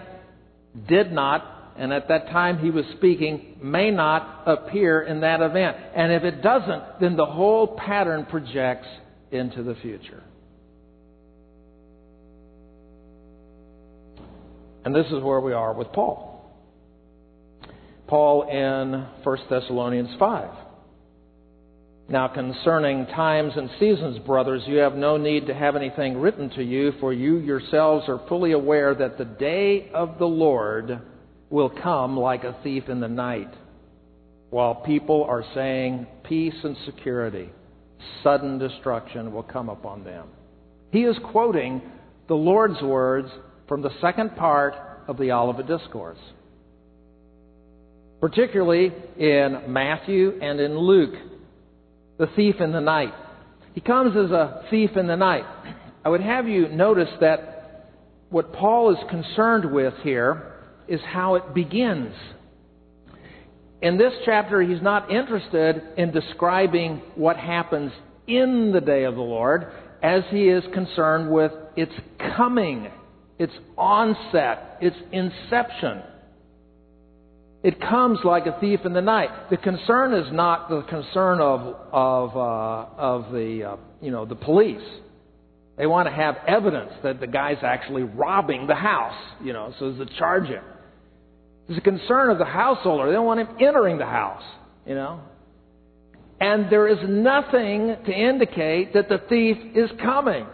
did 0.88 1.12
not, 1.12 1.72
and 1.78 1.92
at 1.92 2.08
that 2.08 2.26
time 2.28 2.58
he 2.58 2.70
was 2.70 2.84
speaking, 2.96 3.56
may 3.62 3.90
not 3.90 4.42
appear 4.46 5.02
in 5.02 5.20
that 5.20 5.40
event. 5.40 5.76
And 5.94 6.12
if 6.12 6.22
it 6.24 6.42
doesn't, 6.42 7.00
then 7.00 7.16
the 7.16 7.26
whole 7.26 7.76
pattern 7.76 8.26
projects 8.26 8.88
into 9.30 9.62
the 9.62 9.74
future. 9.76 10.22
And 14.84 14.94
this 14.94 15.06
is 15.06 15.22
where 15.22 15.40
we 15.40 15.52
are 15.52 15.72
with 15.72 15.92
Paul. 15.92 16.32
Paul 18.06 18.48
in 18.48 19.04
1 19.24 19.38
Thessalonians 19.50 20.10
5. 20.18 20.65
Now, 22.08 22.28
concerning 22.28 23.06
times 23.06 23.54
and 23.56 23.68
seasons, 23.80 24.20
brothers, 24.20 24.62
you 24.66 24.76
have 24.76 24.94
no 24.94 25.16
need 25.16 25.46
to 25.46 25.54
have 25.54 25.74
anything 25.74 26.18
written 26.18 26.50
to 26.50 26.62
you, 26.62 26.92
for 27.00 27.12
you 27.12 27.38
yourselves 27.38 28.08
are 28.08 28.20
fully 28.28 28.52
aware 28.52 28.94
that 28.94 29.18
the 29.18 29.24
day 29.24 29.90
of 29.92 30.18
the 30.18 30.26
Lord 30.26 31.00
will 31.50 31.70
come 31.70 32.16
like 32.16 32.44
a 32.44 32.56
thief 32.62 32.84
in 32.88 33.00
the 33.00 33.08
night. 33.08 33.52
While 34.50 34.76
people 34.76 35.24
are 35.24 35.44
saying 35.52 36.06
peace 36.22 36.54
and 36.62 36.76
security, 36.84 37.50
sudden 38.22 38.58
destruction 38.58 39.32
will 39.32 39.42
come 39.42 39.68
upon 39.68 40.04
them. 40.04 40.28
He 40.92 41.02
is 41.02 41.16
quoting 41.32 41.82
the 42.28 42.34
Lord's 42.34 42.80
words 42.82 43.28
from 43.66 43.82
the 43.82 43.90
second 44.00 44.36
part 44.36 44.74
of 45.08 45.18
the 45.18 45.32
Olivet 45.32 45.66
Discourse, 45.66 46.18
particularly 48.20 48.92
in 49.18 49.62
Matthew 49.66 50.38
and 50.40 50.60
in 50.60 50.78
Luke 50.78 51.14
the 52.18 52.26
thief 52.36 52.56
in 52.60 52.72
the 52.72 52.80
night. 52.80 53.14
He 53.74 53.80
comes 53.80 54.16
as 54.16 54.30
a 54.30 54.64
thief 54.70 54.90
in 54.96 55.06
the 55.06 55.16
night. 55.16 55.44
I 56.04 56.08
would 56.08 56.22
have 56.22 56.48
you 56.48 56.68
notice 56.68 57.10
that 57.20 57.92
what 58.30 58.52
Paul 58.52 58.92
is 58.92 58.98
concerned 59.10 59.72
with 59.72 59.94
here 60.02 60.54
is 60.88 61.00
how 61.04 61.34
it 61.34 61.54
begins. 61.54 62.14
In 63.82 63.98
this 63.98 64.12
chapter, 64.24 64.62
he's 64.62 64.82
not 64.82 65.10
interested 65.10 65.82
in 65.96 66.10
describing 66.12 67.02
what 67.14 67.36
happens 67.36 67.92
in 68.26 68.72
the 68.72 68.80
day 68.80 69.04
of 69.04 69.14
the 69.14 69.20
Lord 69.20 69.70
as 70.02 70.22
he 70.30 70.48
is 70.48 70.64
concerned 70.72 71.30
with 71.30 71.52
its 71.76 71.92
coming, 72.36 72.88
its 73.38 73.52
onset, 73.76 74.78
its 74.80 74.96
inception. 75.12 76.02
It 77.66 77.80
comes 77.80 78.20
like 78.22 78.46
a 78.46 78.56
thief 78.60 78.78
in 78.84 78.92
the 78.92 79.00
night. 79.00 79.50
The 79.50 79.56
concern 79.56 80.14
is 80.14 80.32
not 80.32 80.68
the 80.68 80.82
concern 80.82 81.40
of, 81.40 81.74
of, 81.90 82.36
uh, 82.36 82.86
of 82.96 83.32
the, 83.32 83.72
uh, 83.72 83.76
you 84.00 84.12
know, 84.12 84.24
the 84.24 84.36
police. 84.36 84.86
They 85.76 85.86
want 85.86 86.06
to 86.06 86.14
have 86.14 86.36
evidence 86.46 86.92
that 87.02 87.18
the 87.18 87.26
guy's 87.26 87.56
actually 87.64 88.04
robbing 88.04 88.68
the 88.68 88.76
house, 88.76 89.20
you 89.42 89.52
know, 89.52 89.74
so 89.80 89.90
as 89.90 89.96
to 89.98 90.06
charge 90.16 90.46
him. 90.46 90.62
It's 91.68 91.76
a 91.76 91.80
concern 91.80 92.30
of 92.30 92.38
the 92.38 92.44
householder. 92.44 93.06
They 93.06 93.14
don't 93.14 93.26
want 93.26 93.40
him 93.40 93.48
entering 93.60 93.98
the 93.98 94.06
house, 94.06 94.44
you 94.86 94.94
know. 94.94 95.22
And 96.38 96.70
there 96.70 96.86
is 96.86 96.98
nothing 97.08 97.96
to 98.06 98.12
indicate 98.12 98.94
that 98.94 99.08
the 99.08 99.18
thief 99.28 99.56
is 99.74 99.90
coming. 100.00 100.46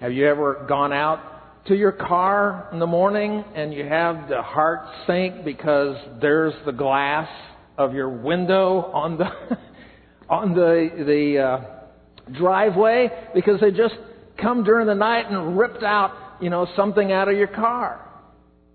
Have 0.00 0.12
you 0.12 0.24
ever 0.28 0.66
gone 0.68 0.92
out 0.92 1.37
to 1.66 1.74
your 1.74 1.92
car 1.92 2.68
in 2.72 2.78
the 2.78 2.86
morning 2.86 3.44
and 3.54 3.74
you 3.74 3.84
have 3.84 4.28
the 4.28 4.42
heart 4.42 4.80
sink 5.06 5.44
because 5.44 5.96
there's 6.20 6.54
the 6.64 6.72
glass 6.72 7.28
of 7.76 7.94
your 7.94 8.08
window 8.08 8.90
on 8.92 9.18
the 9.18 9.26
on 10.28 10.54
the 10.54 10.90
the 11.06 11.38
uh, 11.38 12.32
driveway 12.38 13.08
because 13.34 13.60
they 13.60 13.70
just 13.70 13.94
come 14.40 14.64
during 14.64 14.86
the 14.86 14.94
night 14.94 15.30
and 15.30 15.58
ripped 15.58 15.82
out 15.82 16.12
you 16.40 16.50
know 16.50 16.66
something 16.76 17.12
out 17.12 17.28
of 17.28 17.36
your 17.36 17.48
car. 17.48 18.04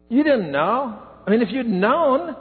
You 0.10 0.24
didn't 0.24 0.52
know. 0.52 1.00
I 1.26 1.32
mean, 1.32 1.42
if 1.42 1.50
you'd 1.52 1.68
known, 1.68 2.36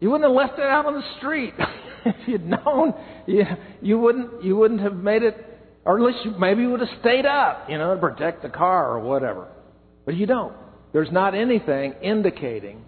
you 0.00 0.10
wouldn't 0.10 0.28
have 0.28 0.36
left 0.36 0.58
it 0.58 0.64
out 0.64 0.86
on 0.86 0.94
the 0.94 1.16
street. 1.18 1.54
if 2.04 2.28
you'd 2.28 2.46
known, 2.46 2.94
you, 3.26 3.44
you 3.82 3.98
wouldn't 3.98 4.44
you 4.44 4.56
wouldn't 4.56 4.80
have 4.80 4.94
made 4.94 5.22
it, 5.22 5.36
or 5.84 5.98
at 5.98 6.04
least 6.04 6.24
you, 6.24 6.32
maybe 6.38 6.62
you 6.62 6.70
would 6.70 6.80
have 6.80 7.00
stayed 7.00 7.26
up, 7.26 7.68
you 7.68 7.78
know, 7.78 7.94
to 7.94 8.00
protect 8.00 8.42
the 8.42 8.48
car 8.48 8.92
or 8.92 9.00
whatever. 9.00 9.48
But 10.08 10.16
you 10.16 10.24
don't. 10.24 10.54
There's 10.94 11.12
not 11.12 11.34
anything 11.34 11.92
indicating 12.00 12.82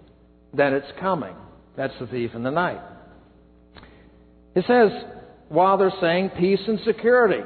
that 0.55 0.73
it's 0.73 0.91
coming. 0.99 1.35
That's 1.77 1.93
the 2.01 2.07
thief 2.07 2.31
in 2.35 2.43
the 2.43 2.51
night. 2.51 2.81
It 4.55 4.65
says, 4.67 4.91
while 5.51 5.77
they're 5.77 5.93
saying 6.01 6.31
peace 6.39 6.63
and 6.67 6.81
security. 6.87 7.43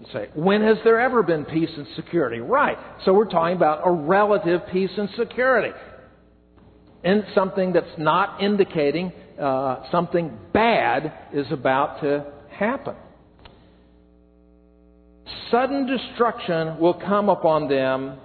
You 0.00 0.06
say, 0.10 0.30
when 0.32 0.62
has 0.62 0.78
there 0.84 0.98
ever 1.00 1.22
been 1.22 1.44
peace 1.44 1.68
and 1.76 1.86
security? 1.96 2.38
Right. 2.38 2.78
So 3.04 3.12
we're 3.12 3.28
talking 3.28 3.54
about 3.54 3.82
a 3.84 3.90
relative 3.90 4.62
peace 4.72 4.92
and 4.96 5.10
security. 5.18 5.76
And 7.04 7.24
something 7.34 7.74
that's 7.74 7.98
not 7.98 8.40
indicating 8.40 9.12
uh, 9.38 9.82
something 9.92 10.34
bad 10.54 11.12
is 11.34 11.44
about 11.50 12.00
to 12.00 12.24
happen. 12.48 12.94
Sudden 15.50 15.86
destruction 15.86 16.78
will 16.78 16.94
come 16.94 17.28
upon 17.28 17.68
them 17.68 18.18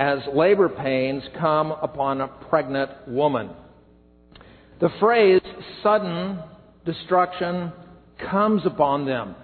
as 0.00 0.20
labor 0.34 0.70
pains 0.70 1.22
come 1.38 1.72
upon 1.72 2.22
a 2.22 2.28
pregnant 2.48 2.90
woman. 3.06 3.50
The 4.80 4.88
phrase 4.98 5.42
sudden 5.82 6.38
destruction 6.86 7.70
comes 8.30 8.62
upon 8.64 9.04
them. 9.04 9.34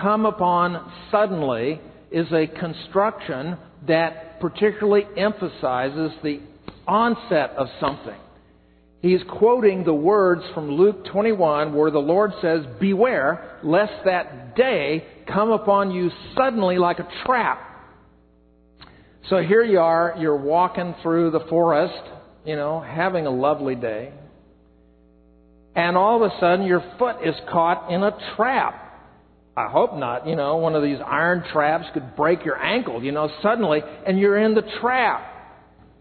Come 0.00 0.24
upon 0.24 0.90
suddenly 1.10 1.78
is 2.10 2.26
a 2.32 2.46
construction 2.58 3.58
that 3.86 4.40
particularly 4.40 5.04
emphasizes 5.14 6.12
the 6.22 6.40
onset 6.86 7.50
of 7.58 7.66
something. 7.80 8.18
He's 9.02 9.20
quoting 9.28 9.84
the 9.84 9.92
words 9.92 10.42
from 10.54 10.70
Luke 10.70 11.04
21 11.12 11.74
where 11.74 11.90
the 11.90 11.98
Lord 11.98 12.32
says, 12.40 12.60
Beware 12.80 13.60
lest 13.62 14.06
that 14.06 14.56
day 14.56 15.04
come 15.30 15.50
upon 15.50 15.90
you 15.90 16.10
suddenly 16.34 16.78
like 16.78 16.98
a 16.98 17.08
trap. 17.26 17.72
So 19.30 19.38
here 19.38 19.64
you 19.64 19.78
are, 19.80 20.16
you're 20.18 20.36
walking 20.36 20.94
through 21.02 21.30
the 21.30 21.40
forest, 21.48 21.94
you 22.44 22.56
know, 22.56 22.80
having 22.80 23.26
a 23.26 23.30
lovely 23.30 23.74
day. 23.74 24.12
And 25.74 25.96
all 25.96 26.22
of 26.22 26.30
a 26.30 26.38
sudden 26.38 26.66
your 26.66 26.84
foot 26.98 27.16
is 27.24 27.34
caught 27.50 27.90
in 27.90 28.02
a 28.02 28.16
trap. 28.36 28.80
I 29.56 29.68
hope 29.68 29.96
not, 29.96 30.26
you 30.26 30.36
know, 30.36 30.56
one 30.56 30.74
of 30.74 30.82
these 30.82 30.98
iron 31.04 31.44
traps 31.52 31.86
could 31.94 32.16
break 32.16 32.44
your 32.44 32.60
ankle, 32.60 33.02
you 33.02 33.12
know, 33.12 33.30
suddenly, 33.42 33.80
and 34.06 34.18
you're 34.18 34.36
in 34.36 34.54
the 34.54 34.64
trap. 34.80 35.30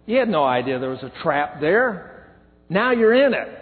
You 0.05 0.17
had 0.17 0.27
no 0.27 0.43
idea 0.43 0.79
there 0.79 0.89
was 0.89 1.03
a 1.03 1.23
trap 1.23 1.61
there. 1.61 2.27
Now 2.67 2.91
you're 2.91 3.13
in 3.13 3.33
it. 3.33 3.59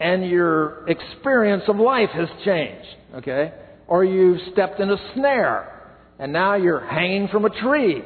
And 0.00 0.28
your 0.28 0.86
experience 0.88 1.62
of 1.68 1.76
life 1.76 2.10
has 2.10 2.28
changed, 2.44 2.88
okay? 3.14 3.52
Or 3.86 4.04
you've 4.04 4.40
stepped 4.52 4.80
in 4.80 4.90
a 4.90 4.96
snare, 5.14 5.94
and 6.18 6.32
now 6.32 6.56
you're 6.56 6.84
hanging 6.84 7.28
from 7.28 7.44
a 7.44 7.50
tree, 7.50 8.02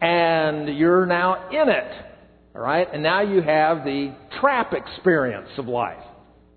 and 0.00 0.76
you're 0.76 1.06
now 1.06 1.48
in 1.50 1.68
it, 1.68 1.92
all 2.54 2.62
right? 2.62 2.86
And 2.92 3.02
now 3.02 3.22
you 3.22 3.42
have 3.42 3.84
the 3.84 4.14
trap 4.40 4.72
experience 4.72 5.50
of 5.58 5.66
life. 5.66 6.02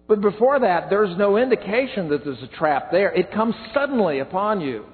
But 0.07 0.21
before 0.21 0.59
that, 0.59 0.89
there's 0.89 1.17
no 1.17 1.37
indication 1.37 2.09
that 2.09 2.25
there's 2.25 2.43
a 2.43 2.57
trap 2.57 2.91
there. 2.91 3.11
It 3.13 3.31
comes 3.31 3.55
suddenly 3.73 4.19
upon 4.19 4.61
you. 4.61 4.85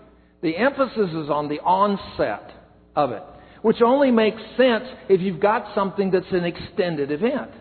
The 0.41 0.55
emphasis 0.55 1.09
is 1.09 1.29
on 1.29 1.49
the 1.49 1.59
onset 1.59 2.51
of 2.95 3.11
it, 3.11 3.23
which 3.63 3.81
only 3.81 4.11
makes 4.11 4.41
sense 4.55 4.83
if 5.09 5.19
you've 5.21 5.39
got 5.39 5.73
something 5.73 6.11
that's 6.11 6.31
an 6.31 6.45
extended 6.45 7.11
event. 7.11 7.51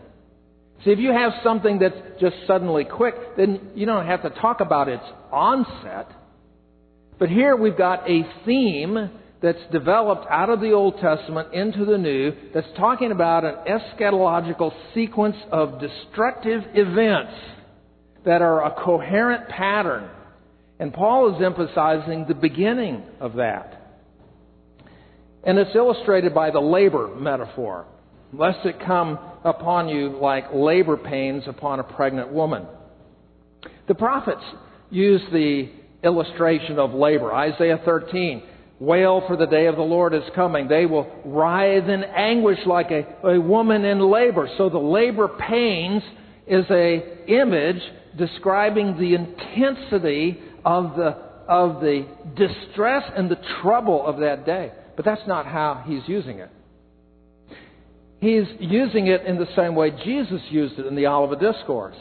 See, 0.84 0.90
if 0.90 0.98
you 0.98 1.10
have 1.12 1.32
something 1.42 1.78
that's 1.78 1.96
just 2.20 2.36
suddenly 2.46 2.84
quick, 2.84 3.14
then 3.36 3.70
you 3.74 3.86
don't 3.86 4.06
have 4.06 4.22
to 4.22 4.30
talk 4.30 4.60
about 4.60 4.88
its 4.88 5.04
onset. 5.32 6.10
But 7.18 7.30
here 7.30 7.56
we've 7.56 7.78
got 7.78 8.08
a 8.08 8.22
theme 8.44 9.10
that's 9.42 9.58
developed 9.70 10.26
out 10.30 10.50
of 10.50 10.60
the 10.60 10.72
Old 10.72 10.98
Testament 10.98 11.52
into 11.52 11.84
the 11.84 11.98
New 11.98 12.32
that's 12.54 12.66
talking 12.76 13.12
about 13.12 13.44
an 13.44 13.54
eschatological 13.68 14.72
sequence 14.94 15.36
of 15.52 15.80
destructive 15.80 16.62
events 16.74 17.32
that 18.24 18.42
are 18.42 18.64
a 18.64 18.84
coherent 18.84 19.48
pattern. 19.48 20.08
And 20.78 20.92
Paul 20.92 21.36
is 21.36 21.42
emphasizing 21.42 22.26
the 22.26 22.34
beginning 22.34 23.02
of 23.20 23.34
that. 23.34 23.82
And 25.44 25.58
it's 25.58 25.74
illustrated 25.74 26.34
by 26.34 26.50
the 26.50 26.60
labor 26.60 27.14
metaphor 27.14 27.86
lest 28.32 28.64
it 28.64 28.80
come 28.84 29.18
upon 29.44 29.88
you 29.88 30.18
like 30.20 30.52
labor 30.52 30.96
pains 30.96 31.44
upon 31.46 31.80
a 31.80 31.84
pregnant 31.84 32.32
woman. 32.32 32.66
The 33.88 33.94
prophets 33.94 34.42
use 34.90 35.22
the 35.32 35.70
illustration 36.02 36.78
of 36.78 36.92
labor. 36.92 37.32
Isaiah 37.32 37.80
13, 37.84 38.42
wail 38.78 39.22
for 39.26 39.36
the 39.36 39.46
day 39.46 39.66
of 39.66 39.76
the 39.76 39.82
Lord 39.82 40.14
is 40.14 40.22
coming. 40.34 40.68
They 40.68 40.86
will 40.86 41.10
writhe 41.24 41.88
in 41.88 42.04
anguish 42.04 42.58
like 42.66 42.90
a, 42.90 43.06
a 43.26 43.40
woman 43.40 43.84
in 43.84 44.00
labor. 44.00 44.48
So 44.58 44.68
the 44.68 44.78
labor 44.78 45.28
pains 45.28 46.02
is 46.46 46.64
a 46.70 47.28
image 47.28 47.80
describing 48.18 48.98
the 48.98 49.14
intensity 49.14 50.38
of 50.64 50.96
the, 50.96 51.16
of 51.48 51.80
the 51.80 52.06
distress 52.36 53.04
and 53.16 53.30
the 53.30 53.38
trouble 53.62 54.04
of 54.06 54.18
that 54.18 54.44
day. 54.44 54.72
But 54.96 55.04
that's 55.04 55.26
not 55.26 55.46
how 55.46 55.84
he's 55.86 56.02
using 56.06 56.38
it. 56.38 56.50
He's 58.20 58.46
using 58.58 59.08
it 59.08 59.26
in 59.26 59.36
the 59.36 59.46
same 59.54 59.74
way 59.74 59.90
Jesus 59.90 60.40
used 60.50 60.78
it 60.78 60.86
in 60.86 60.96
the 60.96 61.06
Olivet 61.06 61.40
Discourse. 61.40 61.96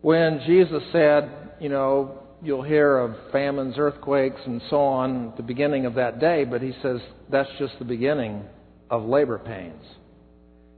When 0.00 0.40
Jesus 0.46 0.82
said, 0.92 1.54
you 1.60 1.68
know, 1.68 2.23
you'll 2.42 2.62
hear 2.62 2.98
of 2.98 3.14
famines, 3.32 3.74
earthquakes, 3.78 4.40
and 4.46 4.60
so 4.70 4.80
on 4.80 5.28
at 5.28 5.36
the 5.36 5.42
beginning 5.42 5.86
of 5.86 5.94
that 5.94 6.20
day, 6.20 6.44
but 6.44 6.60
he 6.62 6.72
says 6.82 7.00
that's 7.30 7.48
just 7.58 7.78
the 7.78 7.84
beginning 7.84 8.42
of 8.90 9.04
labor 9.04 9.38
pains. 9.38 9.82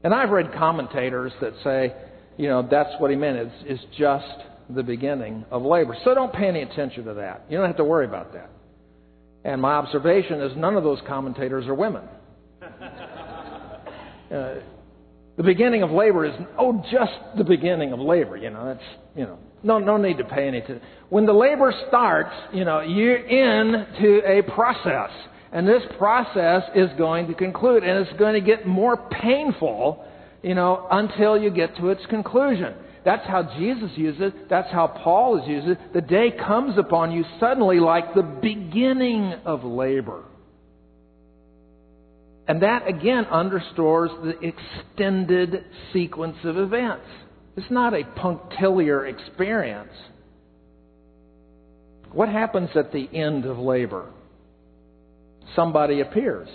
And 0.03 0.13
I've 0.13 0.29
read 0.29 0.53
commentators 0.53 1.33
that 1.41 1.53
say, 1.63 1.93
you 2.37 2.47
know, 2.47 2.67
that's 2.69 2.91
what 2.99 3.09
he 3.09 3.17
meant. 3.17 3.37
It's, 3.37 3.55
it's 3.65 3.83
just 3.97 4.25
the 4.69 4.83
beginning 4.83 5.45
of 5.51 5.63
labor. 5.63 5.95
So 6.03 6.13
don't 6.13 6.33
pay 6.33 6.47
any 6.47 6.61
attention 6.61 7.05
to 7.05 7.15
that. 7.15 7.45
You 7.49 7.57
don't 7.57 7.67
have 7.67 7.77
to 7.77 7.83
worry 7.83 8.05
about 8.05 8.33
that. 8.33 8.49
And 9.43 9.61
my 9.61 9.73
observation 9.73 10.41
is 10.41 10.55
none 10.57 10.75
of 10.75 10.83
those 10.83 10.99
commentators 11.07 11.67
are 11.67 11.75
women. 11.75 12.03
Uh, 14.29 14.55
the 15.37 15.43
beginning 15.43 15.83
of 15.83 15.91
labor 15.91 16.25
is 16.25 16.33
oh 16.59 16.83
just 16.91 17.13
the 17.37 17.43
beginning 17.45 17.93
of 17.93 17.99
labor 17.99 18.35
you 18.35 18.49
know 18.49 18.65
that's 18.65 18.83
you 19.15 19.23
know 19.23 19.39
no 19.63 19.79
no 19.79 19.97
need 19.97 20.17
to 20.17 20.23
pay 20.23 20.47
any 20.47 20.59
attention 20.59 20.81
when 21.09 21.25
the 21.25 21.33
labor 21.33 21.73
starts 21.87 22.33
you 22.53 22.65
know 22.65 22.81
you're 22.81 23.17
into 23.17 24.21
a 24.25 24.41
process 24.53 25.11
and 25.51 25.67
this 25.67 25.83
process 25.97 26.63
is 26.75 26.89
going 26.97 27.27
to 27.27 27.33
conclude 27.33 27.83
and 27.83 28.05
it's 28.05 28.17
going 28.19 28.33
to 28.33 28.41
get 28.41 28.67
more 28.67 28.97
painful 29.21 30.05
you 30.43 30.55
know 30.55 30.87
until 30.91 31.37
you 31.37 31.49
get 31.49 31.75
to 31.77 31.89
its 31.89 32.05
conclusion 32.07 32.73
that's 33.07 33.25
how 33.25 33.43
Jesus 33.57 33.89
used 33.95 34.19
it. 34.19 34.49
That's 34.49 34.69
how 34.69 34.87
Paul 34.87 35.41
is 35.41 35.47
used 35.47 35.67
it. 35.69 35.93
The 35.93 36.01
day 36.01 36.29
comes 36.45 36.77
upon 36.77 37.13
you 37.13 37.23
suddenly 37.39 37.79
like 37.79 38.13
the 38.13 38.21
beginning 38.21 39.33
of 39.45 39.63
labor. 39.63 40.25
And 42.49 42.61
that 42.63 42.85
again 42.85 43.23
underscores 43.25 44.11
the 44.23 44.37
extended 44.45 45.63
sequence 45.93 46.35
of 46.43 46.57
events. 46.57 47.05
It's 47.57 47.71
not 47.71 47.95
a 47.95 48.03
punctiliar 48.03 49.07
experience. 49.07 49.91
What 52.11 52.29
happens 52.29 52.69
at 52.75 52.93
the 52.93 53.09
end 53.11 53.45
of 53.45 53.57
labor? 53.57 54.05
Somebody 55.55 56.01
appears. 56.01 56.47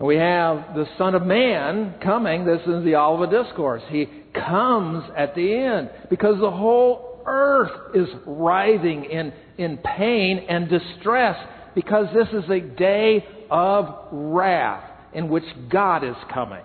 We 0.00 0.16
have 0.16 0.74
the 0.74 0.86
Son 0.98 1.14
of 1.14 1.22
Man 1.22 1.94
coming. 2.02 2.44
This 2.44 2.62
is 2.62 2.84
the 2.84 2.96
Olivet 2.96 3.44
Discourse. 3.44 3.82
He 3.90 4.06
comes 4.34 5.04
at 5.16 5.36
the 5.36 5.54
end 5.54 5.90
because 6.10 6.40
the 6.40 6.50
whole 6.50 7.22
earth 7.26 7.94
is 7.94 8.08
writhing 8.26 9.04
in, 9.04 9.32
in 9.56 9.78
pain 9.78 10.46
and 10.48 10.68
distress 10.68 11.36
because 11.76 12.06
this 12.12 12.28
is 12.32 12.50
a 12.50 12.60
day 12.60 13.24
of 13.50 14.08
wrath 14.10 14.90
in 15.12 15.28
which 15.28 15.44
God 15.70 16.02
is 16.02 16.16
coming. 16.32 16.64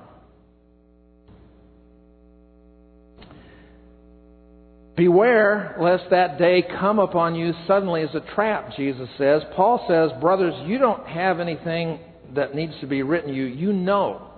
Beware 5.00 5.78
lest 5.80 6.10
that 6.10 6.38
day 6.38 6.62
come 6.62 7.00
upon 7.00 7.34
you 7.34 7.54
suddenly 7.66 8.02
as 8.02 8.14
a 8.14 8.36
trap, 8.36 8.72
Jesus 8.76 9.08
says. 9.18 9.42
Paul 9.56 9.86
says, 9.88 10.12
Brothers, 10.20 10.54
you 10.66 10.78
don't 10.78 11.08
have 11.08 11.40
anything 11.40 12.00
that 12.36 12.54
needs 12.54 12.74
to 12.82 12.86
be 12.86 13.02
written 13.02 13.34
you. 13.34 13.46
You 13.46 13.72
know 13.72 14.30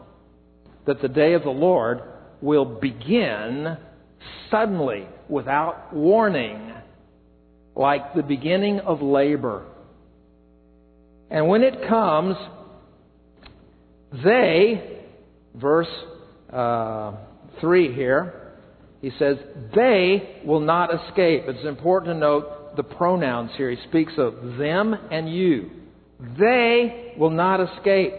that 0.85 1.01
the 1.01 1.07
day 1.07 1.33
of 1.33 1.41
the 1.41 1.49
Lord 1.49 2.01
will 2.43 2.65
begin 2.65 3.75
suddenly, 4.51 5.07
without 5.27 5.95
warning, 5.95 6.73
like 7.75 8.13
the 8.13 8.21
beginning 8.21 8.81
of 8.81 9.01
labor. 9.01 9.65
And 11.31 11.47
when 11.47 11.63
it 11.63 11.87
comes, 11.89 12.35
They, 14.23 14.99
verse 15.55 15.87
uh, 16.53 17.13
3 17.59 17.95
here, 17.95 18.40
he 19.01 19.11
says, 19.17 19.37
they 19.75 20.41
will 20.45 20.59
not 20.59 20.91
escape. 20.93 21.43
It's 21.47 21.65
important 21.65 22.13
to 22.13 22.19
note 22.19 22.75
the 22.75 22.83
pronouns 22.83 23.51
here. 23.57 23.71
He 23.71 23.77
speaks 23.87 24.13
of 24.17 24.57
them 24.57 24.93
and 24.93 25.33
you. 25.33 25.71
They 26.39 27.15
will 27.17 27.31
not 27.31 27.59
escape. 27.59 28.13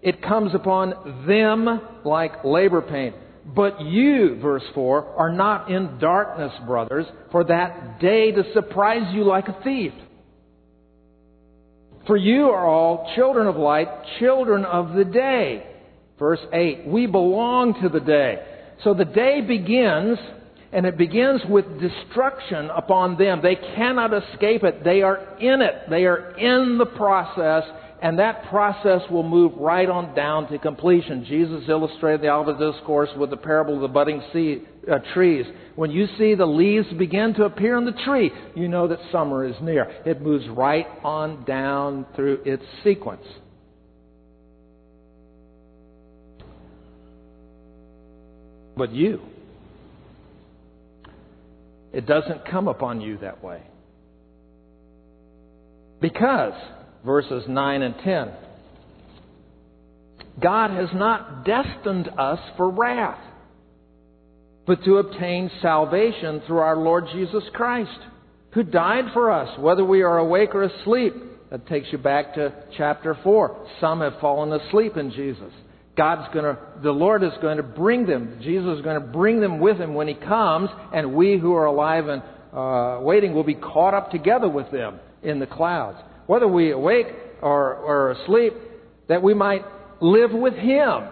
It 0.00 0.22
comes 0.22 0.54
upon 0.54 1.26
them 1.26 1.80
like 2.04 2.44
labor 2.44 2.80
pain. 2.80 3.12
But 3.44 3.80
you, 3.82 4.38
verse 4.40 4.62
4, 4.74 5.16
are 5.18 5.32
not 5.32 5.70
in 5.70 5.98
darkness, 5.98 6.52
brothers, 6.66 7.06
for 7.30 7.44
that 7.44 8.00
day 8.00 8.30
to 8.32 8.42
surprise 8.54 9.12
you 9.12 9.24
like 9.24 9.48
a 9.48 9.60
thief. 9.62 9.92
For 12.06 12.16
you 12.16 12.46
are 12.46 12.66
all 12.66 13.12
children 13.16 13.46
of 13.46 13.56
light, 13.56 13.88
children 14.18 14.64
of 14.64 14.94
the 14.94 15.04
day. 15.04 15.66
Verse 16.18 16.40
8, 16.52 16.86
we 16.86 17.06
belong 17.06 17.80
to 17.82 17.88
the 17.88 18.00
day. 18.00 18.51
So 18.84 18.94
the 18.94 19.04
day 19.04 19.40
begins, 19.40 20.18
and 20.72 20.86
it 20.86 20.96
begins 20.96 21.40
with 21.48 21.64
destruction 21.80 22.70
upon 22.70 23.16
them. 23.16 23.40
They 23.42 23.54
cannot 23.54 24.12
escape 24.12 24.64
it. 24.64 24.82
They 24.82 25.02
are 25.02 25.38
in 25.38 25.60
it. 25.60 25.88
They 25.88 26.04
are 26.04 26.36
in 26.36 26.78
the 26.78 26.86
process, 26.86 27.62
and 28.02 28.18
that 28.18 28.48
process 28.48 29.02
will 29.10 29.22
move 29.22 29.52
right 29.58 29.88
on 29.88 30.14
down 30.16 30.48
to 30.50 30.58
completion. 30.58 31.24
Jesus 31.28 31.62
illustrated 31.68 32.22
the 32.22 32.30
Olivet 32.30 32.58
Discourse 32.58 33.10
with 33.16 33.30
the 33.30 33.36
parable 33.36 33.76
of 33.76 33.82
the 33.82 33.88
budding 33.88 34.20
uh, 34.90 34.98
trees. 35.14 35.46
When 35.76 35.90
you 35.90 36.06
see 36.18 36.34
the 36.34 36.46
leaves 36.46 36.86
begin 36.98 37.34
to 37.34 37.44
appear 37.44 37.76
on 37.76 37.84
the 37.84 37.92
tree, 38.04 38.32
you 38.56 38.66
know 38.66 38.88
that 38.88 38.98
summer 39.12 39.44
is 39.44 39.54
near. 39.62 39.84
It 40.04 40.20
moves 40.20 40.48
right 40.48 40.86
on 41.04 41.44
down 41.44 42.06
through 42.16 42.40
its 42.44 42.64
sequence. 42.82 43.24
But 48.76 48.92
you, 48.92 49.20
it 51.92 52.06
doesn't 52.06 52.46
come 52.50 52.68
upon 52.68 53.00
you 53.00 53.18
that 53.18 53.42
way. 53.44 53.62
Because 56.00 56.54
verses 57.04 57.44
9 57.48 57.82
and 57.82 57.94
10. 58.02 58.32
God 60.40 60.70
has 60.70 60.88
not 60.94 61.44
destined 61.44 62.08
us 62.18 62.38
for 62.56 62.70
wrath, 62.70 63.20
but 64.66 64.82
to 64.84 64.96
obtain 64.96 65.50
salvation 65.60 66.42
through 66.46 66.58
our 66.58 66.76
Lord 66.76 67.04
Jesus 67.12 67.42
Christ, 67.52 67.98
who 68.52 68.62
died 68.62 69.06
for 69.12 69.30
us, 69.30 69.58
whether 69.58 69.84
we 69.84 70.02
are 70.02 70.18
awake 70.18 70.54
or 70.54 70.62
asleep. 70.64 71.14
That 71.50 71.66
takes 71.66 71.88
you 71.92 71.98
back 71.98 72.34
to 72.34 72.54
chapter 72.78 73.16
4. 73.22 73.66
Some 73.80 74.00
have 74.00 74.14
fallen 74.20 74.58
asleep 74.58 74.96
in 74.96 75.10
Jesus. 75.10 75.52
God's 75.96 76.32
going 76.32 76.44
to, 76.44 76.58
the 76.82 76.90
Lord 76.90 77.22
is 77.22 77.32
going 77.42 77.58
to 77.58 77.62
bring 77.62 78.06
them. 78.06 78.38
Jesus 78.42 78.78
is 78.78 78.84
going 78.84 79.00
to 79.00 79.06
bring 79.06 79.40
them 79.40 79.60
with 79.60 79.78
him 79.78 79.94
when 79.94 80.08
he 80.08 80.14
comes, 80.14 80.70
and 80.92 81.14
we 81.14 81.38
who 81.38 81.54
are 81.54 81.66
alive 81.66 82.08
and 82.08 82.22
uh, 82.52 83.00
waiting 83.02 83.34
will 83.34 83.44
be 83.44 83.54
caught 83.54 83.94
up 83.94 84.10
together 84.10 84.48
with 84.48 84.70
them 84.70 85.00
in 85.22 85.38
the 85.38 85.46
clouds 85.46 85.98
whether 86.26 86.48
we 86.48 86.70
awake 86.70 87.06
or, 87.40 87.74
or 87.74 88.10
asleep, 88.12 88.54
that 89.08 89.22
we 89.22 89.34
might 89.34 89.62
live 90.00 90.32
with 90.32 90.54
Him. 90.54 91.08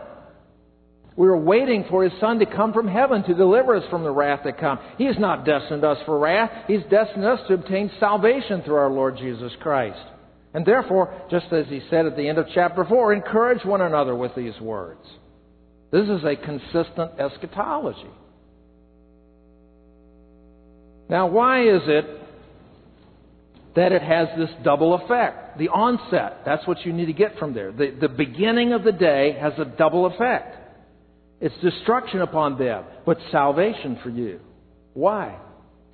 We 1.17 1.29
are 1.29 1.37
waiting 1.37 1.85
for 1.91 2.05
His 2.05 2.19
Son 2.21 2.39
to 2.39 2.47
come 2.47 2.73
from 2.73 2.89
heaven 2.89 3.23
to 3.25 3.35
deliver 3.35 3.77
us 3.77 3.85
from 3.91 4.05
the 4.05 4.11
wrath 4.11 4.41
that 4.45 4.59
comes. 4.59 4.81
He 4.97 5.05
has 5.05 5.17
not 5.19 5.45
destined 5.45 5.85
us 5.85 5.99
for 6.07 6.19
wrath. 6.19 6.51
He's 6.67 6.83
destined 6.89 7.25
us 7.25 7.41
to 7.49 7.55
obtain 7.55 7.91
salvation 8.01 8.63
through 8.63 8.77
our 8.77 8.91
Lord 8.91 9.19
Jesus 9.19 9.53
Christ. 9.61 10.01
And 10.53 10.67
therefore, 10.67 11.27
just 11.31 11.47
as 11.53 11.67
He 11.69 11.81
said 11.91 12.07
at 12.07 12.17
the 12.17 12.29
end 12.29 12.39
of 12.39 12.47
chapter 12.55 12.85
4, 12.85 13.13
encourage 13.13 13.65
one 13.65 13.81
another 13.81 14.15
with 14.15 14.35
these 14.35 14.59
words. 14.61 15.05
This 15.93 16.09
is 16.09 16.25
a 16.25 16.37
consistent 16.37 17.19
eschatology. 17.19 18.11
Now, 21.09 21.27
why 21.27 21.63
is 21.63 21.83
it 21.87 22.21
that 23.77 23.93
it 23.93 24.03
has 24.03 24.29
this 24.37 24.51
double 24.65 24.95
effect. 24.95 25.59
The 25.59 25.69
onset, 25.69 26.43
that's 26.45 26.67
what 26.67 26.85
you 26.85 26.93
need 26.93 27.07
to 27.07 27.13
get 27.13 27.39
from 27.39 27.55
there. 27.55 27.73
The, 27.73 27.97
the 28.01 28.09
beginning 28.09 28.73
of 28.73 28.83
the 28.85 28.93
day 28.93 29.37
has 29.41 29.53
a 29.59 29.65
double 29.65 30.07
effect. 30.07 30.57
It's 31.41 31.55
destruction 31.63 32.21
upon 32.21 32.59
them, 32.59 32.85
but 33.07 33.19
salvation 33.31 33.99
for 34.03 34.11
you. 34.11 34.41
Why? 34.93 35.39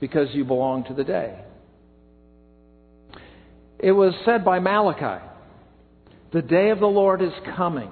Because 0.01 0.29
you 0.33 0.45
belong 0.45 0.85
to 0.85 0.95
the 0.95 1.05
day. 1.05 1.39
It 3.79 3.93
was 3.93 4.15
said 4.25 4.45
by 4.45 4.59
Malachi, 4.59 5.23
the 6.33 6.43
day 6.43 6.71
of 6.71 6.81
the 6.81 6.87
Lord 6.87 7.23
is 7.23 7.33
coming. 7.57 7.91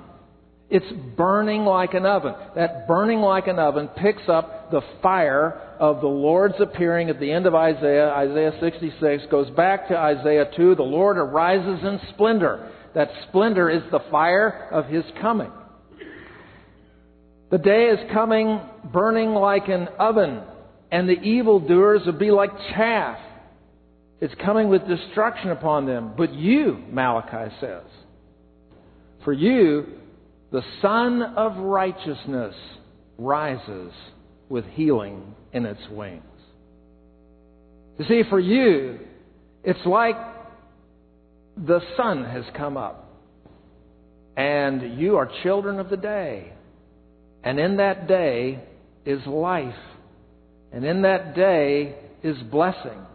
It's 0.71 0.91
burning 1.17 1.65
like 1.65 1.95
an 1.95 2.07
oven. 2.07 2.35
That 2.57 2.89
burning 2.89 3.21
like 3.21 3.47
an 3.47 3.59
oven 3.59 3.89
picks 3.89 4.29
up 4.29 4.71
the 4.71 4.81
fire 5.03 5.61
of 5.79 6.01
the 6.01 6.09
Lord's 6.09 6.57
appearing 6.59 7.11
at 7.11 7.21
the 7.21 7.31
end 7.31 7.47
of 7.47 7.55
Isaiah. 7.55 8.11
Isaiah 8.11 8.53
66 8.61 9.25
goes 9.31 9.51
back 9.51 9.89
to 9.89 9.97
Isaiah 9.97 10.51
2. 10.57 10.75
The 10.75 10.83
Lord 10.83 11.19
arises 11.19 11.81
in 11.85 12.01
splendor. 12.15 12.73
That 12.95 13.11
splendor 13.29 13.69
is 13.69 13.83
the 13.91 14.01
fire 14.11 14.69
of 14.73 14.87
his 14.87 15.05
coming. 15.21 15.53
The 17.51 17.59
day 17.59 17.85
is 17.87 18.11
coming 18.13 18.61
burning 18.93 19.35
like 19.35 19.69
an 19.69 19.89
oven, 19.99 20.41
and 20.91 21.09
the 21.09 21.21
evildoers 21.21 22.03
will 22.07 22.19
be 22.19 22.31
like 22.31 22.51
chaff. 22.75 23.19
It's 24.25 24.35
coming 24.43 24.71
with 24.71 24.89
destruction 24.89 25.51
upon 25.51 25.85
them. 25.85 26.15
But 26.17 26.33
you, 26.33 26.83
Malachi 26.91 27.55
says, 27.61 27.83
for 29.23 29.35
you 29.35 29.85
the 30.51 30.63
Sun 30.81 31.21
of 31.21 31.59
Righteousness 31.59 32.55
rises 33.19 33.93
with 34.49 34.65
healing 34.65 35.35
in 35.53 35.67
its 35.67 35.83
wings. 35.91 36.23
You 37.99 38.07
see, 38.09 38.23
for 38.31 38.41
you, 38.41 38.99
it's 39.63 39.85
like 39.85 40.17
the 41.59 41.81
sun 41.99 42.25
has 42.25 42.45
come 42.57 42.79
up, 42.79 43.11
and 44.39 44.99
you 44.99 45.17
are 45.17 45.31
children 45.43 45.79
of 45.79 45.91
the 45.91 45.99
day. 45.99 46.51
And 47.43 47.61
in 47.61 47.77
that 47.77 48.09
day 48.09 48.65
is 49.05 49.21
life, 49.27 49.75
and 50.73 50.83
in 50.83 51.03
that 51.03 51.37
day 51.37 51.97
is 52.23 52.39
blessing, 52.51 53.07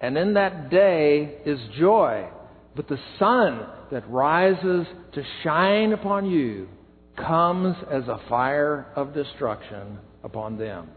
and 0.00 0.16
in 0.16 0.34
that 0.34 0.70
day 0.70 1.38
is 1.44 1.58
joy. 1.78 2.28
But 2.76 2.88
the 2.88 2.98
sun 3.18 3.66
that 3.90 4.08
rises 4.08 4.86
to 5.14 5.22
shine 5.42 5.92
upon 5.92 6.30
you 6.30 6.68
comes 7.16 7.76
as 7.90 8.04
a 8.06 8.20
fire 8.28 8.92
of 8.94 9.14
destruction 9.14 9.98
upon 10.22 10.58
them. 10.58 10.88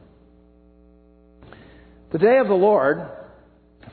The 2.12 2.20
day 2.20 2.38
of 2.38 2.48
the 2.48 2.54
Lord, 2.54 3.10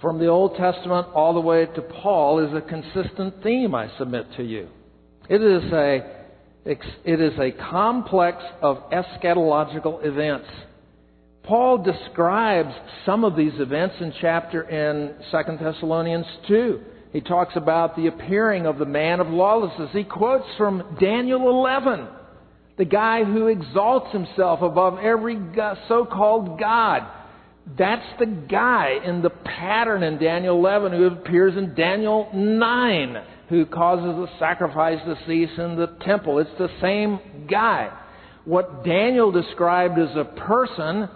from 0.02 0.18
the 0.18 0.26
Old 0.26 0.56
Testament 0.56 1.06
all 1.14 1.34
the 1.34 1.40
way 1.40 1.66
to 1.66 1.80
Paul, 1.80 2.44
is 2.46 2.52
a 2.52 2.60
consistent 2.60 3.42
theme, 3.42 3.74
I 3.74 3.90
submit 3.96 4.26
to 4.36 4.42
you. 4.42 4.68
It 5.30 5.40
is 5.40 5.72
a, 5.72 6.24
it 6.66 7.20
is 7.20 7.38
a 7.38 7.52
complex 7.70 8.42
of 8.60 8.78
eschatological 8.90 10.04
events. 10.04 10.48
Paul 11.48 11.78
describes 11.78 12.74
some 13.06 13.24
of 13.24 13.34
these 13.34 13.54
events 13.58 13.94
in 14.00 14.12
chapter 14.20 14.62
in 14.68 15.14
2 15.30 15.56
Thessalonians 15.56 16.26
2. 16.46 16.80
He 17.10 17.22
talks 17.22 17.56
about 17.56 17.96
the 17.96 18.06
appearing 18.06 18.66
of 18.66 18.78
the 18.78 18.84
man 18.84 19.18
of 19.18 19.28
lawlessness. 19.28 19.88
He 19.94 20.04
quotes 20.04 20.46
from 20.58 20.98
Daniel 21.00 21.48
11 21.48 22.06
the 22.76 22.84
guy 22.84 23.24
who 23.24 23.46
exalts 23.46 24.12
himself 24.12 24.60
above 24.60 24.98
every 24.98 25.38
so 25.88 26.04
called 26.04 26.60
God. 26.60 27.08
That's 27.78 28.06
the 28.18 28.26
guy 28.26 28.98
in 29.02 29.22
the 29.22 29.30
pattern 29.30 30.02
in 30.02 30.18
Daniel 30.18 30.54
11 30.54 30.92
who 30.92 31.06
appears 31.06 31.56
in 31.56 31.74
Daniel 31.74 32.28
9 32.34 33.24
who 33.48 33.64
causes 33.64 34.04
the 34.04 34.38
sacrifice 34.38 34.98
to 35.06 35.16
cease 35.26 35.58
in 35.58 35.76
the 35.76 35.96
temple. 36.04 36.40
It's 36.40 36.50
the 36.58 36.68
same 36.82 37.46
guy. 37.50 37.90
What 38.44 38.84
Daniel 38.84 39.32
described 39.32 39.98
as 39.98 40.14
a 40.14 40.24
person, 40.24 41.08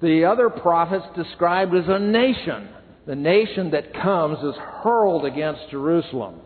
the 0.00 0.24
other 0.24 0.50
prophets 0.50 1.06
described 1.16 1.74
as 1.74 1.84
a 1.88 1.98
nation. 1.98 2.68
The 3.06 3.14
nation 3.14 3.70
that 3.70 3.94
comes 3.94 4.38
is 4.38 4.54
hurled 4.56 5.24
against 5.24 5.70
Jerusalem. 5.70 6.40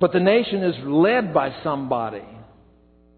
But 0.00 0.12
the 0.12 0.20
nation 0.20 0.62
is 0.64 0.74
led 0.84 1.32
by 1.32 1.54
somebody. 1.62 2.24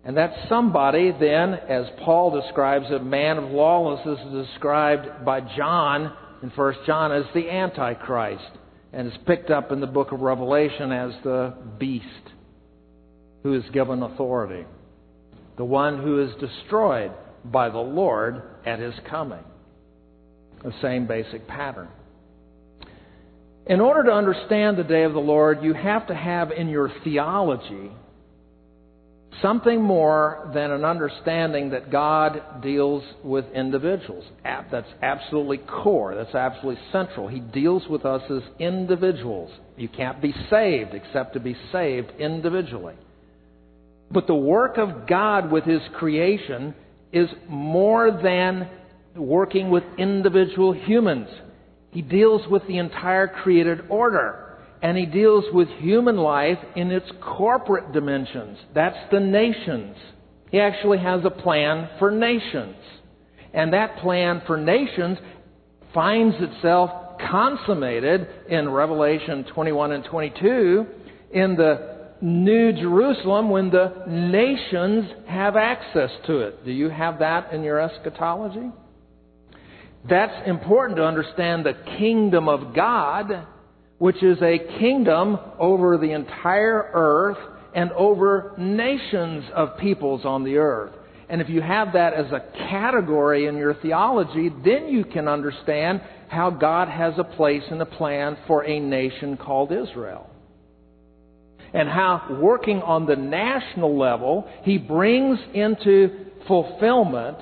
And 0.04 0.16
that 0.16 0.48
somebody, 0.48 1.12
then, 1.12 1.54
as 1.54 1.86
Paul 2.04 2.40
describes 2.40 2.90
a 2.90 2.98
man 2.98 3.38
of 3.38 3.50
lawlessness, 3.50 4.18
is 4.26 4.46
described 4.48 5.24
by 5.24 5.40
John 5.56 6.12
in 6.42 6.50
1 6.50 6.74
John 6.86 7.12
as 7.12 7.24
the 7.34 7.48
Antichrist, 7.48 8.50
and 8.92 9.06
is 9.06 9.18
picked 9.26 9.50
up 9.50 9.70
in 9.70 9.80
the 9.80 9.86
book 9.86 10.10
of 10.10 10.20
Revelation 10.20 10.90
as 10.90 11.12
the 11.22 11.54
beast 11.78 12.06
who 13.44 13.54
is 13.54 13.62
given 13.72 14.02
authority, 14.02 14.66
the 15.56 15.64
one 15.64 16.02
who 16.02 16.20
is 16.20 16.30
destroyed 16.40 17.12
by 17.45 17.68
the 17.68 17.78
Lord 17.78 18.43
at 18.66 18.78
his 18.78 18.95
coming. 19.09 19.45
The 20.62 20.72
same 20.80 21.07
basic 21.07 21.47
pattern. 21.49 21.88
In 23.66 23.80
order 23.80 24.05
to 24.05 24.12
understand 24.12 24.76
the 24.76 24.84
day 24.84 25.05
of 25.05 25.12
the 25.12 25.20
Lord, 25.20 25.62
you 25.62 25.72
have 25.74 26.07
to 26.09 26.14
have 26.14 26.51
in 26.51 26.68
your 26.68 26.90
theology 27.05 27.90
something 29.40 29.80
more 29.80 30.51
than 30.55 30.70
an 30.70 30.84
understanding 30.84 31.70
that 31.70 31.90
God 31.90 32.62
deals 32.62 33.03
with 33.24 33.45
individuals. 33.55 34.24
That's 34.45 34.88
absolutely 35.01 35.59
core. 35.59 36.14
That's 36.14 36.34
absolutely 36.34 36.82
central. 36.93 37.28
He 37.28 37.40
deals 37.40 37.82
with 37.88 38.05
us 38.05 38.22
as 38.30 38.43
individuals. 38.59 39.51
You 39.76 39.88
can't 39.88 40.20
be 40.20 40.34
saved 40.51 40.95
except 40.95 41.34
to 41.34 41.40
be 41.40 41.57
saved 41.72 42.12
individually. 42.18 42.95
But 44.11 44.26
the 44.26 44.34
work 44.34 44.76
of 44.76 45.07
God 45.09 45.51
with 45.51 45.64
His 45.64 45.80
creation 45.95 46.74
is 47.12 47.28
more 47.48 48.10
than 48.22 48.68
working 49.16 49.70
with 49.70 49.84
individual 49.98 50.72
humans. 50.72 51.28
He 51.90 52.02
deals 52.02 52.42
with 52.50 52.66
the 52.66 52.78
entire 52.78 53.28
created 53.28 53.82
order 53.88 54.42
and 54.82 54.98
he 54.98 55.06
deals 55.06 55.44
with 55.52 55.68
human 55.78 56.16
life 56.16 56.58
in 56.74 56.90
its 56.90 57.06
corporate 57.20 57.92
dimensions. 57.92 58.58
That's 58.74 58.98
the 59.12 59.20
nations. 59.20 59.96
He 60.50 60.58
actually 60.58 60.98
has 60.98 61.20
a 61.24 61.30
plan 61.30 61.88
for 61.98 62.10
nations. 62.10 62.76
And 63.54 63.72
that 63.74 63.98
plan 63.98 64.42
for 64.46 64.56
nations 64.56 65.18
finds 65.94 66.34
itself 66.40 66.90
consummated 67.30 68.26
in 68.48 68.68
Revelation 68.68 69.44
21 69.54 69.92
and 69.92 70.04
22 70.04 70.86
in 71.32 71.54
the 71.54 71.91
New 72.22 72.72
Jerusalem 72.72 73.50
when 73.50 73.70
the 73.70 74.04
nations 74.06 75.10
have 75.26 75.56
access 75.56 76.10
to 76.26 76.38
it. 76.38 76.64
Do 76.64 76.70
you 76.70 76.88
have 76.88 77.18
that 77.18 77.52
in 77.52 77.62
your 77.62 77.80
eschatology? 77.80 78.70
That's 80.08 80.48
important 80.48 80.96
to 80.96 81.04
understand 81.04 81.66
the 81.66 81.74
kingdom 81.98 82.48
of 82.48 82.74
God 82.74 83.46
which 84.02 84.20
is 84.20 84.36
a 84.42 84.58
kingdom 84.80 85.38
over 85.60 85.96
the 85.96 86.10
entire 86.10 86.90
earth 86.92 87.38
and 87.72 87.92
over 87.92 88.52
nations 88.58 89.44
of 89.54 89.78
peoples 89.78 90.24
on 90.24 90.42
the 90.42 90.56
earth. 90.56 90.92
And 91.28 91.40
if 91.40 91.48
you 91.48 91.62
have 91.62 91.92
that 91.92 92.12
as 92.12 92.26
a 92.32 92.40
category 92.68 93.46
in 93.46 93.56
your 93.56 93.74
theology, 93.74 94.50
then 94.64 94.88
you 94.88 95.04
can 95.04 95.28
understand 95.28 96.00
how 96.26 96.50
God 96.50 96.88
has 96.88 97.14
a 97.16 97.22
place 97.22 97.62
and 97.70 97.80
a 97.80 97.86
plan 97.86 98.36
for 98.48 98.64
a 98.64 98.80
nation 98.80 99.36
called 99.36 99.70
Israel. 99.70 100.28
And 101.74 101.88
how, 101.88 102.38
working 102.40 102.82
on 102.82 103.06
the 103.06 103.16
national 103.16 103.98
level, 103.98 104.48
He 104.62 104.78
brings 104.78 105.38
into 105.54 106.26
fulfillment 106.46 107.38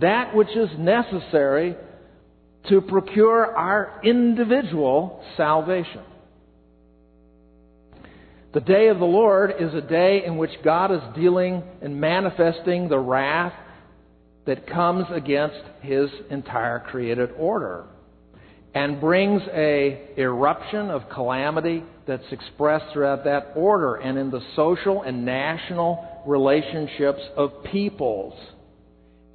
that 0.00 0.34
which 0.34 0.54
is 0.56 0.68
necessary 0.78 1.74
to 2.68 2.80
procure 2.80 3.56
our 3.56 4.00
individual 4.04 5.22
salvation. 5.36 6.02
The 8.52 8.60
day 8.60 8.88
of 8.88 8.98
the 8.98 9.04
Lord 9.04 9.52
is 9.58 9.74
a 9.74 9.82
day 9.82 10.22
in 10.24 10.38
which 10.38 10.50
God 10.64 10.90
is 10.90 11.02
dealing 11.14 11.62
and 11.82 12.00
manifesting 12.00 12.88
the 12.88 12.98
wrath 12.98 13.52
that 14.46 14.66
comes 14.66 15.06
against 15.12 15.60
his 15.82 16.08
entire 16.30 16.80
created 16.80 17.30
order 17.36 17.84
and 18.74 19.00
brings 19.00 19.42
a 19.52 20.08
eruption 20.16 20.90
of 20.90 21.08
calamity 21.10 21.82
that's 22.06 22.24
expressed 22.30 22.92
throughout 22.92 23.24
that 23.24 23.52
order 23.56 23.96
and 23.96 24.18
in 24.18 24.30
the 24.30 24.42
social 24.54 25.02
and 25.02 25.24
national 25.24 26.22
relationships 26.26 27.20
of 27.36 27.64
peoples 27.64 28.34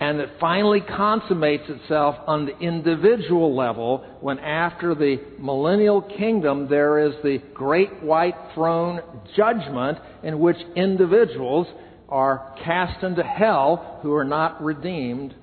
and 0.02 0.20
it 0.20 0.30
finally 0.40 0.82
consummates 0.82 1.66
itself 1.70 2.16
on 2.26 2.48
the 2.48 2.58
individual 2.58 3.56
level 3.56 4.04
when 4.20 4.40
after 4.40 4.96
the 4.96 5.18
millennial 5.38 6.02
kingdom 6.02 6.68
there 6.68 7.08
is 7.08 7.14
the 7.24 7.38
great 7.54 8.02
white 8.02 8.34
throne 8.56 9.00
judgment 9.38 10.00
in 10.24 10.40
which 10.40 10.58
individuals 10.76 11.68
are 12.10 12.56
cast 12.66 13.04
into 13.04 13.22
hell 13.22 14.00
who 14.02 14.12
are 14.14 14.26
not 14.26 14.64
redeemed 14.64 15.36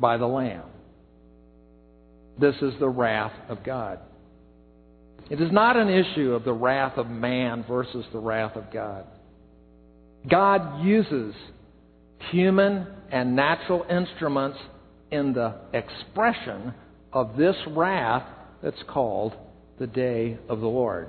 by 0.00 0.16
the 0.16 0.26
Lamb. 0.26 0.64
This 2.40 2.56
is 2.62 2.72
the 2.80 2.88
wrath 2.88 3.34
of 3.50 3.62
God. 3.62 3.98
It 5.30 5.40
is 5.40 5.52
not 5.52 5.76
an 5.76 5.88
issue 5.88 6.32
of 6.32 6.44
the 6.44 6.52
wrath 6.52 6.96
of 6.96 7.08
man 7.08 7.64
versus 7.68 8.04
the 8.12 8.18
wrath 8.18 8.56
of 8.56 8.72
God. 8.72 9.04
God 10.28 10.84
uses 10.84 11.34
human 12.30 12.86
and 13.10 13.36
natural 13.36 13.84
instruments 13.90 14.58
in 15.10 15.32
the 15.32 15.54
expression 15.72 16.74
of 17.12 17.36
this 17.36 17.56
wrath 17.68 18.24
that's 18.62 18.82
called 18.88 19.34
the 19.78 19.86
day 19.86 20.38
of 20.48 20.60
the 20.60 20.66
Lord. 20.66 21.08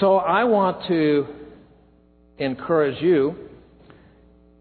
So 0.00 0.16
I 0.16 0.44
want 0.44 0.86
to 0.88 1.26
encourage 2.38 3.02
you, 3.02 3.34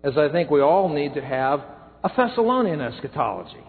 as 0.03 0.17
I 0.17 0.29
think 0.29 0.49
we 0.49 0.61
all 0.61 0.89
need 0.89 1.13
to 1.15 1.21
have, 1.21 1.61
a 2.03 2.09
Thessalonian 2.15 2.81
eschatology. 2.81 3.63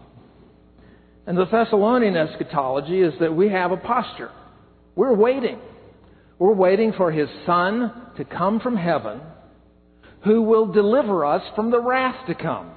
And 1.27 1.37
the 1.37 1.47
Thessalonian 1.47 2.17
eschatology 2.17 3.01
is 3.01 3.15
that 3.21 3.35
we 3.35 3.49
have 3.49 3.73
a 3.73 3.77
posture. 3.77 4.31
We're 4.97 5.15
waiting. 5.15 5.61
We're 6.39 6.55
waiting 6.55 6.93
for 6.97 7.13
His 7.13 7.29
Son 7.47 7.93
to 8.17 8.25
come 8.25 8.59
from 8.59 8.77
heaven 8.77 9.21
who 10.25 10.43
will 10.43 10.73
deliver 10.73 11.25
us 11.25 11.43
from 11.55 11.71
the 11.71 11.81
wrath 11.81 12.27
to 12.27 12.35
come. 12.35 12.73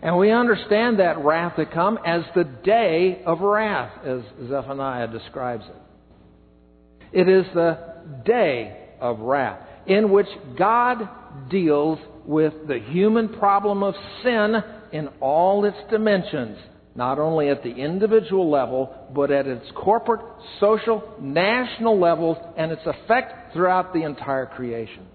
And 0.00 0.16
we 0.16 0.32
understand 0.32 0.98
that 0.98 1.22
wrath 1.24 1.56
to 1.56 1.66
come 1.66 1.98
as 2.04 2.22
the 2.34 2.44
day 2.44 3.22
of 3.26 3.40
wrath, 3.40 3.92
as 4.04 4.22
Zephaniah 4.48 5.08
describes 5.08 5.64
it. 5.68 7.20
It 7.20 7.28
is 7.28 7.44
the 7.54 7.78
day 8.24 8.88
of 9.00 9.20
wrath 9.20 9.60
in 9.86 10.10
which 10.10 10.28
God 10.56 11.08
deals 11.50 11.98
with 12.24 12.54
the 12.66 12.78
human 12.78 13.28
problem 13.28 13.82
of 13.82 13.94
sin 14.22 14.54
in 14.92 15.08
all 15.20 15.64
its 15.64 15.76
dimensions, 15.90 16.58
not 16.94 17.18
only 17.18 17.48
at 17.48 17.62
the 17.62 17.70
individual 17.70 18.50
level, 18.50 18.94
but 19.14 19.30
at 19.30 19.46
its 19.46 19.64
corporate, 19.74 20.20
social, 20.60 21.02
national 21.20 21.98
levels, 21.98 22.36
and 22.56 22.70
its 22.70 22.82
effect 22.84 23.52
throughout 23.52 23.92
the 23.94 24.02
entire 24.02 24.46
creation. 24.46 25.06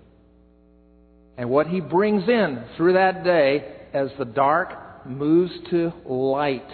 And 1.38 1.49
what 1.49 1.67
he 1.67 1.82
brings 1.82 2.28
in 2.28 2.63
through 2.75 2.93
that 2.93 3.23
day 3.23 3.75
as 3.93 4.09
the 4.17 4.25
dark 4.25 5.05
moves 5.05 5.51
to 5.69 5.93
light 6.05 6.67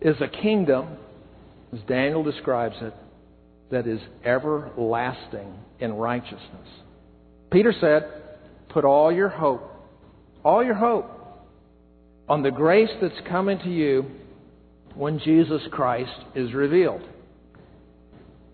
is 0.00 0.16
a 0.20 0.28
kingdom, 0.28 0.96
as 1.72 1.80
Daniel 1.88 2.22
describes 2.22 2.76
it, 2.80 2.94
that 3.70 3.86
is 3.86 4.00
everlasting 4.24 5.52
in 5.80 5.92
righteousness. 5.94 6.68
Peter 7.50 7.74
said, 7.80 8.08
Put 8.68 8.84
all 8.84 9.12
your 9.12 9.28
hope, 9.28 9.68
all 10.44 10.64
your 10.64 10.74
hope, 10.74 11.19
on 12.30 12.44
the 12.44 12.50
grace 12.52 12.88
that's 13.02 13.20
coming 13.28 13.58
to 13.58 13.68
you 13.68 14.06
when 14.94 15.18
Jesus 15.18 15.60
Christ 15.72 16.12
is 16.36 16.54
revealed. 16.54 17.02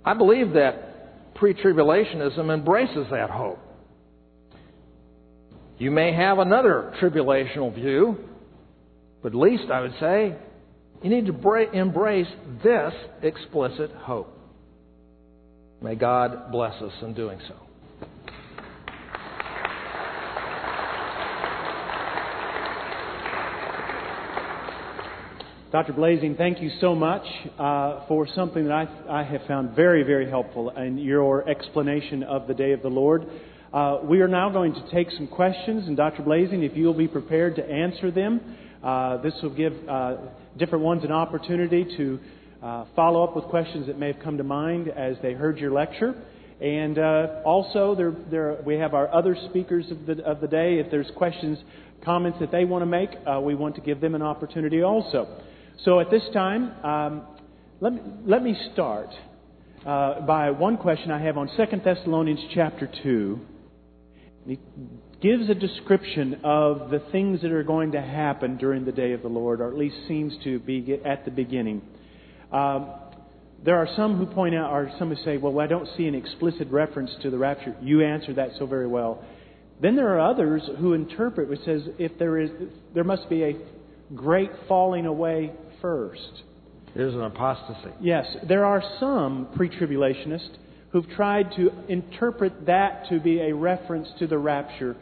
I 0.02 0.14
believe 0.14 0.54
that 0.54 1.34
pre 1.34 1.52
tribulationism 1.52 2.52
embraces 2.52 3.06
that 3.10 3.28
hope. 3.28 3.58
You 5.76 5.90
may 5.90 6.14
have 6.14 6.38
another 6.38 6.94
tribulational 7.02 7.74
view, 7.74 8.16
but 9.22 9.32
at 9.32 9.38
least 9.38 9.70
I 9.70 9.82
would 9.82 9.94
say 10.00 10.34
you 11.02 11.10
need 11.10 11.26
to 11.26 11.70
embrace 11.74 12.28
this 12.64 12.94
explicit 13.22 13.90
hope. 13.90 14.32
May 15.82 15.96
God 15.96 16.50
bless 16.50 16.80
us 16.80 16.94
in 17.02 17.12
doing 17.12 17.38
so. 17.46 17.65
Dr. 25.72 25.94
Blaising, 25.94 26.36
thank 26.36 26.62
you 26.62 26.70
so 26.80 26.94
much 26.94 27.24
uh, 27.58 28.06
for 28.06 28.28
something 28.36 28.68
that 28.68 28.72
I, 28.72 29.20
I 29.20 29.24
have 29.24 29.40
found 29.48 29.74
very, 29.74 30.04
very 30.04 30.30
helpful 30.30 30.70
in 30.70 30.96
your 30.96 31.48
explanation 31.48 32.22
of 32.22 32.46
the 32.46 32.54
day 32.54 32.70
of 32.70 32.82
the 32.82 32.88
Lord. 32.88 33.26
Uh, 33.74 33.98
we 34.04 34.20
are 34.20 34.28
now 34.28 34.48
going 34.48 34.74
to 34.74 34.90
take 34.92 35.10
some 35.10 35.26
questions, 35.26 35.88
and 35.88 35.96
Dr. 35.96 36.22
Blaising, 36.22 36.62
if 36.62 36.76
you'll 36.76 36.94
be 36.94 37.08
prepared 37.08 37.56
to 37.56 37.68
answer 37.68 38.12
them, 38.12 38.56
uh, 38.80 39.16
this 39.22 39.34
will 39.42 39.56
give 39.56 39.72
uh, 39.88 40.18
different 40.56 40.84
ones 40.84 41.02
an 41.02 41.10
opportunity 41.10 41.84
to 41.96 42.20
uh, 42.62 42.84
follow 42.94 43.24
up 43.24 43.34
with 43.34 43.46
questions 43.46 43.88
that 43.88 43.98
may 43.98 44.12
have 44.12 44.22
come 44.22 44.36
to 44.36 44.44
mind 44.44 44.86
as 44.86 45.16
they 45.20 45.32
heard 45.32 45.58
your 45.58 45.72
lecture. 45.72 46.14
And 46.60 46.96
uh, 46.96 47.42
also, 47.44 47.96
there, 47.96 48.14
there, 48.30 48.58
we 48.64 48.76
have 48.76 48.94
our 48.94 49.12
other 49.12 49.36
speakers 49.50 49.90
of 49.90 50.06
the, 50.06 50.24
of 50.24 50.40
the 50.40 50.46
day. 50.46 50.78
If 50.78 50.92
there's 50.92 51.10
questions, 51.16 51.58
comments 52.04 52.38
that 52.38 52.52
they 52.52 52.64
want 52.64 52.82
to 52.82 52.86
make, 52.86 53.10
we 53.42 53.56
want 53.56 53.74
to 53.74 53.80
give 53.80 54.00
them 54.00 54.14
an 54.14 54.22
opportunity 54.22 54.82
also. 54.82 55.40
So 55.84 56.00
at 56.00 56.10
this 56.10 56.22
time, 56.32 56.84
um, 56.84 57.26
let, 57.80 57.92
me, 57.92 58.00
let 58.24 58.42
me 58.42 58.56
start 58.72 59.08
by 59.84 60.50
one 60.50 60.78
question 60.78 61.10
I 61.10 61.22
have 61.22 61.36
on 61.36 61.48
2 61.56 61.80
Thessalonians 61.84 62.40
chapter 62.54 62.90
2. 63.02 63.40
He 64.46 64.58
gives 65.20 65.48
a 65.50 65.54
description 65.54 66.40
of 66.44 66.90
the 66.90 67.00
things 67.12 67.42
that 67.42 67.52
are 67.52 67.62
going 67.62 67.92
to 67.92 68.00
happen 68.00 68.56
during 68.56 68.84
the 68.84 68.92
day 68.92 69.12
of 69.12 69.22
the 69.22 69.28
Lord, 69.28 69.60
or 69.60 69.68
at 69.68 69.76
least 69.76 69.96
seems 70.08 70.32
to 70.44 70.58
be 70.60 70.98
at 71.04 71.24
the 71.24 71.30
beginning. 71.30 71.82
Um, 72.52 72.90
There 73.64 73.76
are 73.76 73.88
some 73.96 74.16
who 74.16 74.26
point 74.26 74.54
out, 74.54 74.70
or 74.70 74.90
some 74.98 75.08
who 75.14 75.22
say, 75.24 75.36
well, 75.36 75.58
I 75.60 75.66
don't 75.66 75.88
see 75.96 76.06
an 76.06 76.14
explicit 76.14 76.68
reference 76.70 77.10
to 77.22 77.30
the 77.30 77.38
rapture. 77.38 77.74
You 77.80 78.02
answered 78.02 78.36
that 78.36 78.50
so 78.58 78.66
very 78.66 78.86
well. 78.86 79.24
Then 79.80 79.96
there 79.96 80.08
are 80.16 80.20
others 80.20 80.62
who 80.78 80.94
interpret 80.94 81.48
which 81.48 81.60
says 81.64 81.82
if 81.98 82.18
there 82.18 82.38
is, 82.38 82.50
there 82.94 83.04
must 83.04 83.28
be 83.28 83.42
a 83.42 83.56
great 84.14 84.50
falling 84.68 85.06
away 85.06 85.52
first. 85.80 86.42
There's 86.94 87.14
an 87.14 87.22
apostasy. 87.22 87.90
Yes, 88.00 88.26
there 88.48 88.64
are 88.64 88.82
some 88.98 89.48
pre-tribulationists 89.56 90.56
who've 90.90 91.08
tried 91.10 91.50
to 91.56 91.70
interpret 91.88 92.66
that 92.66 93.08
to 93.10 93.20
be 93.20 93.40
a 93.40 93.54
reference 93.54 94.08
to 94.18 94.26
the 94.26 94.38
rapture. 94.38 94.96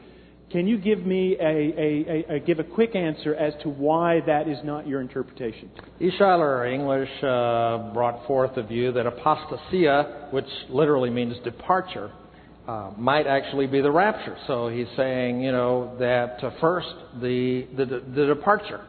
Can 0.50 0.66
you 0.66 0.78
give 0.78 1.04
me 1.06 1.36
a, 1.40 1.44
a, 1.44 2.26
a, 2.30 2.36
a 2.36 2.40
give 2.40 2.58
a 2.58 2.64
quick 2.64 2.94
answer 2.94 3.34
as 3.34 3.54
to 3.62 3.68
why 3.68 4.20
that 4.26 4.48
is 4.48 4.58
not 4.64 4.86
your 4.86 5.00
interpretation? 5.00 5.70
E. 6.00 6.10
Schuyler 6.16 6.66
English 6.66 7.08
uh, 7.22 7.92
brought 7.92 8.26
forth 8.26 8.54
the 8.54 8.62
view 8.62 8.92
that 8.92 9.06
apostasia, 9.06 10.32
which 10.32 10.46
literally 10.68 11.10
means 11.10 11.36
departure, 11.44 12.10
uh, 12.68 12.90
might 12.96 13.26
actually 13.26 13.66
be 13.66 13.80
the 13.80 13.90
rapture. 13.90 14.36
So 14.46 14.68
he's 14.68 14.86
saying, 14.96 15.42
you 15.42 15.52
know, 15.52 15.96
that 15.98 16.42
uh, 16.42 16.50
first 16.60 16.88
the, 17.20 17.66
the 17.76 18.02
the 18.14 18.26
departure, 18.26 18.80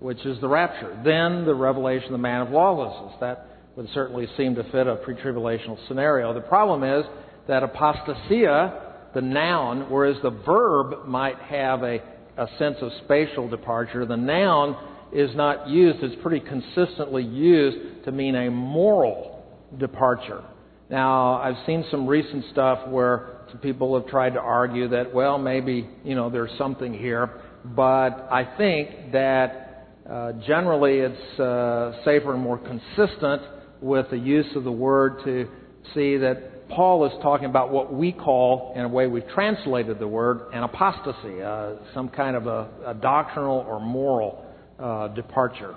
which 0.00 0.24
is 0.26 0.40
the 0.40 0.48
rapture, 0.48 1.00
then 1.04 1.44
the 1.44 1.54
revelation 1.54 2.06
of 2.06 2.12
the 2.12 2.18
man 2.18 2.40
of 2.40 2.50
lawlessness. 2.50 3.14
That 3.20 3.46
would 3.76 3.88
certainly 3.94 4.26
seem 4.36 4.56
to 4.56 4.64
fit 4.64 4.86
a 4.86 4.96
pre-tribulational 4.96 5.78
scenario. 5.86 6.34
The 6.34 6.40
problem 6.40 6.82
is 6.82 7.04
that 7.46 7.62
apostasia 7.62 8.90
the 9.14 9.20
noun, 9.20 9.90
whereas 9.90 10.16
the 10.22 10.30
verb 10.30 11.06
might 11.06 11.38
have 11.38 11.82
a, 11.82 11.98
a 12.36 12.46
sense 12.58 12.76
of 12.80 12.92
spatial 13.04 13.48
departure, 13.48 14.06
the 14.06 14.16
noun 14.16 14.76
is 15.12 15.34
not 15.34 15.68
used, 15.68 16.02
it's 16.02 16.20
pretty 16.22 16.40
consistently 16.40 17.24
used 17.24 18.04
to 18.04 18.12
mean 18.12 18.36
a 18.36 18.50
moral 18.50 19.44
departure. 19.78 20.44
Now, 20.88 21.40
I've 21.40 21.66
seen 21.66 21.84
some 21.90 22.06
recent 22.06 22.44
stuff 22.52 22.88
where 22.88 23.40
some 23.50 23.58
people 23.58 23.98
have 23.98 24.08
tried 24.08 24.34
to 24.34 24.40
argue 24.40 24.88
that, 24.88 25.12
well, 25.12 25.38
maybe, 25.38 25.88
you 26.04 26.14
know, 26.14 26.30
there's 26.30 26.56
something 26.58 26.94
here, 26.94 27.30
but 27.64 28.28
I 28.30 28.48
think 28.56 29.12
that 29.12 29.69
uh, 30.10 30.32
generally 30.46 30.98
it's 30.98 31.40
uh, 31.40 31.92
safer 32.04 32.34
and 32.34 32.42
more 32.42 32.58
consistent 32.58 33.42
with 33.80 34.10
the 34.10 34.18
use 34.18 34.46
of 34.56 34.64
the 34.64 34.72
word 34.72 35.18
to 35.24 35.48
see 35.94 36.16
that 36.16 36.68
Paul 36.68 37.06
is 37.06 37.12
talking 37.22 37.46
about 37.46 37.70
what 37.70 37.92
we 37.92 38.12
call, 38.12 38.72
in 38.76 38.82
a 38.82 38.88
way 38.88 39.06
we've 39.06 39.26
translated 39.28 39.98
the 39.98 40.06
word, 40.06 40.52
an 40.52 40.62
apostasy, 40.62 41.42
uh, 41.42 41.74
some 41.94 42.08
kind 42.08 42.36
of 42.36 42.46
a, 42.46 42.68
a 42.86 42.94
doctrinal 42.94 43.64
or 43.68 43.80
moral 43.80 44.44
uh, 44.78 45.08
departure. 45.08 45.76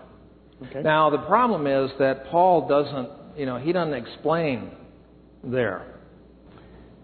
Okay. 0.68 0.82
Now, 0.82 1.10
the 1.10 1.18
problem 1.20 1.68
is 1.68 1.92
that 2.00 2.28
Paul 2.28 2.68
doesn't, 2.68 3.10
you 3.38 3.46
know, 3.46 3.58
he 3.58 3.72
doesn't 3.72 3.94
explain 3.94 4.72
there. 5.44 5.93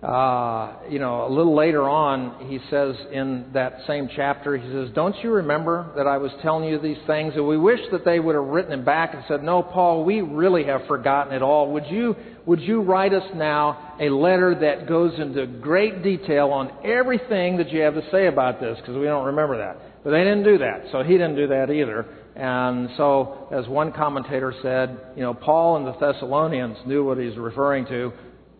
Uh, 0.01 0.77
you 0.89 0.97
know, 0.97 1.27
a 1.27 1.29
little 1.29 1.53
later 1.53 1.89
on, 1.89 2.47
he 2.47 2.57
says 2.69 2.95
in 3.11 3.47
that 3.53 3.81
same 3.85 4.09
chapter, 4.15 4.55
he 4.55 4.65
says, 4.71 4.89
Don't 4.95 5.15
you 5.21 5.29
remember 5.29 5.91
that 5.97 6.07
I 6.07 6.15
was 6.17 6.31
telling 6.41 6.69
you 6.69 6.79
these 6.79 6.99
things? 7.05 7.33
And 7.35 7.45
we 7.45 7.57
wish 7.57 7.81
that 7.91 8.05
they 8.05 8.17
would 8.21 8.35
have 8.35 8.45
written 8.45 8.71
it 8.79 8.85
back 8.85 9.13
and 9.13 9.21
said, 9.27 9.43
No, 9.43 9.61
Paul, 9.61 10.05
we 10.05 10.21
really 10.21 10.63
have 10.63 10.87
forgotten 10.87 11.33
it 11.33 11.41
all. 11.41 11.73
Would 11.73 11.87
you, 11.87 12.15
would 12.45 12.61
you 12.61 12.81
write 12.81 13.13
us 13.13 13.29
now 13.35 13.97
a 13.99 14.07
letter 14.07 14.55
that 14.61 14.87
goes 14.87 15.19
into 15.19 15.45
great 15.45 16.01
detail 16.01 16.51
on 16.51 16.71
everything 16.85 17.57
that 17.57 17.69
you 17.69 17.81
have 17.81 17.95
to 17.95 18.09
say 18.09 18.27
about 18.27 18.61
this? 18.61 18.77
Because 18.79 18.95
we 18.95 19.03
don't 19.03 19.25
remember 19.25 19.57
that. 19.57 20.05
But 20.05 20.11
they 20.11 20.23
didn't 20.23 20.45
do 20.45 20.59
that. 20.59 20.85
So 20.93 21.03
he 21.03 21.11
didn't 21.11 21.35
do 21.35 21.47
that 21.47 21.71
either. 21.71 22.05
And 22.37 22.89
so, 22.95 23.49
as 23.51 23.67
one 23.67 23.91
commentator 23.91 24.53
said, 24.61 24.97
you 25.17 25.23
know, 25.23 25.33
Paul 25.33 25.75
and 25.75 25.85
the 25.85 25.91
Thessalonians 25.99 26.77
knew 26.85 27.03
what 27.03 27.17
he's 27.17 27.35
referring 27.35 27.85
to. 27.87 28.13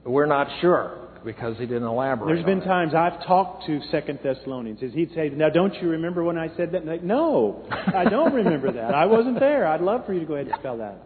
But 0.03 0.11
we're 0.11 0.25
not 0.25 0.47
sure 0.59 1.05
because 1.23 1.57
he 1.57 1.65
didn't 1.65 1.83
elaborate. 1.83 2.33
There's 2.33 2.45
been 2.45 2.61
times 2.61 2.93
I've 2.93 3.25
talked 3.25 3.65
to 3.67 3.79
Second 3.91 4.19
Thessalonians. 4.23 4.81
and 4.81 4.91
He'd 4.93 5.13
say, 5.13 5.29
"Now, 5.29 5.49
don't 5.49 5.73
you 5.81 5.89
remember 5.89 6.23
when 6.23 6.37
I 6.37 6.49
said 6.55 6.71
that?" 6.71 6.85
Like, 6.85 7.03
no, 7.03 7.65
I 7.71 8.05
don't 8.05 8.33
remember 8.33 8.71
that. 8.71 8.93
I 8.93 9.05
wasn't 9.05 9.39
there. 9.39 9.67
I'd 9.67 9.81
love 9.81 10.05
for 10.05 10.13
you 10.13 10.19
to 10.21 10.25
go 10.25 10.35
ahead 10.35 10.47
and 10.47 10.55
spell 10.59 10.77
that. 10.77 10.97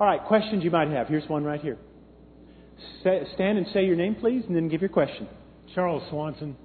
All 0.00 0.06
right, 0.06 0.22
questions 0.24 0.64
you 0.64 0.70
might 0.70 0.88
have. 0.88 1.08
Here's 1.08 1.28
one 1.28 1.44
right 1.44 1.60
here. 1.60 1.78
Stand 3.00 3.58
and 3.58 3.66
say 3.72 3.84
your 3.84 3.96
name, 3.96 4.16
please, 4.16 4.44
and 4.46 4.56
then 4.56 4.68
give 4.68 4.80
your 4.80 4.90
question. 4.90 5.28
Charles 5.74 6.02
Swanson. 6.10 6.56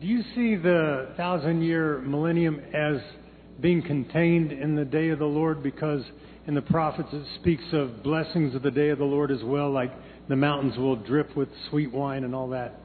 Do 0.00 0.06
you 0.06 0.22
see 0.34 0.56
the 0.56 1.10
thousand-year 1.16 2.00
millennium 2.00 2.60
as 2.74 3.00
being 3.60 3.82
contained 3.82 4.52
in 4.52 4.74
the 4.74 4.84
day 4.84 5.10
of 5.10 5.18
the 5.18 5.24
Lord? 5.24 5.62
Because 5.62 6.02
in 6.46 6.54
the 6.54 6.62
prophets 6.62 7.08
it 7.12 7.24
speaks 7.40 7.62
of 7.72 8.02
blessings 8.02 8.54
of 8.54 8.62
the 8.62 8.70
day 8.70 8.88
of 8.88 8.98
the 8.98 9.04
Lord 9.04 9.30
as 9.30 9.42
well, 9.44 9.70
like 9.70 9.92
the 10.28 10.36
mountains 10.36 10.76
will 10.76 10.96
drip 10.96 11.36
with 11.36 11.48
sweet 11.70 11.92
wine 11.92 12.24
and 12.24 12.34
all 12.34 12.48
that. 12.50 12.78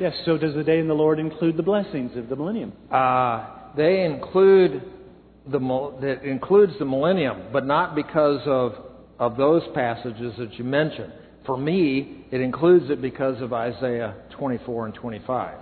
Yes, 0.00 0.12
so 0.24 0.36
does 0.36 0.54
the 0.54 0.64
day 0.64 0.78
in 0.78 0.88
the 0.88 0.94
Lord 0.94 1.18
include 1.18 1.56
the 1.56 1.62
blessings 1.62 2.16
of 2.16 2.28
the 2.28 2.36
millennium? 2.36 2.72
Uh, 2.90 3.46
they 3.76 4.04
include 4.04 4.82
the 5.46 5.58
that 6.00 6.22
includes 6.24 6.72
the 6.78 6.84
millennium, 6.84 7.48
but 7.52 7.66
not 7.66 7.94
because 7.94 8.40
of 8.46 8.72
of 9.18 9.36
those 9.36 9.62
passages 9.74 10.34
that 10.38 10.54
you 10.54 10.64
mentioned. 10.64 11.12
For 11.46 11.56
me, 11.56 12.26
it 12.30 12.40
includes 12.40 12.90
it 12.90 13.02
because 13.02 13.40
of 13.42 13.52
Isaiah 13.52 14.14
24 14.38 14.86
and 14.86 14.94
25. 14.94 15.58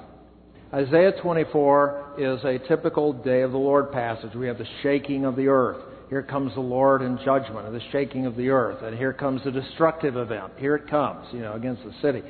Isaiah 0.73 1.13
24 1.21 2.15
is 2.19 2.45
a 2.45 2.59
typical 2.69 3.13
day 3.13 3.43
of 3.43 3.53
the 3.53 3.59
Lord 3.59 3.93
passage. 3.93 4.35
We 4.35 4.47
have 4.47 4.59
the 4.59 4.67
shaking 4.83 5.25
of 5.25 5.37
the 5.37 5.49
earth. 5.49 5.83
Here 6.13 6.23
comes 6.23 6.53
the 6.53 6.61
Lord 6.61 7.01
in 7.01 7.19
judgment 7.25 7.67
and 7.67 7.75
the 7.75 7.81
shaking 7.91 8.27
of 8.27 8.37
the 8.37 8.51
earth. 8.51 8.83
And 8.83 8.95
here 8.95 9.15
comes 9.15 9.43
the 9.45 9.51
destructive 9.51 10.15
event. 10.15 10.53
Here 10.59 10.77
it 10.77 10.91
comes, 10.91 11.27
you 11.33 11.39
know, 11.39 11.55
against 11.55 11.83
the 11.85 11.95
city. 12.03 12.21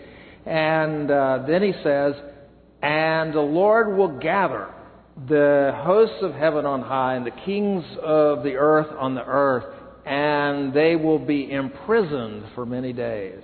And 0.46 1.10
uh, 1.10 1.40
then 1.48 1.64
he 1.64 1.72
says, 1.82 2.14
And 2.80 3.34
the 3.34 3.40
Lord 3.40 3.96
will 3.98 4.20
gather 4.20 4.72
the 5.26 5.72
hosts 5.74 6.18
of 6.22 6.32
heaven 6.32 6.64
on 6.64 6.82
high 6.82 7.16
and 7.16 7.26
the 7.26 7.32
kings 7.44 7.82
of 8.00 8.44
the 8.44 8.54
earth 8.54 8.86
on 9.00 9.16
the 9.16 9.24
earth, 9.26 9.64
and 10.06 10.72
they 10.72 10.94
will 10.94 11.18
be 11.18 11.50
imprisoned 11.50 12.44
for 12.54 12.64
many 12.64 12.92
days. 12.92 13.42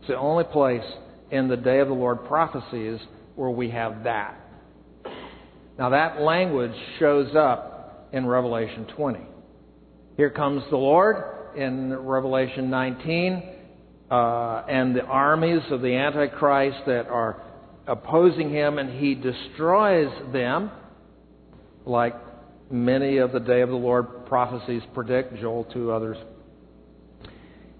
It's 0.00 0.08
the 0.08 0.18
only 0.18 0.42
place 0.42 0.82
in 1.30 1.46
the 1.46 1.56
day 1.56 1.78
of 1.78 1.86
the 1.86 1.94
Lord 1.94 2.24
prophecies 2.24 2.98
where 3.36 3.50
we 3.50 3.70
have 3.70 4.02
that. 4.02 4.40
Now, 5.78 5.90
that 5.90 6.20
language 6.20 6.74
shows 6.98 7.36
up 7.36 7.73
in 8.14 8.24
Revelation 8.24 8.86
20. 8.96 9.18
Here 10.16 10.30
comes 10.30 10.62
the 10.70 10.76
Lord 10.76 11.16
in 11.56 11.92
Revelation 11.92 12.70
19, 12.70 13.42
uh, 14.08 14.62
and 14.68 14.94
the 14.94 15.02
armies 15.02 15.62
of 15.72 15.82
the 15.82 15.96
Antichrist 15.96 16.78
that 16.86 17.08
are 17.08 17.42
opposing 17.88 18.50
him, 18.50 18.78
and 18.78 19.00
he 19.00 19.16
destroys 19.16 20.12
them, 20.32 20.70
like 21.84 22.14
many 22.70 23.16
of 23.16 23.32
the 23.32 23.40
day 23.40 23.62
of 23.62 23.68
the 23.68 23.74
Lord 23.74 24.26
prophecies 24.26 24.82
predict, 24.94 25.36
Joel 25.40 25.64
2 25.64 25.90
others. 25.90 26.16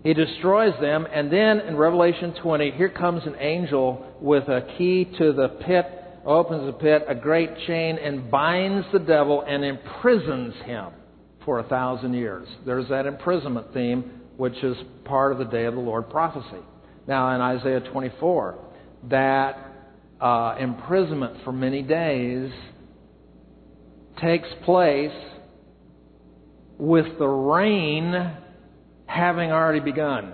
He 0.02 0.14
destroys 0.14 0.74
them, 0.80 1.06
and 1.12 1.32
then 1.32 1.60
in 1.60 1.76
Revelation 1.76 2.34
20, 2.42 2.72
here 2.72 2.88
comes 2.88 3.22
an 3.24 3.36
angel 3.38 4.04
with 4.20 4.48
a 4.48 4.66
key 4.76 5.04
to 5.16 5.32
the 5.32 5.48
pit 5.64 6.03
opens 6.26 6.66
the 6.66 6.72
pit, 6.72 7.04
a 7.08 7.14
great 7.14 7.50
chain, 7.66 7.98
and 7.98 8.30
binds 8.30 8.86
the 8.92 8.98
devil 8.98 9.44
and 9.46 9.64
imprisons 9.64 10.54
him 10.64 10.92
for 11.44 11.58
a 11.58 11.64
thousand 11.64 12.14
years. 12.14 12.48
There's 12.64 12.88
that 12.88 13.06
imprisonment 13.06 13.72
theme, 13.74 14.22
which 14.36 14.56
is 14.62 14.76
part 15.04 15.32
of 15.32 15.38
the 15.38 15.44
day 15.44 15.64
of 15.64 15.74
the 15.74 15.80
Lord 15.80 16.08
prophecy. 16.10 16.62
Now, 17.06 17.34
in 17.34 17.40
Isaiah 17.40 17.80
24, 17.80 18.58
that 19.10 19.58
uh, 20.20 20.56
imprisonment 20.58 21.44
for 21.44 21.52
many 21.52 21.82
days 21.82 22.50
takes 24.20 24.48
place 24.64 25.12
with 26.78 27.18
the 27.18 27.26
rain 27.26 28.36
having 29.06 29.52
already 29.52 29.80
begun. 29.80 30.32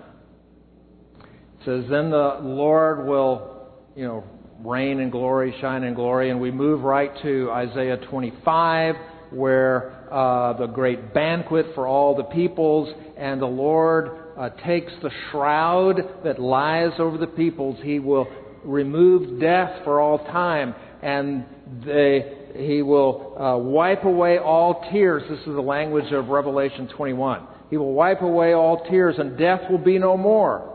It 1.21 1.65
says, 1.65 1.85
Then 1.91 2.11
the 2.11 2.39
Lord 2.43 3.07
will, 3.07 3.73
you 3.97 4.05
know, 4.05 4.25
reign 4.65 5.01
in 5.01 5.11
glory, 5.11 5.55
shine 5.61 5.85
in 5.85 5.95
glory. 5.95 6.31
And 6.31 6.41
we 6.41 6.51
move 6.51 6.83
right 6.83 7.11
to 7.23 7.51
Isaiah 7.51 7.97
25, 7.97 8.95
where 9.31 10.13
uh, 10.13 10.55
the 10.55 10.67
great 10.67 11.15
banquet 11.15 11.67
for 11.75 11.87
all 11.87 12.17
the 12.17 12.25
peoples, 12.25 12.93
and 13.17 13.41
the 13.41 13.47
Lord 13.47 14.11
uh, 14.37 14.51
takes 14.67 14.93
the 15.03 15.11
shroud 15.31 16.25
that 16.25 16.39
lies 16.41 16.93
over 16.99 17.17
the 17.17 17.27
peoples. 17.27 17.79
He 17.83 17.99
will 17.99 18.27
remove 18.65 19.41
death 19.41 19.85
for 19.85 20.01
all 20.01 20.19
time, 20.19 20.75
and 21.03 21.45
they, 21.85 22.53
he 22.57 22.83
will 22.83 23.37
uh, 23.39 23.57
wipe 23.59 24.05
away 24.05 24.39
all 24.39 24.87
tears. 24.93 25.23
This 25.31 25.41
is 25.41 25.55
the 25.55 25.61
language 25.61 26.13
of 26.13 26.29
Revelation 26.29 26.89
21. 26.89 27.47
He 27.71 27.77
will 27.77 27.95
wipe 27.95 28.23
away 28.23 28.53
all 28.53 28.85
tears, 28.91 29.15
and 29.19 29.39
death 29.39 29.61
will 29.71 29.79
be 29.79 29.99
no 29.99 30.17
more. 30.17 30.67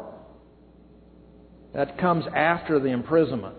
That 1.74 2.00
comes 2.00 2.24
after 2.34 2.80
the 2.80 2.88
imprisonment 2.88 3.56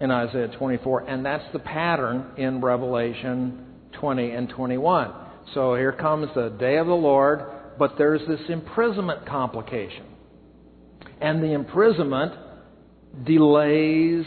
in 0.00 0.10
Isaiah 0.10 0.48
24, 0.48 1.08
and 1.08 1.24
that's 1.24 1.44
the 1.52 1.58
pattern 1.58 2.32
in 2.36 2.60
Revelation 2.60 3.64
20 4.00 4.30
and 4.30 4.48
21. 4.48 5.12
So 5.54 5.74
here 5.74 5.92
comes 5.92 6.28
the 6.34 6.50
day 6.50 6.76
of 6.76 6.86
the 6.86 6.92
Lord. 6.92 7.44
but 7.78 7.96
there's 7.96 8.26
this 8.26 8.40
imprisonment 8.48 9.24
complication. 9.24 10.04
And 11.20 11.42
the 11.42 11.52
imprisonment 11.52 12.32
delays 13.24 14.24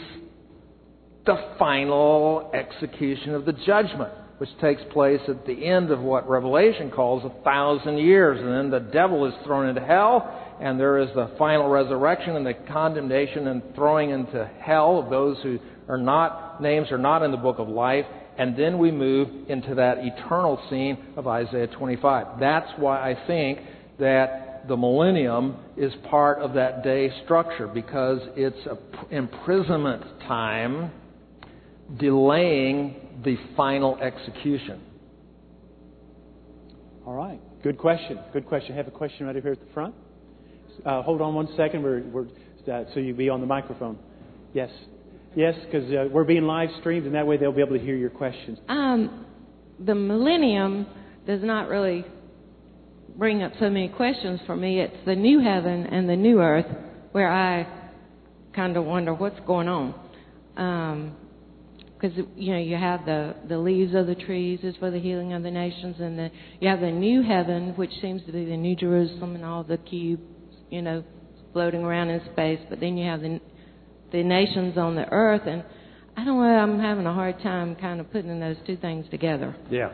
the 1.24 1.36
final 1.58 2.50
execution 2.52 3.34
of 3.34 3.44
the 3.44 3.52
judgment, 3.52 4.12
which 4.38 4.50
takes 4.60 4.82
place 4.92 5.20
at 5.28 5.46
the 5.46 5.66
end 5.66 5.90
of 5.90 6.00
what 6.00 6.28
Revelation 6.28 6.90
calls 6.90 7.24
a 7.24 7.42
thousand 7.44 7.98
years. 7.98 8.40
And 8.40 8.48
then 8.48 8.70
the 8.70 8.90
devil 8.90 9.26
is 9.26 9.34
thrown 9.44 9.68
into 9.68 9.82
hell, 9.82 10.51
and 10.62 10.78
there 10.78 10.98
is 10.98 11.08
the 11.16 11.28
final 11.38 11.68
resurrection 11.68 12.36
and 12.36 12.46
the 12.46 12.54
condemnation 12.54 13.48
and 13.48 13.62
throwing 13.74 14.10
into 14.10 14.48
hell 14.60 15.00
of 15.00 15.10
those 15.10 15.36
who 15.42 15.58
are 15.88 15.98
not, 15.98 16.62
names 16.62 16.92
are 16.92 16.98
not 16.98 17.24
in 17.24 17.32
the 17.32 17.36
book 17.36 17.58
of 17.58 17.68
life. 17.68 18.06
And 18.38 18.56
then 18.56 18.78
we 18.78 18.92
move 18.92 19.28
into 19.48 19.74
that 19.74 19.98
eternal 19.98 20.62
scene 20.70 20.96
of 21.16 21.26
Isaiah 21.26 21.66
25. 21.66 22.38
That's 22.38 22.70
why 22.76 23.10
I 23.10 23.26
think 23.26 23.58
that 23.98 24.68
the 24.68 24.76
millennium 24.76 25.56
is 25.76 25.92
part 26.08 26.38
of 26.38 26.54
that 26.54 26.84
day 26.84 27.10
structure 27.24 27.66
because 27.66 28.20
it's 28.36 28.64
an 28.66 28.78
imprisonment 29.10 30.04
time 30.28 30.92
delaying 31.98 32.94
the 33.24 33.36
final 33.56 33.96
execution. 33.96 34.80
All 37.04 37.14
right. 37.14 37.40
Good 37.64 37.78
question. 37.78 38.20
Good 38.32 38.46
question. 38.46 38.74
I 38.74 38.76
have 38.76 38.86
a 38.86 38.92
question 38.92 39.26
right 39.26 39.34
over 39.36 39.42
here 39.42 39.52
at 39.52 39.60
the 39.60 39.74
front. 39.74 39.96
Uh, 40.84 41.02
hold 41.02 41.20
on 41.20 41.34
one 41.34 41.48
second. 41.56 41.82
We're, 41.82 42.02
we're 42.02 42.26
uh, 42.72 42.84
so 42.94 43.00
you 43.00 43.14
be 43.14 43.28
on 43.28 43.40
the 43.40 43.46
microphone. 43.46 43.98
Yes. 44.52 44.70
Yes, 45.34 45.54
because 45.64 45.90
uh, 45.90 46.08
we're 46.12 46.24
being 46.24 46.44
live 46.44 46.68
streamed, 46.80 47.06
and 47.06 47.14
that 47.14 47.26
way 47.26 47.38
they'll 47.38 47.52
be 47.52 47.62
able 47.62 47.78
to 47.78 47.82
hear 47.82 47.96
your 47.96 48.10
questions. 48.10 48.58
Um, 48.68 49.24
the 49.80 49.94
millennium 49.94 50.86
does 51.26 51.42
not 51.42 51.68
really 51.68 52.04
bring 53.16 53.42
up 53.42 53.52
so 53.58 53.70
many 53.70 53.88
questions 53.88 54.40
for 54.46 54.54
me. 54.56 54.80
It's 54.80 54.96
the 55.06 55.14
new 55.14 55.40
heaven 55.40 55.86
and 55.86 56.08
the 56.08 56.16
new 56.16 56.40
earth 56.40 56.66
where 57.12 57.32
I 57.32 57.66
kind 58.54 58.76
of 58.76 58.84
wonder 58.84 59.14
what's 59.14 59.40
going 59.46 59.68
on. 59.68 59.94
Um, 60.56 61.16
because 62.02 62.18
you 62.36 62.52
know 62.52 62.58
you 62.58 62.76
have 62.76 63.04
the 63.04 63.34
the 63.48 63.56
leaves 63.56 63.94
of 63.94 64.08
the 64.08 64.16
trees 64.16 64.58
is 64.64 64.74
for 64.76 64.90
the 64.90 64.98
healing 64.98 65.32
of 65.34 65.44
the 65.44 65.50
nations, 65.50 65.96
and 66.00 66.18
the 66.18 66.30
you 66.60 66.68
have 66.68 66.80
the 66.80 66.90
new 66.90 67.22
heaven, 67.22 67.74
which 67.76 67.92
seems 68.00 68.24
to 68.26 68.32
be 68.32 68.44
the 68.44 68.56
New 68.56 68.74
Jerusalem 68.74 69.36
and 69.36 69.44
all 69.44 69.62
the 69.62 69.76
cubes, 69.76 70.22
you 70.72 70.82
know, 70.82 71.04
floating 71.52 71.82
around 71.82 72.08
in 72.08 72.20
space. 72.32 72.58
But 72.68 72.80
then 72.80 72.96
you 72.96 73.06
have 73.08 73.20
the 73.20 73.40
the 74.10 74.22
nations 74.22 74.76
on 74.76 74.94
the 74.94 75.08
earth, 75.10 75.42
and 75.46 75.62
I 76.16 76.24
don't 76.24 76.38
know. 76.38 76.42
I'm 76.42 76.78
having 76.80 77.06
a 77.06 77.14
hard 77.14 77.38
time 77.42 77.76
kind 77.76 78.00
of 78.00 78.10
putting 78.10 78.40
those 78.40 78.56
two 78.66 78.76
things 78.76 79.06
together. 79.10 79.54
Yeah. 79.70 79.92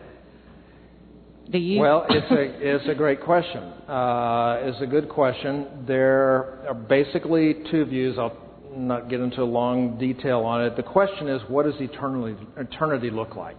Do 1.51 1.59
you? 1.59 1.81
Well, 1.81 2.07
it's 2.09 2.31
a 2.31 2.75
it's 2.77 2.89
a 2.89 2.95
great 2.95 3.23
question. 3.23 3.63
Uh, 3.89 4.59
it's 4.63 4.83
a 4.83 4.87
good 4.87 5.09
question. 5.09 5.85
There 5.87 6.67
are 6.69 6.75
basically 6.75 7.57
two 7.71 7.85
views. 7.85 8.17
I'll 8.19 8.37
not 8.77 9.09
get 9.09 9.21
into 9.21 9.45
long 9.45 9.99
detail 9.99 10.41
on 10.41 10.65
it. 10.65 10.77
The 10.77 10.83
question 10.83 11.29
is, 11.29 11.41
what 11.49 11.65
does 11.65 11.75
eternity, 11.81 12.41
eternity 12.57 13.11
look 13.11 13.35
like? 13.35 13.57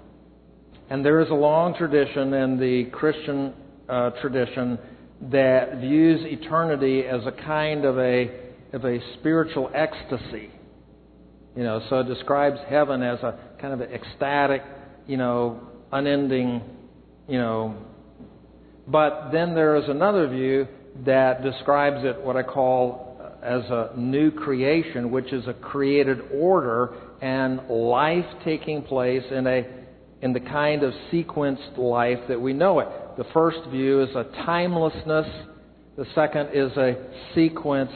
And 0.90 1.04
there 1.04 1.20
is 1.20 1.30
a 1.30 1.36
long 1.36 1.76
tradition 1.76 2.34
in 2.34 2.60
the 2.60 2.86
Christian 2.92 3.54
uh, 3.90 4.12
tradition 4.22 4.78
that 5.22 5.80
views 5.80 6.22
eternity 6.24 7.04
as 7.06 7.22
a 7.26 7.32
kind 7.32 7.86
of 7.86 7.98
a 7.98 8.50
of 8.72 8.86
a 8.86 9.00
spiritual 9.20 9.70
ecstasy. 9.74 10.52
You 11.56 11.64
know, 11.64 11.82
so 11.90 12.00
it 12.00 12.08
describes 12.08 12.60
heaven 12.70 13.02
as 13.02 13.20
a 13.20 13.38
kind 13.60 13.74
of 13.74 13.82
an 13.82 13.92
ecstatic, 13.92 14.62
you 15.08 15.18
know, 15.18 15.60
unending, 15.92 16.62
you 17.28 17.38
know. 17.38 17.76
But 18.88 19.32
then 19.32 19.56
there 19.56 19.76
is 19.76 19.90
another 19.90 20.28
view 20.28 20.68
that 21.06 21.44
describes 21.44 22.06
it 22.06 22.22
what 22.22 22.38
I 22.38 22.44
call 22.44 23.18
uh, 23.20 23.46
as 23.46 23.64
a 23.70 23.92
new 23.98 24.32
creation, 24.32 25.12
which 25.12 25.34
is 25.34 25.48
a 25.48 25.54
created 25.54 26.20
order 26.34 26.96
and 27.22 27.68
life 27.68 28.26
taking 28.46 28.84
place 28.84 29.24
in 29.32 29.48
a 29.48 29.64
in 30.22 30.34
the 30.34 30.40
kind 30.40 30.84
of 30.84 30.94
sequenced 31.12 31.78
life 31.78 32.20
that 32.28 32.40
we 32.40 32.54
know 32.54 32.80
it. 32.80 32.88
The 33.20 33.26
first 33.34 33.58
view 33.70 34.02
is 34.02 34.16
a 34.16 34.24
timelessness. 34.46 35.28
The 35.98 36.06
second 36.16 36.52
is 36.54 36.72
a 36.78 36.96
sequence. 37.36 37.92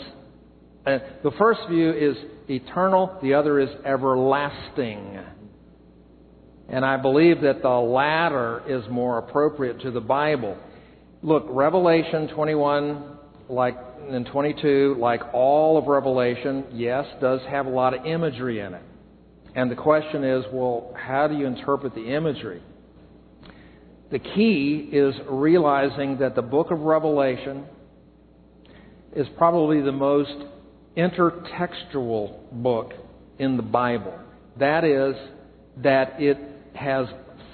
Uh, 0.86 0.98
the 1.24 1.32
first 1.40 1.62
view 1.70 1.92
is 1.94 2.18
eternal. 2.50 3.20
The 3.24 3.34
other 3.34 3.62
is 3.62 3.70
everlasting. 3.86 5.22
And 6.68 6.84
I 6.84 6.98
believe 6.98 7.40
that 7.40 7.62
the 7.62 7.70
latter 7.70 8.64
is 8.68 8.84
more 8.92 9.18
appropriate 9.18 9.80
to 9.84 9.92
the 9.92 10.02
Bible. 10.02 10.58
Look, 11.22 11.46
Revelation 11.48 12.28
21, 12.36 13.18
like 13.48 13.78
and 14.10 14.26
22, 14.26 14.98
like 15.00 15.22
all 15.34 15.78
of 15.78 15.88
Revelation, 15.88 16.66
yes, 16.74 17.06
does 17.22 17.40
have 17.50 17.66
a 17.66 17.70
lot 17.70 17.94
of 17.94 18.06
imagery 18.06 18.60
in 18.60 18.74
it. 18.74 18.84
And 19.56 19.72
the 19.72 19.76
question 19.78 20.26
is, 20.26 20.44
well, 20.52 20.94
how 20.98 21.30
do 21.30 21.38
you 21.38 21.46
interpret 21.46 21.96
the 21.96 22.14
imagery? 22.14 22.62
The 24.14 24.20
key 24.20 24.90
is 24.92 25.16
realizing 25.28 26.20
that 26.20 26.36
the 26.36 26.44
book 26.44 26.70
of 26.70 26.82
Revelation 26.82 27.66
is 29.16 29.26
probably 29.40 29.82
the 29.82 29.92
most 29.92 30.36
intertextual 30.96 32.52
book 32.52 32.94
in 33.40 33.58
the 33.58 33.64
Bible. 33.64 34.14
That 34.60 34.84
is, 34.84 35.16
that 35.78 36.22
it 36.22 36.38
has 36.76 37.08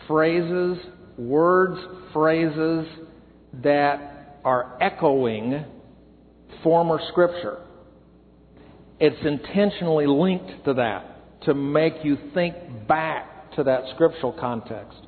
phrases, 0.06 0.78
words, 1.18 1.80
phrases 2.12 2.86
that 3.64 4.42
are 4.44 4.78
echoing 4.82 5.64
former 6.62 7.00
Scripture. 7.10 7.60
It's 9.00 9.26
intentionally 9.26 10.08
linked 10.08 10.66
to 10.66 10.74
that 10.74 11.42
to 11.46 11.54
make 11.54 12.04
you 12.04 12.18
think 12.34 12.56
back 12.86 13.54
to 13.56 13.64
that 13.64 13.84
scriptural 13.96 14.34
context. 14.34 15.06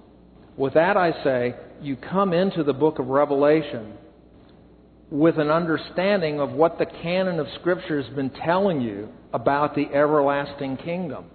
With 0.58 0.74
that, 0.74 0.98
I 0.98 1.12
say, 1.24 1.56
you 1.82 1.96
come 1.96 2.34
into 2.34 2.64
the 2.64 2.74
book 2.74 3.00
of 3.00 3.08
Revelation 3.08 3.94
with 5.10 5.38
an 5.38 5.50
understanding 5.50 6.40
of 6.40 6.52
what 6.52 6.78
the 6.78 6.86
canon 6.86 7.40
of 7.40 7.48
Scripture 7.60 8.02
has 8.02 8.14
been 8.16 8.30
telling 8.30 8.82
you 8.82 9.10
about 9.34 9.76
the 9.76 9.86
everlasting 9.94 10.78
kingdom. 10.78 11.26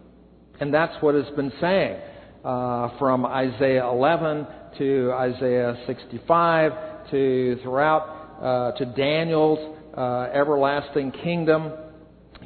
And 0.60 0.72
that's 0.72 0.94
what 1.02 1.14
it's 1.14 1.34
been 1.36 1.52
saying 1.60 2.00
uh, 2.44 2.98
from 2.98 3.26
Isaiah 3.26 3.86
11 3.86 4.46
to 4.78 5.12
Isaiah 5.12 5.76
65 5.86 7.10
to 7.10 7.58
throughout 7.62 8.38
uh, 8.40 8.72
to 8.78 8.86
Daniel's 8.86 9.76
uh, 9.96 10.28
everlasting 10.32 11.10
kingdom. 11.10 11.72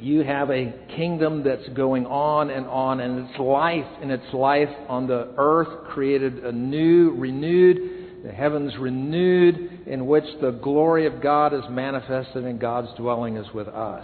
You 0.01 0.23
have 0.23 0.49
a 0.49 0.73
kingdom 0.95 1.43
that's 1.43 1.69
going 1.75 2.07
on 2.07 2.49
and 2.49 2.65
on, 2.65 2.99
and 3.01 3.29
its 3.29 3.39
life, 3.39 3.85
and 4.01 4.11
its 4.11 4.33
life 4.33 4.69
on 4.89 5.05
the 5.05 5.31
earth 5.37 5.89
created 5.89 6.43
a 6.43 6.51
new, 6.51 7.11
renewed, 7.11 8.23
the 8.25 8.31
heavens 8.31 8.73
renewed, 8.79 9.85
in 9.85 10.07
which 10.07 10.23
the 10.41 10.51
glory 10.51 11.05
of 11.05 11.21
God 11.21 11.53
is 11.53 11.61
manifested 11.69 12.45
and 12.45 12.59
God's 12.59 12.87
dwelling 12.97 13.37
is 13.37 13.45
with 13.53 13.67
us. 13.67 14.03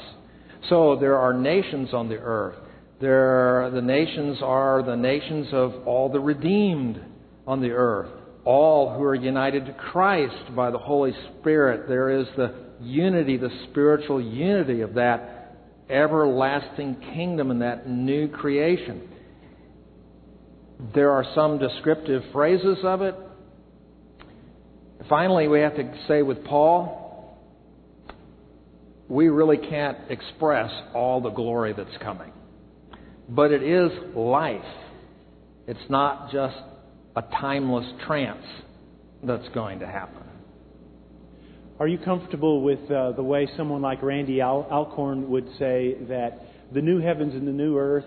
So 0.69 0.97
there 0.99 1.17
are 1.17 1.33
nations 1.33 1.89
on 1.93 2.09
the 2.09 2.17
earth. 2.17 2.57
There, 3.01 3.71
the 3.73 3.81
nations 3.81 4.37
are 4.43 4.83
the 4.83 4.95
nations 4.95 5.47
of 5.51 5.87
all 5.87 6.09
the 6.09 6.19
redeemed 6.19 7.01
on 7.47 7.59
the 7.59 7.71
earth, 7.71 8.11
all 8.45 8.95
who 8.95 9.03
are 9.03 9.15
united 9.15 9.65
to 9.65 9.73
Christ 9.73 10.55
by 10.55 10.69
the 10.69 10.77
Holy 10.77 11.13
Spirit. 11.39 11.87
There 11.87 12.11
is 12.11 12.27
the 12.37 12.53
unity, 12.81 13.37
the 13.37 13.49
spiritual 13.71 14.21
unity 14.21 14.81
of 14.81 14.93
that 14.93 15.36
everlasting 15.89 16.97
kingdom 17.13 17.51
and 17.51 17.61
that 17.61 17.89
new 17.89 18.27
creation. 18.27 19.07
There 20.93 21.11
are 21.11 21.25
some 21.33 21.57
descriptive 21.57 22.23
phrases 22.31 22.77
of 22.83 23.01
it. 23.01 23.15
Finally, 25.09 25.47
we 25.47 25.61
have 25.61 25.75
to 25.75 25.93
say 26.07 26.21
with 26.21 26.43
Paul, 26.43 27.37
we 29.07 29.29
really 29.29 29.57
can't 29.57 29.97
express 30.09 30.71
all 30.93 31.21
the 31.21 31.29
glory 31.29 31.73
that's 31.73 31.97
coming. 32.01 32.31
But 33.29 33.51
it 33.51 33.63
is 33.63 33.91
life. 34.15 34.61
It's 35.65 35.89
not 35.89 36.31
just 36.31 36.57
a 37.15 37.21
timeless 37.21 37.85
trance 38.05 38.45
that's 39.23 39.47
going 39.53 39.79
to 39.79 39.87
happen. 39.87 40.26
Are 41.79 41.87
you 41.87 41.99
comfortable 41.99 42.61
with 42.61 42.89
uh, 42.89 43.11
the 43.11 43.21
way 43.21 43.47
someone 43.55 43.83
like 43.83 44.01
Randy 44.01 44.41
Al- 44.41 44.67
Alcorn 44.71 45.29
would 45.29 45.47
say 45.59 45.95
that 46.09 46.41
the 46.73 46.81
new 46.81 46.99
heavens 46.99 47.35
and 47.35 47.47
the 47.47 47.51
new 47.51 47.77
earth 47.77 48.05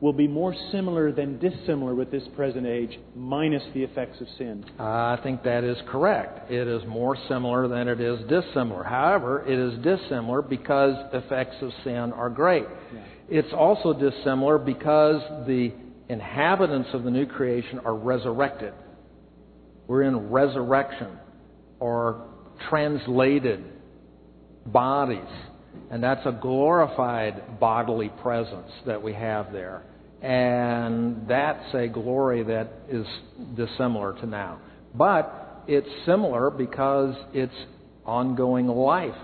will 0.00 0.14
be 0.14 0.26
more 0.26 0.54
similar 0.72 1.12
than 1.12 1.38
dissimilar 1.38 1.94
with 1.94 2.10
this 2.10 2.22
present 2.34 2.66
age, 2.66 2.98
minus 3.14 3.62
the 3.74 3.82
effects 3.82 4.18
of 4.22 4.26
sin? 4.38 4.64
I 4.78 5.18
think 5.22 5.42
that 5.42 5.62
is 5.64 5.76
correct. 5.88 6.50
It 6.50 6.66
is 6.66 6.82
more 6.88 7.18
similar 7.28 7.68
than 7.68 7.86
it 7.88 8.00
is 8.00 8.20
dissimilar. 8.26 8.82
However, 8.82 9.44
it 9.46 9.58
is 9.58 9.78
dissimilar 9.84 10.40
because 10.40 10.96
effects 11.12 11.56
of 11.60 11.72
sin 11.84 12.14
are 12.14 12.30
great. 12.30 12.64
Yeah. 12.94 13.00
It's 13.28 13.52
also 13.52 13.92
dissimilar 13.92 14.56
because 14.56 15.20
the 15.46 15.72
inhabitants 16.08 16.88
of 16.94 17.04
the 17.04 17.10
new 17.10 17.26
creation 17.26 17.80
are 17.84 17.94
resurrected. 17.94 18.72
We're 19.86 20.02
in 20.04 20.30
resurrection 20.30 21.18
or 21.78 22.26
translated 22.68 23.64
bodies. 24.66 25.20
And 25.90 26.02
that's 26.02 26.24
a 26.26 26.32
glorified 26.32 27.60
bodily 27.60 28.10
presence 28.22 28.70
that 28.86 29.02
we 29.02 29.12
have 29.14 29.52
there. 29.52 29.82
And 30.22 31.26
that's 31.28 31.74
a 31.74 31.88
glory 31.88 32.42
that 32.44 32.72
is 32.88 33.06
dissimilar 33.56 34.12
to 34.20 34.26
now. 34.26 34.60
But 34.94 35.62
it's 35.66 35.88
similar 36.04 36.50
because 36.50 37.14
it's 37.32 37.54
ongoing 38.04 38.66
life. 38.66 39.14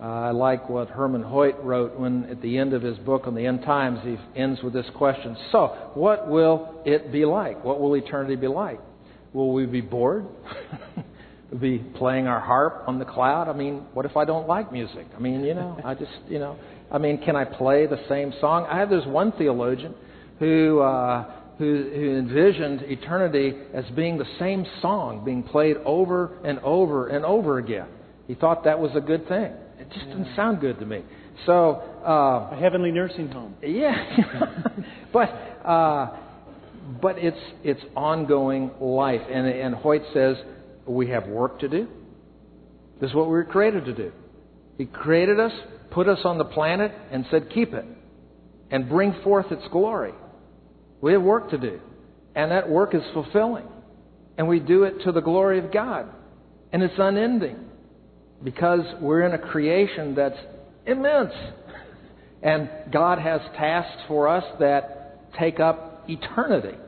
Uh, 0.00 0.04
I 0.04 0.30
like 0.30 0.68
what 0.68 0.88
Herman 0.88 1.22
Hoyt 1.22 1.56
wrote 1.62 1.98
when, 1.98 2.24
at 2.26 2.40
the 2.40 2.56
end 2.56 2.72
of 2.72 2.82
his 2.82 2.96
book 2.98 3.26
on 3.26 3.34
the 3.34 3.44
end 3.44 3.62
times, 3.62 3.98
he 4.04 4.16
ends 4.40 4.62
with 4.62 4.72
this 4.72 4.86
question 4.94 5.36
So, 5.50 5.90
what 5.94 6.28
will 6.28 6.82
it 6.84 7.10
be 7.10 7.24
like? 7.24 7.64
What 7.64 7.80
will 7.80 7.94
eternity 7.96 8.36
be 8.36 8.46
like? 8.46 8.78
Will 9.32 9.52
we 9.52 9.66
be 9.66 9.80
bored? 9.80 10.26
be 11.60 11.78
playing 11.78 12.26
our 12.26 12.40
harp 12.40 12.84
on 12.86 12.98
the 12.98 13.04
cloud? 13.04 13.48
I 13.48 13.52
mean, 13.52 13.86
what 13.94 14.04
if 14.04 14.16
I 14.16 14.24
don't 14.24 14.46
like 14.46 14.72
music? 14.72 15.06
I 15.16 15.18
mean, 15.18 15.44
you 15.44 15.54
know, 15.54 15.80
I 15.84 15.94
just, 15.94 16.12
you 16.28 16.38
know, 16.38 16.58
I 16.90 16.98
mean, 16.98 17.22
can 17.24 17.36
I 17.36 17.44
play 17.44 17.86
the 17.86 18.00
same 18.08 18.32
song? 18.40 18.66
I 18.70 18.78
have 18.78 18.90
this 18.90 19.04
one 19.06 19.32
theologian 19.32 19.94
who, 20.38 20.80
uh, 20.80 21.30
who, 21.58 21.90
who 21.94 22.18
envisioned 22.18 22.82
eternity 22.82 23.54
as 23.74 23.84
being 23.96 24.18
the 24.18 24.26
same 24.38 24.66
song 24.82 25.24
being 25.24 25.42
played 25.42 25.76
over 25.84 26.38
and 26.44 26.58
over 26.60 27.08
and 27.08 27.24
over 27.24 27.58
again. 27.58 27.88
He 28.26 28.34
thought 28.34 28.64
that 28.64 28.78
was 28.78 28.90
a 28.94 29.00
good 29.00 29.26
thing. 29.26 29.52
It 29.78 29.88
just 29.92 30.06
didn't 30.06 30.34
sound 30.36 30.60
good 30.60 30.78
to 30.80 30.86
me. 30.86 31.02
So, 31.46 31.82
uh, 32.06 32.50
a 32.52 32.58
heavenly 32.60 32.90
nursing 32.90 33.28
home. 33.28 33.54
Yeah, 33.62 33.94
but 35.12 35.28
uh, 35.64 36.16
but 37.00 37.16
it's 37.18 37.38
it's 37.62 37.80
ongoing 37.96 38.72
life, 38.80 39.20
and 39.30 39.46
and 39.46 39.74
Hoyt 39.74 40.02
says 40.12 40.36
we 40.88 41.08
have 41.08 41.26
work 41.26 41.60
to 41.60 41.68
do. 41.68 41.88
This 43.00 43.10
is 43.10 43.16
what 43.16 43.26
we 43.26 43.32
were 43.32 43.44
created 43.44 43.84
to 43.86 43.94
do. 43.94 44.12
He 44.76 44.86
created 44.86 45.38
us, 45.38 45.52
put 45.90 46.08
us 46.08 46.18
on 46.24 46.38
the 46.38 46.44
planet, 46.44 46.92
and 47.10 47.26
said, 47.30 47.50
keep 47.52 47.74
it 47.74 47.84
and 48.70 48.88
bring 48.88 49.14
forth 49.24 49.50
its 49.50 49.66
glory. 49.70 50.12
We 51.00 51.12
have 51.12 51.22
work 51.22 51.50
to 51.50 51.58
do. 51.58 51.80
And 52.34 52.50
that 52.50 52.68
work 52.68 52.94
is 52.94 53.02
fulfilling. 53.12 53.66
And 54.36 54.48
we 54.48 54.60
do 54.60 54.84
it 54.84 55.02
to 55.04 55.12
the 55.12 55.20
glory 55.20 55.58
of 55.58 55.72
God. 55.72 56.08
And 56.72 56.82
it's 56.82 56.94
unending 56.98 57.64
because 58.42 58.80
we're 59.00 59.22
in 59.22 59.32
a 59.32 59.38
creation 59.38 60.14
that's 60.14 60.38
immense. 60.86 61.32
And 62.40 62.70
God 62.92 63.18
has 63.18 63.40
tasks 63.56 64.00
for 64.06 64.28
us 64.28 64.44
that 64.60 65.34
take 65.40 65.58
up 65.58 66.04
eternity 66.08 66.78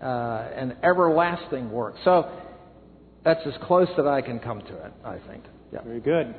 uh, 0.00 0.48
and 0.56 0.76
everlasting 0.84 1.72
work. 1.72 1.96
So 2.04 2.30
that's 3.24 3.40
as 3.46 3.54
close 3.62 3.88
that 3.96 4.06
I 4.06 4.20
can 4.20 4.38
come 4.40 4.60
to 4.60 4.84
it, 4.84 4.92
I 5.04 5.18
think. 5.28 5.44
Yeah. 5.72 5.82
Very 5.82 6.00
good. 6.00 6.34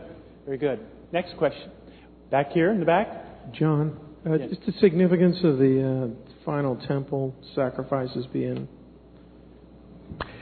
Very 0.45 0.57
good. 0.57 0.79
Next 1.11 1.37
question. 1.37 1.71
Back 2.29 2.51
here 2.51 2.71
in 2.71 2.79
the 2.79 2.85
back. 2.85 3.53
John, 3.53 3.97
uh, 4.25 4.33
yes. 4.33 4.49
just 4.49 4.65
the 4.65 4.73
significance 4.79 5.37
of 5.43 5.57
the 5.57 6.13
uh, 6.13 6.43
final 6.45 6.75
temple 6.87 7.33
sacrifices 7.55 8.25
being. 8.33 8.67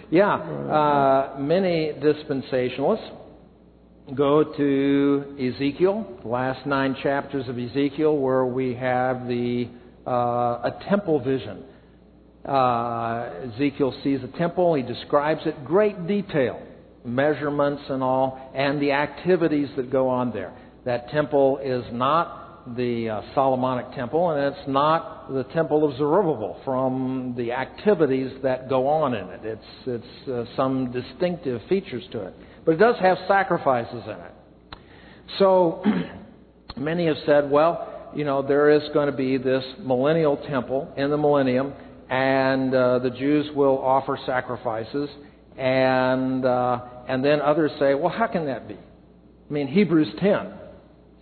Yeah. 0.10 0.36
Uh, 0.36 1.36
many 1.40 1.94
dispensationalists 1.94 3.18
go 4.16 4.44
to 4.44 5.36
Ezekiel, 5.40 6.06
the 6.22 6.28
last 6.28 6.66
nine 6.66 6.96
chapters 7.02 7.48
of 7.48 7.58
Ezekiel, 7.58 8.18
where 8.18 8.46
we 8.46 8.74
have 8.74 9.28
the 9.28 9.70
uh, 10.06 10.12
a 10.12 10.80
temple 10.90 11.20
vision 11.20 11.64
uh, 12.46 13.30
Ezekiel 13.54 13.94
sees 14.04 14.20
a 14.24 14.38
temple. 14.38 14.74
He 14.76 14.84
describes 14.84 15.42
it 15.46 15.64
great 15.64 16.08
detail, 16.08 16.62
measurements 17.06 17.84
and 17.90 18.02
all, 18.02 18.52
and 18.56 18.82
the 18.82 18.92
activities 18.92 19.70
that 19.78 19.92
go 19.92 20.10
on 20.10 20.32
there. 20.32 20.54
That 20.86 21.10
temple 21.10 21.60
is 21.64 21.84
not 21.92 22.76
the 22.76 23.10
uh, 23.10 23.22
Solomonic 23.34 23.94
temple, 23.96 24.32
and 24.32 24.56
it's 24.56 24.68
not 24.68 25.32
the 25.32 25.44
temple 25.46 25.88
of 25.88 25.98
Zerubbabel 25.98 26.60
from 26.64 27.34
the 27.38 27.52
activities 27.52 28.32
that 28.44 28.70
go 28.70 28.88
on 28.88 29.14
in 29.14 29.28
it. 29.30 29.42
It's, 29.44 29.64
it's 29.86 30.30
uh, 30.30 30.46
some 30.56 30.92
distinctive 30.92 31.62
features 31.70 32.04
to 32.12 32.28
it. 32.28 32.34
But 32.66 32.74
it 32.74 32.78
does 32.78 32.96
have 33.02 33.18
sacrifices 33.28 34.04
in 34.06 34.12
it. 34.12 34.34
So 35.40 35.84
many 36.78 37.08
have 37.08 37.18
said, 37.26 37.50
well, 37.50 38.12
you 38.16 38.26
know, 38.26 38.42
there 38.42 38.72
is 38.72 38.82
going 38.94 39.10
to 39.10 39.16
be 39.16 39.38
this 39.38 39.64
millennial 39.80 40.38
temple 40.38 40.92
in 40.98 41.10
the 41.10 41.18
millennium 41.18 41.74
and 42.12 42.76
uh, 42.76 43.00
the 43.00 43.10
Jews 43.10 43.48
will 43.56 43.80
offer 43.80 44.20
sacrifices, 44.26 45.10
and 45.58 46.46
uh, 46.46 46.80
and 47.08 47.24
then 47.24 47.40
others 47.42 47.72
say, 47.80 47.94
well, 47.96 48.10
how 48.16 48.28
can 48.28 48.46
that 48.48 48.68
be? 48.68 48.76
I 48.76 49.54
mean, 49.54 49.68
Hebrews 49.68 50.10
10 50.20 50.54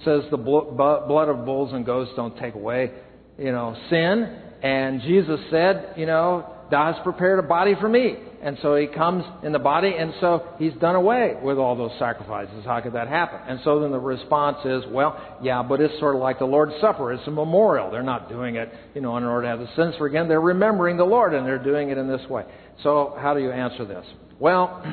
says 0.03 0.24
the 0.32 0.38
blood 0.38 1.30
of 1.30 1.45
bulls 1.45 1.74
and 1.74 1.86
goats 1.86 2.10
don't 2.16 2.38
take 2.40 2.56
away, 2.56 2.91
you 3.38 3.52
know, 3.52 3.76
sin, 3.90 4.41
and 4.64 5.02
Jesus 5.02 5.40
said, 5.52 5.94
you 5.95 6.07
know, 6.07 6.56
Thou 6.72 6.91
hast 6.91 7.03
prepared 7.03 7.40
a 7.40 7.48
body 7.48 7.76
for 7.80 7.90
me. 7.90 8.16
And 8.41 8.57
so 8.61 8.76
he 8.76 8.88
comes 8.88 9.26
in 9.44 9.52
the 9.52 9.60
body, 9.60 9.94
and 9.98 10.14
so 10.22 10.48
he's 10.57 10.74
done 10.76 10.95
away 10.95 11.36
with 11.41 11.57
all 11.57 11.76
those 11.76 11.91
sacrifices. 11.99 12.64
How 12.66 12.80
could 12.80 12.94
that 12.94 13.10
happen? 13.10 13.40
And 13.45 13.60
so 13.66 13.82
then 13.82 13.91
the 13.91 13.99
response 13.99 14.60
is, 14.64 14.84
well, 14.90 15.38
yeah, 15.41 15.61
but 15.61 15.82
it's 15.82 15.98
sort 15.99 16.16
of 16.16 16.22
like 16.22 16.40
the 16.40 16.45
Lord's 16.45 16.72
Supper. 16.80 17.11
It's 17.11 17.28
a 17.28 17.32
memorial. 17.32 17.91
They're 17.91 18.02
not 18.02 18.30
doing 18.30 18.56
it, 18.56 18.72
you 18.95 19.02
know, 19.02 19.18
in 19.18 19.26
order 19.26 19.41
to 19.44 19.48
have 19.49 19.60
the 19.60 19.68
sins 19.76 19.95
forgiven. 19.98 20.30
They're 20.30 20.40
remembering 20.40 20.95
the 20.95 21.03
Lord, 21.03 21.34
and 21.34 21.45
they're 21.45 21.61
doing 21.61 21.90
it 21.90 21.98
in 21.98 22.07
this 22.07 22.26
way. 22.30 22.45
So 22.82 23.18
how 23.20 23.34
do 23.34 23.41
you 23.41 23.52
answer 23.52 23.84
this? 23.86 24.06
Well, 24.40 24.86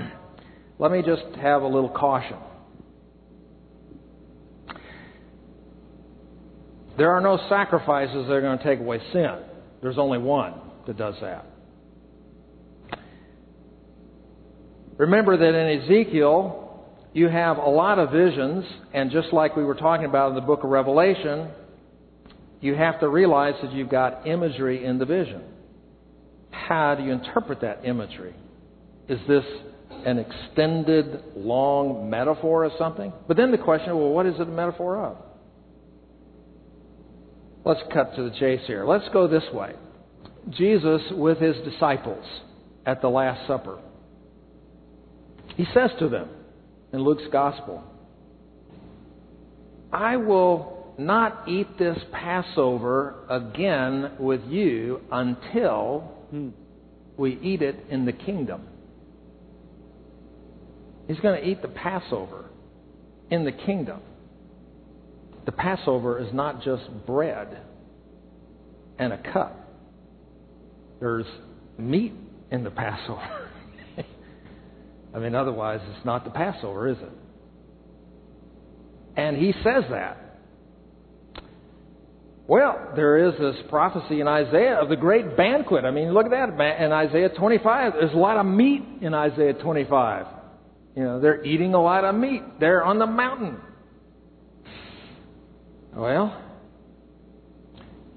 let 0.80 0.90
me 0.90 1.02
just 1.02 1.36
have 1.36 1.62
a 1.62 1.68
little 1.68 1.90
caution. 1.90 2.38
There 6.98 7.12
are 7.12 7.20
no 7.20 7.38
sacrifices 7.48 8.26
that 8.26 8.32
are 8.32 8.40
going 8.40 8.58
to 8.58 8.64
take 8.64 8.80
away 8.80 9.00
sin. 9.12 9.38
There's 9.82 9.98
only 9.98 10.18
one 10.18 10.54
that 10.86 10.96
does 10.96 11.14
that. 11.20 11.46
Remember 14.98 15.36
that 15.36 15.54
in 15.54 15.82
Ezekiel, 15.82 16.84
you 17.12 17.28
have 17.28 17.58
a 17.58 17.68
lot 17.68 17.98
of 17.98 18.10
visions, 18.10 18.64
and 18.92 19.10
just 19.10 19.32
like 19.32 19.56
we 19.56 19.64
were 19.64 19.74
talking 19.74 20.06
about 20.06 20.30
in 20.30 20.34
the 20.34 20.40
book 20.40 20.64
of 20.64 20.70
Revelation, 20.70 21.50
you 22.60 22.74
have 22.74 23.00
to 23.00 23.08
realize 23.08 23.54
that 23.62 23.72
you've 23.72 23.90
got 23.90 24.26
imagery 24.26 24.84
in 24.84 24.98
the 24.98 25.04
vision. 25.04 25.42
How 26.50 26.94
do 26.94 27.04
you 27.04 27.12
interpret 27.12 27.60
that 27.60 27.84
imagery? 27.84 28.34
Is 29.08 29.20
this 29.28 29.44
an 30.04 30.18
extended, 30.18 31.22
long 31.36 32.08
metaphor 32.08 32.64
of 32.64 32.72
something? 32.78 33.12
But 33.28 33.36
then 33.36 33.50
the 33.50 33.58
question, 33.58 33.96
well, 33.96 34.10
what 34.10 34.26
is 34.26 34.34
it 34.36 34.42
a 34.42 34.46
metaphor 34.46 34.96
of? 35.04 35.16
Let's 37.64 37.80
cut 37.92 38.14
to 38.16 38.30
the 38.30 38.36
chase 38.38 38.60
here. 38.66 38.86
Let's 38.86 39.08
go 39.12 39.26
this 39.26 39.44
way. 39.52 39.72
Jesus 40.50 41.02
with 41.10 41.38
his 41.38 41.56
disciples 41.64 42.24
at 42.86 43.02
the 43.02 43.08
Last 43.08 43.46
Supper. 43.46 43.80
He 45.56 45.64
says 45.72 45.90
to 45.98 46.08
them 46.08 46.28
in 46.92 47.00
Luke's 47.00 47.26
Gospel, 47.32 47.82
I 49.92 50.16
will 50.16 50.94
not 50.98 51.48
eat 51.48 51.78
this 51.78 51.98
Passover 52.12 53.14
again 53.28 54.12
with 54.18 54.42
you 54.46 55.00
until 55.10 56.00
hmm. 56.30 56.50
we 57.16 57.38
eat 57.40 57.62
it 57.62 57.76
in 57.90 58.04
the 58.04 58.12
kingdom. 58.12 58.66
He's 61.08 61.20
going 61.20 61.40
to 61.40 61.48
eat 61.48 61.62
the 61.62 61.68
Passover 61.68 62.46
in 63.30 63.44
the 63.44 63.52
kingdom. 63.52 64.00
The 65.44 65.52
Passover 65.52 66.18
is 66.18 66.32
not 66.34 66.62
just 66.62 66.84
bread 67.06 67.58
and 68.98 69.12
a 69.12 69.32
cup, 69.32 69.68
there's 71.00 71.26
meat 71.78 72.14
in 72.50 72.64
the 72.64 72.70
Passover. 72.70 73.42
I 75.16 75.18
mean, 75.18 75.34
otherwise, 75.34 75.80
it's 75.96 76.04
not 76.04 76.24
the 76.24 76.30
Passover, 76.30 76.88
is 76.88 76.98
it? 76.98 77.12
And 79.16 79.34
he 79.34 79.52
says 79.64 79.84
that. 79.90 80.18
Well, 82.46 82.92
there 82.94 83.26
is 83.26 83.32
this 83.40 83.56
prophecy 83.70 84.20
in 84.20 84.28
Isaiah 84.28 84.74
of 84.74 84.90
the 84.90 84.96
great 84.96 85.34
banquet. 85.34 85.86
I 85.86 85.90
mean, 85.90 86.12
look 86.12 86.26
at 86.26 86.32
that 86.32 86.82
in 86.84 86.92
Isaiah 86.92 87.30
25. 87.30 87.94
There's 87.94 88.12
a 88.12 88.16
lot 88.16 88.36
of 88.36 88.44
meat 88.44 88.82
in 89.00 89.14
Isaiah 89.14 89.54
25. 89.54 90.26
You 90.94 91.02
know, 91.02 91.20
they're 91.20 91.42
eating 91.44 91.72
a 91.72 91.82
lot 91.82 92.04
of 92.04 92.14
meat. 92.14 92.42
They're 92.60 92.84
on 92.84 92.98
the 92.98 93.06
mountain. 93.06 93.56
Well, 95.94 96.42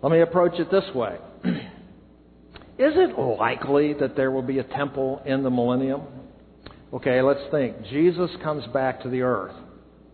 let 0.04 0.12
me 0.12 0.20
approach 0.20 0.60
it 0.60 0.70
this 0.70 0.84
way. 0.94 1.18
Is 1.46 2.94
it 2.96 3.18
likely 3.18 3.94
that 3.94 4.18
there 4.18 4.32
will 4.32 4.42
be 4.42 4.60
a 4.60 4.64
temple 4.64 5.22
in 5.26 5.44
the 5.44 5.50
millennium? 5.50 6.02
Okay, 6.94 7.22
let's 7.22 7.52
think. 7.52 7.84
Jesus 7.90 8.32
comes 8.44 8.66
back 8.74 9.04
to 9.04 9.10
the 9.10 9.22
earth. 9.22 9.56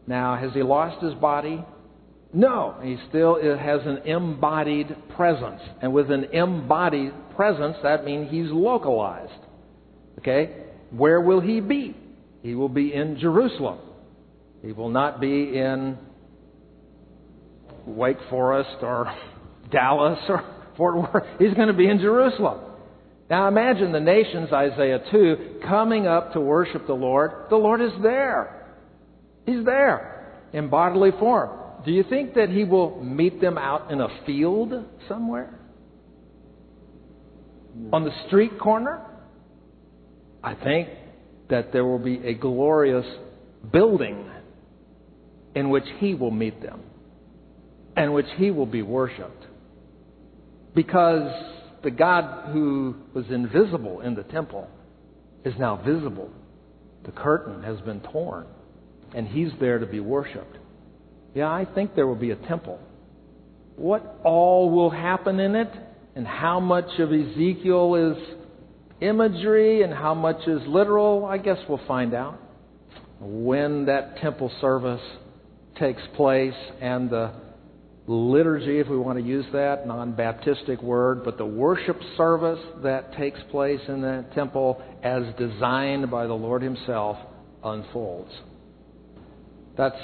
Now, 0.07 0.35
has 0.35 0.52
he 0.53 0.61
lost 0.61 1.03
his 1.03 1.14
body? 1.15 1.64
No, 2.34 2.76
he 2.84 2.97
still 3.10 3.38
has 3.41 3.80
an 3.85 3.99
embodied 4.06 4.93
presence. 5.15 5.61
And 5.81 5.93
with 5.93 6.11
an 6.11 6.26
embodied 6.26 7.14
presence, 7.35 7.77
that 7.84 8.03
means 8.03 8.30
he's 8.30 8.49
localized. 8.49 9.31
Okay? 10.19 10.64
Where 10.91 11.22
will 11.22 11.39
he 11.39 11.61
be? 11.61 11.95
He 12.43 12.56
will 12.56 12.69
be 12.69 12.93
in 12.93 13.18
Jerusalem. 13.19 13.80
He 14.61 14.73
will 14.73 14.89
not 14.89 15.22
be 15.22 15.57
in 15.57 15.97
Wake 17.85 18.18
Forest 18.30 18.77
or 18.81 19.14
Dallas 19.72 20.19
or 20.27 20.43
Fort 20.77 20.97
Worth. 20.97 21.23
He's 21.39 21.53
going 21.53 21.69
to 21.69 21.73
be 21.73 21.88
in 21.88 21.99
Jerusalem. 21.99 22.60
Now 23.30 23.47
imagine 23.47 23.91
the 23.91 23.99
nations, 23.99 24.49
Isaiah 24.53 24.99
2, 25.11 25.61
coming 25.68 26.06
up 26.06 26.34
to 26.34 26.39
worship 26.39 26.85
the 26.85 26.93
Lord. 26.93 27.49
The 27.49 27.56
Lord 27.56 27.81
is 27.81 27.91
there. 28.03 28.76
He's 29.45 29.65
there 29.65 30.38
in 30.53 30.69
bodily 30.69 31.11
form. 31.19 31.60
Do 31.85 31.91
you 31.91 32.03
think 32.03 32.35
that 32.35 32.49
He 32.49 32.64
will 32.64 33.03
meet 33.03 33.41
them 33.41 33.57
out 33.57 33.91
in 33.91 33.99
a 34.02 34.07
field 34.26 34.73
somewhere? 35.07 35.60
On 37.91 38.03
the 38.03 38.11
street 38.27 38.60
corner? 38.60 39.02
I 40.43 40.53
think 40.53 40.89
that 41.49 41.73
there 41.73 41.84
will 41.84 41.99
be 41.99 42.18
a 42.26 42.34
glorious 42.34 43.06
building 43.72 44.30
in 45.56 45.69
which 45.69 45.85
He 45.97 46.14
will 46.14 46.31
meet 46.31 46.61
them 46.61 46.81
and 47.95 48.14
which 48.14 48.27
He 48.38 48.52
will 48.52 48.65
be 48.65 48.81
worshiped. 48.81 49.45
Because 50.76 51.31
the 51.86 51.91
God 51.91 52.52
who 52.52 52.95
was 53.14 53.26
invisible 53.30 54.02
in 54.02 54.16
the 54.16 54.24
temple 54.24 54.68
is 55.45 55.53
now 55.60 55.78
visible. 55.86 56.32
The 57.06 57.12
curtain 57.12 57.62
has 57.62 57.80
been 57.82 58.02
torn, 58.02 58.48
and 59.14 59.28
He's 59.28 59.52
there 59.60 59.78
to 59.78 59.86
be 59.86 59.99
worshiped. 59.99 60.57
Yeah, 61.36 61.48
I 61.48 61.66
think 61.76 61.95
there 61.95 62.07
will 62.07 62.16
be 62.16 62.32
a 62.32 62.36
temple. 62.36 62.80
What 63.76 64.20
all 64.24 64.72
will 64.72 64.90
happen 64.90 65.40
in 65.40 65.56
it, 65.56 65.72
and 66.16 66.26
how 66.26 66.60
much 66.60 66.90
of 66.98 67.14
Ezekiel 67.14 68.16
is 68.18 68.36
imagery 68.99 69.84
and 69.84 69.94
how 69.94 70.16
much 70.16 70.48
is 70.48 70.62
literal, 70.66 71.26
I 71.26 71.38
guess 71.38 71.57
we'll 71.70 71.86
find 71.88 72.16
out 72.16 72.40
when 73.20 73.86
that 73.86 74.18
temple 74.18 74.52
service 74.60 75.02
takes 75.78 76.02
place 76.16 76.53
and 76.82 77.10
the 77.12 77.32
liturgy, 78.07 78.80
if 78.80 78.88
we 78.88 78.98
want 78.98 79.18
to 79.18 79.26
use 79.26 79.45
that 79.53 79.88
non 79.88 80.14
Baptistic 80.14 80.84
word, 80.84 81.23
but 81.23 81.38
the 81.38 81.45
worship 81.45 81.99
service 82.18 82.60
that 82.84 83.14
takes 83.14 83.40
place 83.52 83.82
in 83.88 84.02
that 84.02 84.34
temple 84.34 84.82
as 85.03 85.23
designed 85.38 86.10
by 86.11 86.27
the 86.27 86.34
Lord 86.34 86.61
Himself 86.61 87.18
unfolds. 87.64 88.32
That's 89.77 89.95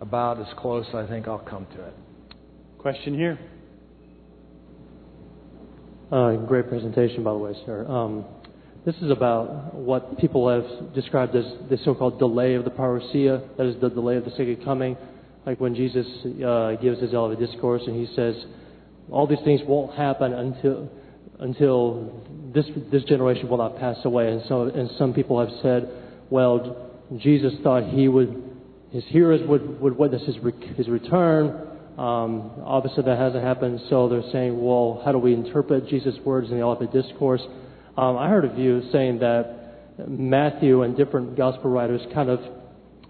about 0.00 0.40
as 0.40 0.46
close 0.58 0.86
I 0.94 1.06
think 1.06 1.28
I'll 1.28 1.38
come 1.38 1.66
to 1.76 1.86
it. 1.86 1.94
Question 2.78 3.14
here. 3.14 3.38
Uh, 6.10 6.36
great 6.46 6.68
presentation, 6.68 7.24
by 7.24 7.32
the 7.32 7.38
way, 7.38 7.52
sir. 7.66 7.86
Um, 7.86 8.24
this 8.84 8.94
is 9.02 9.10
about 9.10 9.74
what 9.74 10.16
people 10.18 10.48
have 10.48 10.94
described 10.94 11.34
as 11.34 11.44
the 11.68 11.76
so-called 11.84 12.20
delay 12.20 12.54
of 12.54 12.64
the 12.64 12.70
parousia, 12.70 13.42
that 13.56 13.66
is 13.66 13.80
the 13.80 13.90
delay 13.90 14.16
of 14.16 14.24
the 14.24 14.30
second 14.30 14.64
coming. 14.64 14.96
Like 15.46 15.60
when 15.60 15.74
Jesus 15.74 16.06
uh, 16.44 16.72
gives 16.82 17.00
his 17.00 17.14
Olivet 17.14 17.38
discourse 17.38 17.82
and 17.86 17.96
he 17.96 18.14
says, 18.14 18.34
all 19.10 19.26
these 19.26 19.38
things 19.44 19.60
won't 19.64 19.96
happen 19.96 20.32
until 20.32 20.90
until 21.38 22.22
this 22.52 22.66
this 22.90 23.04
generation 23.04 23.48
will 23.48 23.58
not 23.58 23.78
pass 23.78 23.96
away. 24.04 24.32
And 24.32 24.42
so 24.48 24.62
and 24.62 24.90
some 24.98 25.14
people 25.14 25.38
have 25.38 25.50
said, 25.62 25.88
well, 26.28 26.90
Jesus 27.18 27.52
thought 27.62 27.84
he 27.84 28.08
would 28.08 28.42
his 28.90 29.04
hearers 29.06 29.40
would, 29.48 29.80
would 29.80 29.96
witness 29.96 30.22
his 30.26 30.38
re- 30.40 30.74
his 30.76 30.88
return 30.88 31.66
um, 31.98 32.50
obviously, 32.62 33.04
that 33.04 33.18
hasn't 33.18 33.42
happened, 33.42 33.80
so 33.88 34.06
they're 34.08 34.30
saying, 34.30 34.60
well, 34.62 35.00
how 35.02 35.12
do 35.12 35.18
we 35.18 35.32
interpret 35.32 35.88
Jesus' 35.88 36.14
words 36.26 36.50
in 36.50 36.58
the 36.58 36.62
Olivet 36.62 36.92
Discourse? 36.92 37.40
Um, 37.96 38.18
I 38.18 38.28
heard 38.28 38.44
a 38.44 38.54
view 38.54 38.82
saying 38.92 39.20
that 39.20 40.06
Matthew 40.06 40.82
and 40.82 40.94
different 40.94 41.38
gospel 41.38 41.70
writers 41.70 42.02
kind 42.12 42.28
of 42.28 42.40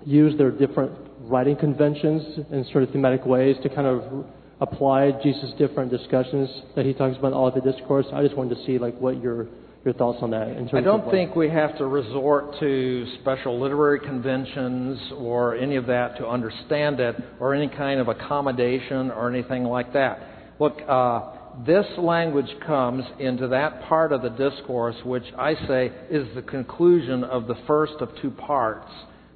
use 0.04 0.38
their 0.38 0.52
different 0.52 0.92
writing 1.26 1.56
conventions 1.56 2.22
in 2.50 2.64
sort 2.72 2.84
of 2.84 2.90
thematic 2.90 3.26
ways 3.26 3.56
to 3.62 3.68
kind 3.68 3.86
of 3.86 4.26
apply 4.60 5.12
Jesus' 5.22 5.52
different 5.58 5.90
discussions 5.90 6.48
that 6.74 6.86
he 6.86 6.94
talks 6.94 7.16
about 7.18 7.54
in 7.54 7.62
the 7.62 7.72
Discourse. 7.72 8.06
I 8.12 8.22
just 8.22 8.36
wanted 8.36 8.56
to 8.56 8.66
see 8.66 8.78
like 8.78 8.98
what 8.98 9.20
your 9.22 9.46
your 9.86 9.94
thoughts 9.94 10.18
on 10.20 10.30
that? 10.32 10.48
I 10.74 10.80
don't 10.80 11.08
think 11.12 11.36
we 11.36 11.48
have 11.48 11.78
to 11.78 11.86
resort 11.86 12.58
to 12.58 13.06
special 13.20 13.60
literary 13.60 14.00
conventions 14.00 15.00
or 15.16 15.54
any 15.54 15.76
of 15.76 15.86
that 15.86 16.18
to 16.18 16.26
understand 16.26 16.98
it, 16.98 17.14
or 17.38 17.54
any 17.54 17.68
kind 17.68 18.00
of 18.00 18.08
accommodation 18.08 19.12
or 19.12 19.30
anything 19.30 19.62
like 19.62 19.92
that. 19.92 20.18
Look, 20.58 20.80
uh, 20.88 21.36
this 21.64 21.86
language 21.98 22.52
comes 22.66 23.04
into 23.20 23.46
that 23.48 23.82
part 23.84 24.10
of 24.12 24.22
the 24.22 24.30
discourse, 24.30 24.96
which 25.04 25.24
I 25.38 25.54
say 25.68 25.92
is 26.10 26.26
the 26.34 26.42
conclusion 26.42 27.22
of 27.22 27.46
the 27.46 27.56
first 27.68 27.94
of 28.00 28.10
two 28.20 28.32
parts. 28.32 28.90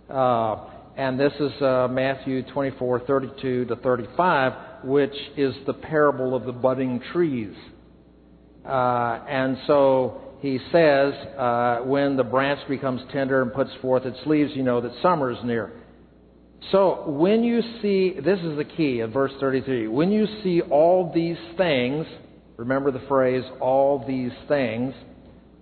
Uh, 0.09 0.57
and 0.97 1.19
this 1.19 1.33
is 1.39 1.53
uh, 1.63 1.89
Matthew 1.91 2.43
24, 2.53 3.01
32 3.01 3.65
to 3.67 3.77
35, 3.77 4.85
which 4.85 5.15
is 5.37 5.55
the 5.67 5.73
parable 5.73 6.35
of 6.35 6.45
the 6.45 6.53
budding 6.53 7.01
trees. 7.13 7.55
Uh, 8.65 9.21
and 9.29 9.57
so 9.67 10.37
he 10.41 10.59
says, 10.73 11.15
uh, 11.39 11.79
when 11.85 12.17
the 12.17 12.25
branch 12.25 12.61
becomes 12.69 13.01
tender 13.13 13.43
and 13.43 13.53
puts 13.53 13.71
forth 13.81 14.05
its 14.05 14.19
leaves, 14.27 14.53
you 14.55 14.63
know 14.63 14.81
that 14.81 14.93
summer 15.03 15.31
is 15.31 15.39
near. 15.45 15.73
So 16.73 17.09
when 17.09 17.43
you 17.43 17.63
see, 17.83 18.15
this 18.21 18.39
is 18.41 18.57
the 18.57 18.65
key 18.65 19.01
of 19.01 19.13
verse 19.13 19.33
33, 19.41 19.89
when 19.89 20.13
you 20.13 20.27
see 20.43 20.61
all 20.61 21.11
these 21.15 21.39
things, 21.57 22.07
remember 22.57 22.91
the 22.91 23.03
phrase, 23.09 23.45
all 23.61 24.05
these 24.07 24.33
things, 24.49 24.95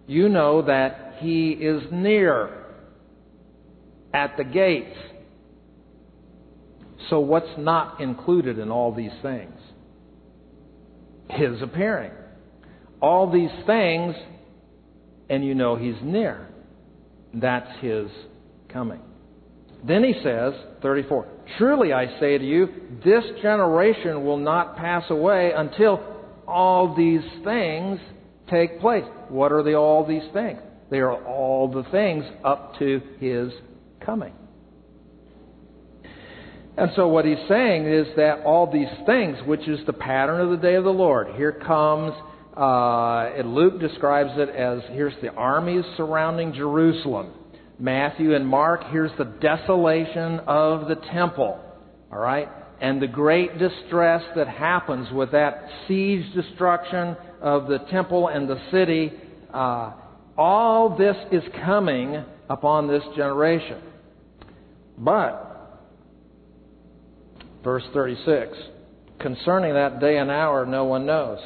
you 0.07 0.29
know 0.29 0.63
that 0.63 1.17
he 1.21 1.51
is 1.51 1.83
near 1.93 2.67
at 4.13 4.37
the 4.37 4.45
gates. 4.45 4.97
So 7.11 7.21
what's 7.21 7.47
not 7.57 8.01
included 8.01 8.59
in 8.59 8.71
all 8.71 8.95
these 8.95 9.13
things? 9.23 9.55
His 11.31 11.61
appearing. 11.63 12.13
All 13.01 13.31
these 13.31 13.51
things 13.67 14.15
and 15.31 15.45
you 15.45 15.55
know 15.55 15.77
he's 15.77 15.97
near. 16.03 16.49
That's 17.35 17.71
his 17.81 18.09
coming. 18.69 19.01
Then 19.87 20.03
he 20.03 20.15
says, 20.25 20.55
34, 20.83 21.29
Truly 21.59 21.93
I 21.93 22.19
say 22.19 22.39
to 22.39 22.45
you, 22.45 22.69
this 23.05 23.25
generation 23.43 24.25
will 24.25 24.39
not 24.39 24.77
pass 24.77 25.05
away 25.11 25.53
until 25.55 26.01
all 26.47 26.95
these 26.97 27.23
things 27.45 28.01
take 28.51 28.81
place. 28.81 29.05
What 29.29 29.53
are 29.53 29.63
the 29.63 29.75
all 29.75 30.07
these 30.07 30.29
things? 30.33 30.61
They 30.91 30.99
are 30.99 31.23
all 31.25 31.71
the 31.71 31.85
things 31.91 32.25
up 32.45 32.79
to 32.79 33.01
his 33.21 33.53
coming. 34.05 34.33
And 36.79 36.93
so 36.95 37.09
what 37.09 37.25
he's 37.25 37.37
saying 37.49 37.87
is 37.87 38.07
that 38.17 38.43
all 38.45 38.71
these 38.71 38.87
things, 39.05 39.37
which 39.47 39.67
is 39.67 39.81
the 39.87 39.93
pattern 39.93 40.41
of 40.41 40.51
the 40.51 40.57
day 40.57 40.77
of 40.77 40.85
the 40.85 40.91
Lord, 40.91 41.35
here 41.37 41.53
comes 41.53 42.13
uh, 42.59 43.31
Luke 43.45 43.79
describes 43.79 44.31
it 44.37 44.49
as 44.49 44.81
here's 44.91 45.15
the 45.23 45.31
armies 45.31 45.85
surrounding 45.97 46.53
Jerusalem. 46.53 47.33
Matthew 47.79 48.35
and 48.35 48.47
Mark, 48.47 48.83
here's 48.91 49.13
the 49.17 49.25
desolation 49.25 50.41
of 50.41 50.89
the 50.89 50.97
temple. 51.13 51.61
All 52.13 52.19
right? 52.19 52.49
And 52.81 53.01
the 53.01 53.07
great 53.07 53.59
distress 53.59 54.23
that 54.35 54.49
happens 54.49 55.11
with 55.13 55.31
that 55.33 55.69
siege 55.87 56.25
destruction 56.35 57.17
of 57.41 57.69
the 57.69 57.79
temple 57.91 58.27
and 58.27 58.49
the 58.49 58.61
city. 58.73 59.13
Uh, 59.55 59.93
all 60.37 60.97
this 60.97 61.17
is 61.31 61.43
coming 61.65 62.25
upon 62.49 62.89
this 62.89 63.03
generation. 63.17 63.81
But, 64.97 65.48
verse 67.63 67.85
36, 67.93 68.57
concerning 69.21 69.75
that 69.75 70.01
day 70.01 70.19
and 70.19 70.31
hour, 70.31 70.67
no 70.67 70.85
one 70.85 71.07
knows. 71.07 71.39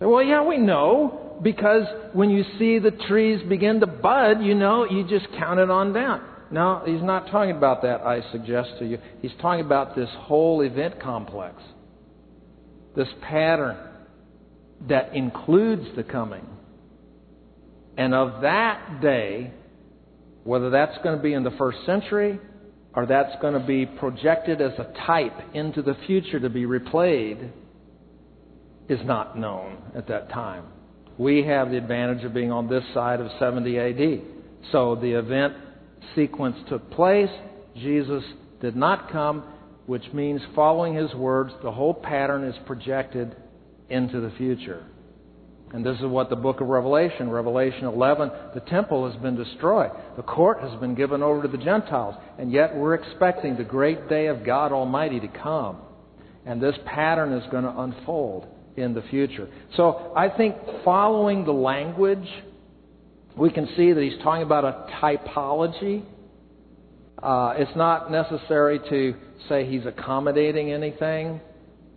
Well, 0.00 0.22
yeah, 0.22 0.44
we 0.44 0.58
know 0.58 1.38
because 1.42 1.84
when 2.12 2.30
you 2.30 2.44
see 2.58 2.78
the 2.78 2.90
trees 3.08 3.40
begin 3.48 3.80
to 3.80 3.86
bud, 3.86 4.42
you 4.42 4.54
know, 4.54 4.84
you 4.88 5.06
just 5.08 5.26
count 5.38 5.60
it 5.60 5.70
on 5.70 5.92
down. 5.92 6.22
Now, 6.50 6.82
he's 6.86 7.02
not 7.02 7.30
talking 7.30 7.56
about 7.56 7.82
that, 7.82 8.02
I 8.02 8.20
suggest 8.30 8.70
to 8.78 8.86
you. 8.86 8.98
He's 9.20 9.32
talking 9.40 9.64
about 9.64 9.96
this 9.96 10.08
whole 10.18 10.60
event 10.60 11.00
complex, 11.00 11.60
this 12.94 13.08
pattern 13.22 13.76
that 14.88 15.14
includes 15.14 15.86
the 15.96 16.04
coming. 16.04 16.46
And 17.96 18.14
of 18.14 18.42
that 18.42 19.00
day, 19.00 19.52
whether 20.44 20.70
that's 20.70 20.96
going 21.02 21.16
to 21.16 21.22
be 21.22 21.32
in 21.32 21.42
the 21.42 21.50
first 21.52 21.78
century 21.86 22.38
or 22.96 23.04
that's 23.04 23.40
going 23.42 23.52
to 23.52 23.64
be 23.64 23.84
projected 23.84 24.62
as 24.62 24.72
a 24.78 24.90
type 25.06 25.38
into 25.54 25.82
the 25.82 25.94
future 26.06 26.40
to 26.40 26.48
be 26.48 26.64
replayed, 26.64 27.50
is 28.88 29.00
not 29.04 29.38
known 29.38 29.76
at 29.94 30.08
that 30.08 30.30
time. 30.30 30.64
We 31.18 31.44
have 31.44 31.70
the 31.70 31.76
advantage 31.76 32.24
of 32.24 32.32
being 32.32 32.50
on 32.50 32.68
this 32.68 32.84
side 32.94 33.20
of 33.20 33.30
70 33.38 33.78
AD. 33.78 34.22
So 34.72 34.96
the 34.96 35.12
event 35.12 35.54
sequence 36.14 36.56
took 36.68 36.90
place. 36.90 37.30
Jesus 37.76 38.24
did 38.62 38.76
not 38.76 39.12
come, 39.12 39.44
which 39.86 40.04
means 40.14 40.40
following 40.54 40.94
his 40.94 41.12
words, 41.14 41.52
the 41.62 41.72
whole 41.72 41.94
pattern 41.94 42.44
is 42.44 42.54
projected 42.64 43.36
into 43.90 44.20
the 44.20 44.32
future. 44.38 44.84
And 45.72 45.84
this 45.84 45.96
is 45.98 46.04
what 46.04 46.30
the 46.30 46.36
book 46.36 46.60
of 46.60 46.68
Revelation, 46.68 47.28
Revelation 47.28 47.84
11, 47.84 48.30
the 48.54 48.60
temple 48.60 49.10
has 49.10 49.20
been 49.20 49.36
destroyed. 49.36 49.90
The 50.16 50.22
court 50.22 50.60
has 50.60 50.78
been 50.80 50.94
given 50.94 51.22
over 51.22 51.42
to 51.42 51.48
the 51.48 51.62
Gentiles. 51.62 52.14
And 52.38 52.52
yet 52.52 52.74
we're 52.76 52.94
expecting 52.94 53.56
the 53.56 53.64
great 53.64 54.08
day 54.08 54.26
of 54.26 54.44
God 54.44 54.72
Almighty 54.72 55.18
to 55.20 55.28
come. 55.28 55.78
And 56.44 56.62
this 56.62 56.76
pattern 56.86 57.32
is 57.32 57.44
going 57.50 57.64
to 57.64 57.80
unfold 57.80 58.46
in 58.76 58.94
the 58.94 59.02
future. 59.10 59.48
So 59.76 60.12
I 60.14 60.28
think 60.28 60.54
following 60.84 61.44
the 61.44 61.52
language, 61.52 62.28
we 63.36 63.50
can 63.50 63.66
see 63.76 63.92
that 63.92 64.00
he's 64.00 64.22
talking 64.22 64.42
about 64.42 64.64
a 64.64 64.86
typology. 65.02 66.04
Uh, 67.20 67.54
it's 67.56 67.74
not 67.76 68.10
necessary 68.12 68.78
to 68.88 69.14
say 69.48 69.66
he's 69.66 69.84
accommodating 69.84 70.72
anything. 70.72 71.40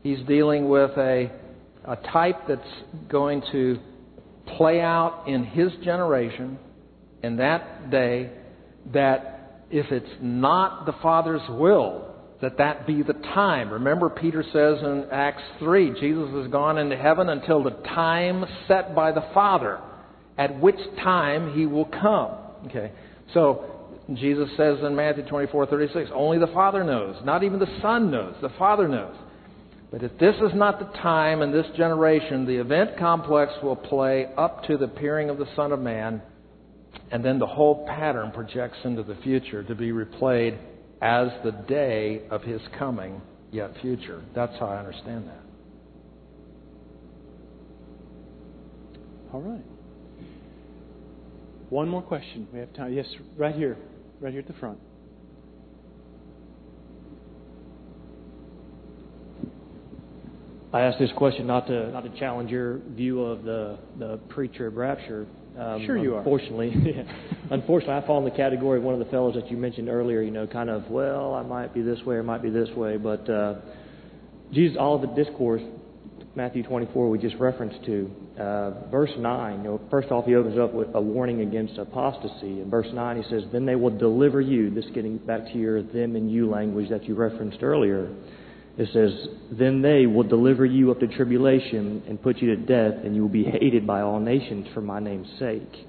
He's 0.04 0.20
dealing 0.28 0.70
with 0.70 0.92
a, 0.98 1.30
a 1.86 1.96
type 1.96 2.48
that's 2.48 2.62
going 3.10 3.42
to 3.52 3.80
play 4.58 4.82
out 4.82 5.26
in 5.28 5.44
his 5.46 5.72
generation 5.84 6.58
in 7.24 7.38
that 7.38 7.90
day 7.92 8.32
that 8.94 9.66
if 9.70 9.92
it's 9.92 10.10
not 10.22 10.86
the 10.86 10.94
Father's 11.02 11.42
will, 11.50 12.10
that 12.42 12.58
that 12.58 12.88
be 12.88 13.04
the 13.04 13.14
time. 13.14 13.70
Remember, 13.70 14.10
Peter 14.10 14.44
says 14.44 14.82
in 14.82 15.06
Acts 15.12 15.44
3 15.60 16.00
Jesus 16.00 16.30
has 16.34 16.52
gone 16.52 16.78
into 16.78 16.98
heaven 16.98 17.30
until 17.30 17.64
the 17.64 17.72
time 17.72 18.46
set 18.68 18.96
by 18.96 19.12
the 19.12 19.24
Father, 19.34 19.80
at 20.38 20.60
which 20.60 20.80
time 21.04 21.54
he 21.54 21.66
will 21.66 21.86
come. 21.86 22.36
Okay, 22.68 22.92
so 23.34 23.66
Jesus 24.14 24.50
says 24.58 24.80
in 24.84 24.96
Matthew 24.96 25.26
24 25.26 25.68
36, 25.68 26.10
only 26.14 26.40
the 26.40 26.48
Father 26.48 26.84
knows, 26.84 27.16
not 27.24 27.44
even 27.44 27.60
the 27.60 27.80
Son 27.82 28.10
knows, 28.10 28.36
the 28.42 28.50
Father 28.58 28.88
knows. 28.88 29.16
But 29.92 30.04
if 30.04 30.18
this 30.20 30.36
is 30.36 30.52
not 30.54 30.80
the 30.80 30.98
time 31.00 31.42
in 31.42 31.52
this 31.52 31.66
generation, 31.76 32.46
the 32.46 32.58
event 32.58 32.98
complex 33.00 33.52
will 33.64 33.76
play 33.76 34.28
up 34.38 34.64
to 34.66 34.78
the 34.78 34.86
appearing 34.86 35.30
of 35.30 35.38
the 35.40 35.48
Son 35.56 35.72
of 35.72 35.80
Man, 35.80 36.22
and 37.12 37.26
then 37.26 37.40
the 37.40 37.48
whole 37.48 37.88
pattern 37.88 38.32
projects 38.32 38.78
into 38.84 39.02
the 39.02 39.16
future 39.24 39.64
to 39.64 39.74
be 39.74 39.92
replayed 39.92 40.60
as 41.02 41.30
the 41.44 41.52
day 41.68 42.22
of 42.30 42.44
his 42.44 42.62
coming, 42.78 43.22
yet 43.52 43.72
future. 43.82 44.22
That's 44.36 44.58
how 44.60 44.68
I 44.68 44.78
understand 44.78 45.28
that. 45.28 45.42
All 49.34 49.42
right. 49.42 49.64
One 51.70 51.88
more 51.88 52.02
question. 52.02 52.48
We 52.52 52.60
have 52.60 52.74
time. 52.74 52.94
Yes, 52.94 53.06
right 53.38 53.56
here. 53.56 53.78
Right 54.20 54.32
here 54.32 54.42
at 54.42 54.48
the 54.48 54.54
front. 54.54 54.80
I 60.72 60.82
asked 60.82 61.00
this 61.00 61.12
question 61.18 61.48
not 61.48 61.66
to 61.68 61.92
not 61.92 62.04
to 62.04 62.20
challenge 62.20 62.52
your 62.52 62.80
view 62.90 63.22
of 63.24 63.44
the 63.44 63.80
the 63.98 64.18
preacher 64.30 64.68
of 64.68 64.76
rapture. 64.76 65.26
Um, 65.58 65.84
Sure 65.86 65.98
you 65.98 66.14
are. 66.14 66.20
unfortunately, 66.20 66.72
unfortunately, 67.52 67.96
I 67.96 68.06
fall 68.06 68.20
in 68.20 68.26
the 68.26 68.38
category 68.38 68.78
of 68.78 68.84
one 68.84 68.94
of 68.94 69.00
the 69.00 69.12
fellows 69.12 69.34
that 69.36 69.50
you 69.50 69.58
mentioned 69.58 69.90
earlier. 69.90 70.22
You 70.22 70.32
know, 70.32 70.46
kind 70.46 70.70
of 70.70 70.90
well, 70.90 71.34
I 71.34 71.42
might 71.42 71.74
be 71.74 71.82
this 71.82 72.00
way 72.06 72.16
or 72.16 72.24
might 72.24 72.44
be 72.44 72.52
this 72.52 72.70
way, 72.76 72.98
but 72.98 73.28
uh, 73.28 73.56
Jesus, 74.54 74.78
Olivet 74.80 75.16
discourse, 75.16 75.62
Matthew 76.36 76.62
24, 76.64 77.10
we 77.10 77.18
just 77.18 77.36
referenced 77.36 77.84
to, 77.86 78.12
uh, 78.40 78.90
verse 78.90 79.12
9. 79.18 79.58
You 79.58 79.64
know, 79.64 79.82
first 79.90 80.12
off, 80.12 80.26
he 80.26 80.36
opens 80.36 80.58
up 80.60 80.74
with 80.74 80.90
a 80.94 81.02
warning 81.02 81.42
against 81.42 81.78
apostasy. 81.80 82.62
In 82.62 82.70
verse 82.70 82.88
9, 82.94 83.22
he 83.22 83.24
says, 83.30 83.44
"Then 83.52 83.66
they 83.66 83.76
will 83.76 83.96
deliver 83.98 84.40
you." 84.40 84.70
This 84.70 84.86
getting 84.94 85.18
back 85.18 85.46
to 85.52 85.58
your 85.58 85.82
them 85.82 86.16
and 86.16 86.32
you 86.32 86.48
language 86.48 86.90
that 86.90 87.06
you 87.06 87.16
referenced 87.16 87.64
earlier. 87.64 88.10
It 88.80 88.88
says, 88.94 89.12
Then 89.52 89.82
they 89.82 90.06
will 90.06 90.24
deliver 90.24 90.66
you 90.66 90.90
up 90.90 91.02
to 91.02 91.08
tribulation 91.08 92.02
and 92.08 92.22
put 92.22 92.38
you 92.38 92.56
to 92.56 92.62
death, 92.62 93.04
and 93.04 93.14
you 93.14 93.22
will 93.24 93.30
be 93.30 93.44
hated 93.44 93.86
by 93.86 94.00
all 94.02 94.22
nations 94.22 94.68
for 94.74 94.80
my 94.80 95.00
name's 95.02 95.28
sake. 95.38 95.86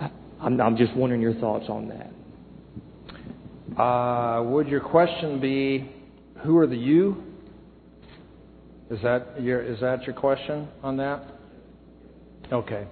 I- 0.00 0.10
I'm, 0.40 0.60
I'm 0.60 0.76
just 0.76 0.92
wondering 0.96 1.22
your 1.22 1.34
thoughts 1.34 1.66
on 1.68 1.88
that. 1.88 3.80
Uh, 3.80 4.42
would 4.42 4.66
your 4.66 4.80
question 4.80 5.40
be, 5.40 5.88
who 6.44 6.58
are 6.58 6.66
the 6.66 6.76
you? 6.76 7.22
Is 8.90 8.98
that 9.02 9.40
your 9.40 9.62
is 9.62 9.80
that 9.80 10.02
your 10.04 10.14
question 10.14 10.68
on 10.82 10.96
that? 10.98 11.24
Okay. 12.52 12.86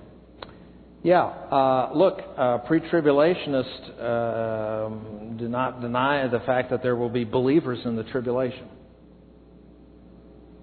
Yeah. 1.03 1.25
Uh, 1.25 1.91
look, 1.95 2.21
uh, 2.37 2.59
pre-tribulationists 2.59 4.03
um, 4.03 5.37
do 5.37 5.49
not 5.49 5.81
deny 5.81 6.29
the 6.29 6.39
fact 6.41 6.71
that 6.71 6.83
there 6.83 6.95
will 6.95 7.09
be 7.09 7.25
believers 7.25 7.81
in 7.85 7.97
the 7.97 8.05
tribulation. 8.05 8.69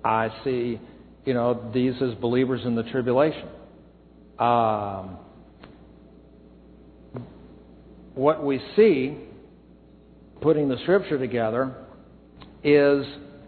I 0.04 0.30
see, 0.46 0.80
you 1.26 1.34
know, 1.34 1.70
these 1.74 1.94
as 2.02 2.14
believers 2.16 2.62
in 2.64 2.76
the 2.76 2.84
tribulation. 2.84 3.50
Um, 4.38 5.18
what 8.16 8.44
we 8.44 8.62
see, 8.78 9.18
putting 10.42 10.70
the 10.70 10.78
scripture 10.84 11.18
together, 11.18 11.76
is, 12.64 13.06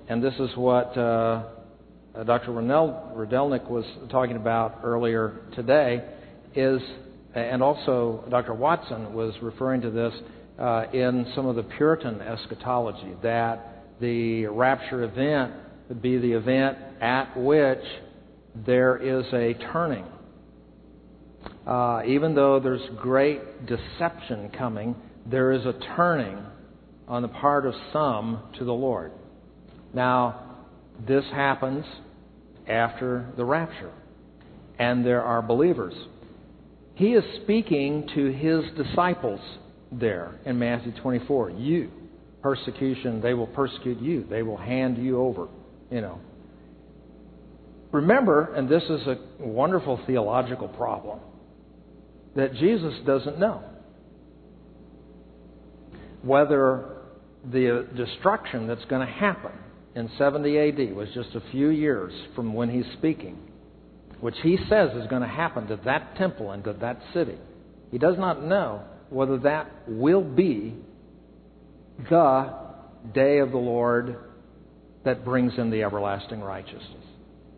and 0.09 0.21
this 0.21 0.33
is 0.39 0.49
what 0.57 0.97
uh, 0.97 1.43
uh, 2.13 2.23
Dr. 2.25 2.51
Renel, 2.51 3.15
Rydelnik 3.15 3.69
was 3.69 3.85
talking 4.09 4.35
about 4.35 4.79
earlier 4.83 5.39
today, 5.55 6.03
is, 6.55 6.81
and 7.33 7.61
also 7.61 8.23
Dr. 8.29 8.53
Watson 8.53 9.13
was 9.13 9.33
referring 9.41 9.81
to 9.81 9.89
this 9.89 10.13
uh, 10.59 10.85
in 10.93 11.31
some 11.35 11.45
of 11.47 11.55
the 11.55 11.63
Puritan 11.63 12.21
eschatology, 12.21 13.13
that 13.23 13.85
the 13.99 14.45
rapture 14.47 15.03
event 15.03 15.53
would 15.89 16.01
be 16.01 16.17
the 16.17 16.31
event 16.33 16.77
at 17.01 17.35
which 17.37 17.83
there 18.65 18.97
is 18.97 19.25
a 19.33 19.53
turning. 19.71 20.05
Uh, 21.65 22.01
even 22.05 22.35
though 22.35 22.59
there's 22.59 22.81
great 22.99 23.65
deception 23.65 24.49
coming, 24.57 24.95
there 25.25 25.51
is 25.51 25.65
a 25.65 25.73
turning 25.95 26.37
on 27.07 27.21
the 27.21 27.27
part 27.27 27.65
of 27.65 27.73
some 27.91 28.41
to 28.57 28.65
the 28.65 28.73
Lord. 28.73 29.11
Now, 29.93 30.57
this 31.07 31.25
happens 31.31 31.85
after 32.67 33.31
the 33.37 33.45
rapture, 33.45 33.91
and 34.79 35.05
there 35.05 35.21
are 35.21 35.41
believers. 35.41 35.93
He 36.95 37.13
is 37.13 37.23
speaking 37.43 38.07
to 38.15 38.31
his 38.31 38.63
disciples 38.75 39.39
there 39.91 40.39
in 40.45 40.59
Matthew 40.59 40.91
24. 41.01 41.51
You, 41.51 41.91
persecution, 42.41 43.21
they 43.21 43.33
will 43.33 43.47
persecute 43.47 43.99
you, 43.99 44.25
they 44.29 44.43
will 44.43 44.57
hand 44.57 44.97
you 44.97 45.19
over, 45.19 45.47
you 45.89 46.01
know. 46.01 46.19
Remember, 47.91 48.53
and 48.53 48.69
this 48.69 48.83
is 48.83 49.01
a 49.07 49.17
wonderful 49.39 49.99
theological 50.07 50.69
problem, 50.69 51.19
that 52.35 52.53
Jesus 52.55 52.93
doesn't 53.05 53.39
know 53.39 53.63
whether 56.21 57.01
the 57.51 57.87
destruction 57.95 58.67
that's 58.67 58.85
going 58.85 59.05
to 59.05 59.11
happen 59.11 59.51
in 59.95 60.09
70 60.17 60.57
AD 60.57 60.95
was 60.95 61.09
just 61.13 61.35
a 61.35 61.41
few 61.51 61.69
years 61.69 62.13
from 62.35 62.53
when 62.53 62.69
he's 62.69 62.85
speaking, 62.97 63.37
which 64.21 64.35
he 64.43 64.57
says 64.69 64.91
is 64.95 65.07
going 65.07 65.21
to 65.21 65.27
happen 65.27 65.67
to 65.67 65.79
that 65.83 66.15
temple 66.15 66.51
and 66.51 66.63
to 66.63 66.73
that 66.73 67.01
city. 67.13 67.37
He 67.91 67.97
does 67.97 68.15
not 68.17 68.43
know 68.43 68.83
whether 69.09 69.37
that 69.39 69.69
will 69.87 70.23
be 70.23 70.75
the 72.09 72.53
day 73.13 73.39
of 73.39 73.51
the 73.51 73.57
Lord 73.57 74.15
that 75.03 75.25
brings 75.25 75.53
in 75.57 75.69
the 75.71 75.83
everlasting 75.83 76.39
righteousness. 76.39 77.03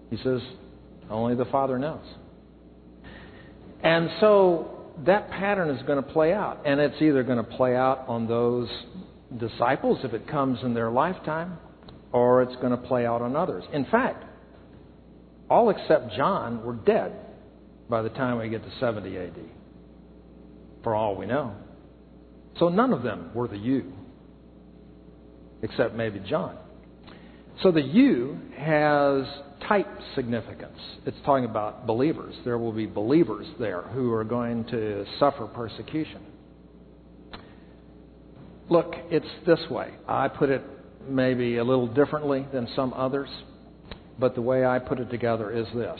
He 0.09 0.17
says, 0.17 0.41
only 1.09 1.35
the 1.35 1.45
Father 1.45 1.77
knows. 1.77 2.05
And 3.83 4.09
so 4.21 4.93
that 5.05 5.29
pattern 5.29 5.69
is 5.69 5.85
going 5.85 6.01
to 6.01 6.09
play 6.13 6.33
out. 6.33 6.61
And 6.65 6.79
it's 6.79 7.01
either 7.01 7.23
going 7.23 7.37
to 7.37 7.43
play 7.43 7.75
out 7.75 8.05
on 8.07 8.27
those 8.27 8.69
disciples 9.37 9.99
if 10.03 10.13
it 10.13 10.27
comes 10.27 10.59
in 10.63 10.73
their 10.73 10.89
lifetime, 10.89 11.57
or 12.11 12.43
it's 12.43 12.55
going 12.57 12.71
to 12.71 12.77
play 12.77 13.05
out 13.05 13.21
on 13.21 13.35
others. 13.35 13.63
In 13.73 13.85
fact, 13.85 14.23
all 15.53 15.69
except 15.69 16.13
John 16.13 16.65
were 16.65 16.73
dead 16.73 17.13
by 17.87 18.01
the 18.01 18.09
time 18.09 18.39
we 18.39 18.49
get 18.49 18.63
to 18.63 18.71
70 18.79 19.15
AD, 19.15 19.37
for 20.83 20.95
all 20.95 21.15
we 21.15 21.27
know. 21.27 21.53
So 22.57 22.69
none 22.69 22.91
of 22.91 23.03
them 23.03 23.29
were 23.35 23.47
the 23.47 23.57
you, 23.57 23.93
except 25.61 25.93
maybe 25.93 26.19
John. 26.27 26.57
So 27.61 27.71
the 27.71 27.83
you 27.83 28.39
has 28.57 29.25
type 29.67 29.87
significance. 30.15 30.79
It's 31.05 31.17
talking 31.23 31.45
about 31.45 31.85
believers. 31.85 32.33
There 32.43 32.57
will 32.57 32.71
be 32.71 32.87
believers 32.87 33.45
there 33.59 33.83
who 33.83 34.11
are 34.11 34.23
going 34.23 34.65
to 34.65 35.05
suffer 35.19 35.45
persecution. 35.45 36.21
Look, 38.69 38.95
it's 39.11 39.27
this 39.45 39.59
way. 39.69 39.93
I 40.07 40.29
put 40.29 40.49
it 40.49 40.63
maybe 41.07 41.57
a 41.57 41.63
little 41.63 41.87
differently 41.87 42.47
than 42.51 42.67
some 42.75 42.91
others, 42.93 43.29
but 44.19 44.35
the 44.35 44.41
way 44.41 44.65
I 44.65 44.79
put 44.79 44.99
it 44.99 45.09
together 45.09 45.51
is 45.51 45.67
this. 45.73 45.99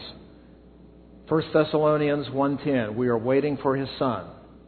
1 1.28 1.44
Thessalonians 1.54 2.28
1:10 2.30 2.96
We 2.96 3.08
are 3.08 3.18
waiting 3.18 3.58
for 3.58 3.76
his 3.76 3.90
son 3.98 4.26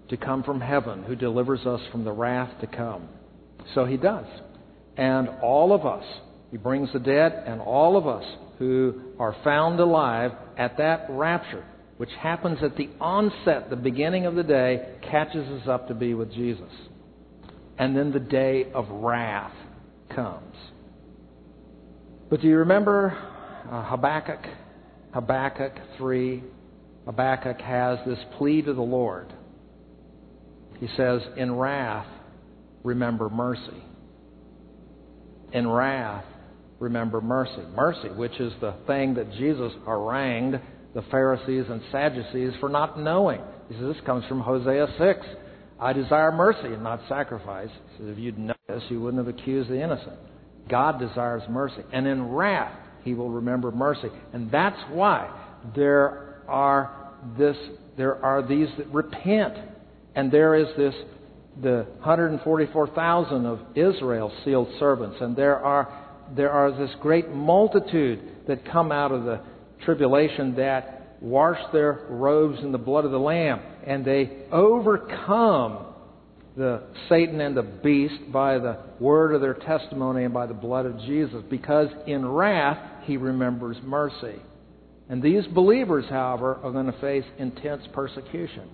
to 0.10 0.18
come 0.18 0.44
from 0.44 0.62
heaven 0.62 1.04
who 1.04 1.16
delivers 1.16 1.66
us 1.66 1.82
from 1.92 2.04
the 2.04 2.12
wrath 2.12 2.50
to 2.62 2.68
come. 2.68 3.10
So 3.74 3.86
he 3.86 3.98
does. 3.98 4.26
And 4.98 5.30
all 5.42 5.74
of 5.74 5.86
us, 5.86 6.06
he 6.52 6.58
brings 6.58 6.92
the 6.94 7.00
dead 7.00 7.44
and 7.46 7.60
all 7.62 7.98
of 7.98 8.08
us 8.08 8.24
who 8.60 9.02
are 9.20 9.36
found 9.44 9.80
alive 9.80 10.32
at 10.58 10.78
that 10.78 11.08
rapture, 11.10 11.66
which 11.98 12.12
happens 12.20 12.60
at 12.64 12.78
the 12.78 12.90
onset, 13.02 13.70
the 13.70 13.76
beginning 13.76 14.26
of 14.26 14.36
the 14.36 14.44
day, 14.44 14.96
catches 15.02 15.46
us 15.62 15.68
up 15.68 15.88
to 15.90 15.94
be 15.94 16.14
with 16.14 16.32
Jesus. 16.32 16.72
And 17.78 17.96
then 17.96 18.14
the 18.14 18.20
day 18.20 18.72
of 18.74 18.90
wrath 18.90 19.52
comes. 20.16 20.56
But 22.30 22.42
do 22.42 22.48
you 22.48 22.58
remember 22.60 23.18
uh, 23.72 23.84
Habakkuk? 23.84 24.46
Habakkuk 25.14 25.74
3. 25.98 26.44
Habakkuk 27.06 27.62
has 27.62 28.00
this 28.06 28.20
plea 28.38 28.62
to 28.62 28.74
the 28.74 28.82
Lord. 28.82 29.32
He 30.80 30.88
says, 30.98 31.22
In 31.38 31.56
wrath, 31.56 32.08
remember 32.84 33.30
mercy. 33.30 33.84
In 35.54 35.68
wrath, 35.68 36.26
remember 36.80 37.22
mercy. 37.22 37.64
Mercy, 37.76 38.10
which 38.10 38.40
is 38.40 38.52
the 38.60 38.76
thing 38.88 39.14
that 39.16 39.32
Jesus 39.34 39.72
harangued 39.86 40.60
the 40.94 41.04
Pharisees 41.12 41.66
and 41.70 41.82
Sadducees 41.92 42.54
for 42.60 42.70
not 42.70 43.00
knowing. 43.00 43.42
He 43.70 43.76
says, 43.76 43.96
This 43.96 44.06
comes 44.06 44.26
from 44.28 44.42
Hosea 44.42 44.88
6. 44.98 45.20
I 45.80 45.94
desire 45.94 46.32
mercy 46.32 46.74
and 46.74 46.84
not 46.84 47.02
sacrifice. 47.08 47.70
He 47.92 47.98
says, 47.98 48.08
If 48.14 48.18
you'd 48.18 48.40
know 48.40 48.56
this, 48.68 48.84
you 48.90 49.02
wouldn't 49.02 49.26
have 49.26 49.34
accused 49.34 49.70
the 49.70 49.82
innocent. 49.82 50.18
God 50.70 51.00
desires 51.00 51.44
mercy. 51.50 51.84
And 51.92 52.08
in 52.08 52.32
wrath, 52.32 52.80
he 53.06 53.14
will 53.14 53.30
remember 53.30 53.72
mercy. 53.72 54.10
And 54.34 54.52
that's 54.52 54.82
why 54.90 55.30
there 55.76 56.41
are 56.49 57.14
this 57.38 57.56
there 57.95 58.23
are 58.23 58.45
these 58.45 58.68
that 58.77 58.88
repent. 58.88 59.53
And 60.15 60.32
there 60.32 60.56
is 60.56 60.68
this 60.76 60.94
the 61.61 61.86
144,000 61.99 63.45
of 63.45 63.60
Israel's 63.76 64.34
sealed 64.44 64.68
servants, 64.80 65.18
and 65.22 65.38
there 65.38 65.57
are 65.57 66.02
there 66.36 66.52
are 66.52 66.72
this 66.72 66.94
great 67.02 67.30
multitude 67.30 68.19
that 68.48 68.65
come 68.69 68.91
out 68.91 69.11
of 69.11 69.23
the 69.23 69.40
tribulation 69.86 70.56
that 70.56 71.18
wash 71.22 71.60
their 71.72 72.06
robes 72.10 72.60
in 72.61 72.72
the 72.72 72.77
blood 72.77 73.06
of 73.06 73.11
the 73.11 73.19
Lamb, 73.19 73.61
and 73.86 74.03
they 74.03 74.30
overcome 74.52 75.86
the 76.57 76.84
Satan 77.10 77.41
and 77.41 77.56
the 77.56 77.64
beast 77.64 78.32
by 78.32 78.57
the 78.57 78.77
word 78.99 79.36
of 79.36 79.41
their 79.41 79.53
testimony 79.53 80.23
and 80.23 80.34
by 80.34 80.45
the 80.45 80.53
blood 80.53 80.86
of 80.86 80.98
Jesus, 80.99 81.44
because 81.49 81.90
in 82.07 82.26
wrath 82.26 82.95
he 83.06 83.18
remembers 83.18 83.77
mercy. 83.84 84.41
And 85.10 85.22
these 85.22 85.45
believers, 85.48 86.06
however, 86.10 86.56
are 86.64 86.72
going 86.72 86.88
to 86.88 86.99
face 86.99 87.26
intense 87.38 87.84
persecution. 87.94 88.69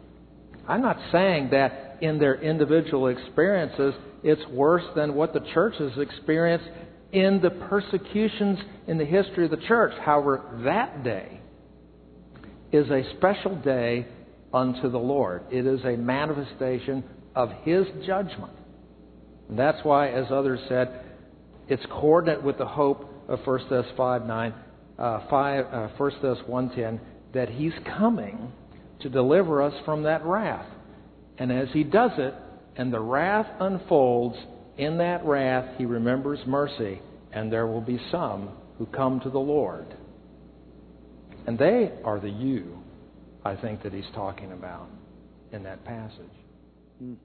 I'm 0.68 0.82
not 0.82 0.98
saying 1.12 1.50
that 1.52 1.98
in 2.02 2.20
their 2.20 2.42
individual 2.42 3.08
experiences 3.08 3.94
it's 4.24 4.46
worse 4.50 4.84
than 4.96 5.16
what 5.16 5.34
the 5.34 5.42
church 5.54 5.76
has 5.80 5.92
experienced 5.98 6.68
in 7.12 7.42
the 7.42 7.50
persecutions 7.50 8.60
in 8.88 8.98
the 8.98 9.06
history 9.06 9.46
of 9.46 9.52
the 9.52 9.66
church. 9.68 9.94
However, 10.04 10.62
that 10.64 11.04
day 11.04 11.42
is 12.72 12.90
a 12.90 13.04
special 13.18 13.56
day 13.58 14.08
unto 14.54 14.90
the 14.90 14.98
Lord. 14.98 15.44
It 15.52 15.66
is 15.66 15.84
a 15.84 15.98
manifestation 15.98 17.04
of 17.36 17.50
His 17.64 17.86
judgment. 18.06 18.54
And 19.50 19.60
that's 19.60 19.84
why, 19.84 20.10
as 20.10 20.26
others 20.32 20.60
said, 20.70 21.04
it's 21.68 21.86
coordinate 21.90 22.44
with 22.44 22.58
the 22.58 22.66
hope 22.66 23.11
of 23.32 23.40
1 23.46 23.70
Thess 23.70 23.86
5 23.96 24.26
9, 24.26 24.54
uh, 25.00 25.20
5, 25.30 25.66
uh, 25.66 25.88
1 25.98 26.12
Thess 26.22 26.38
1.10, 26.48 27.00
that 27.34 27.50
He's 27.50 27.74
coming 27.98 28.52
to 29.02 29.10
deliver 29.10 29.62
us 29.62 29.74
from 29.86 30.04
that 30.04 30.26
wrath. 30.26 30.68
And 31.38 31.52
as 31.52 31.70
He 31.74 31.84
does 31.84 32.12
it, 32.18 32.34
and 32.76 32.94
the 32.94 33.00
wrath 33.00 33.48
unfolds, 33.60 34.38
in 34.78 34.98
that 34.98 35.26
wrath 35.26 35.78
He 35.78 35.86
remembers 35.86 36.40
mercy, 36.46 37.02
and 37.32 37.52
there 37.52 37.68
will 37.68 37.82
be 37.82 38.00
some 38.12 38.50
who 38.78 38.86
come 38.88 39.20
to 39.22 39.30
the 39.30 39.40
Lord. 39.40 39.88
And 41.48 41.58
they 41.58 41.92
are 42.04 42.20
the 42.20 42.30
you, 42.30 42.84
I 43.44 43.56
think, 43.56 43.84
that 43.84 43.94
He's 43.94 44.10
talking 44.14 44.52
about 44.52 44.90
in 45.52 45.64
that 45.64 45.84
passage. 45.86 46.26
Mm. 47.02 47.16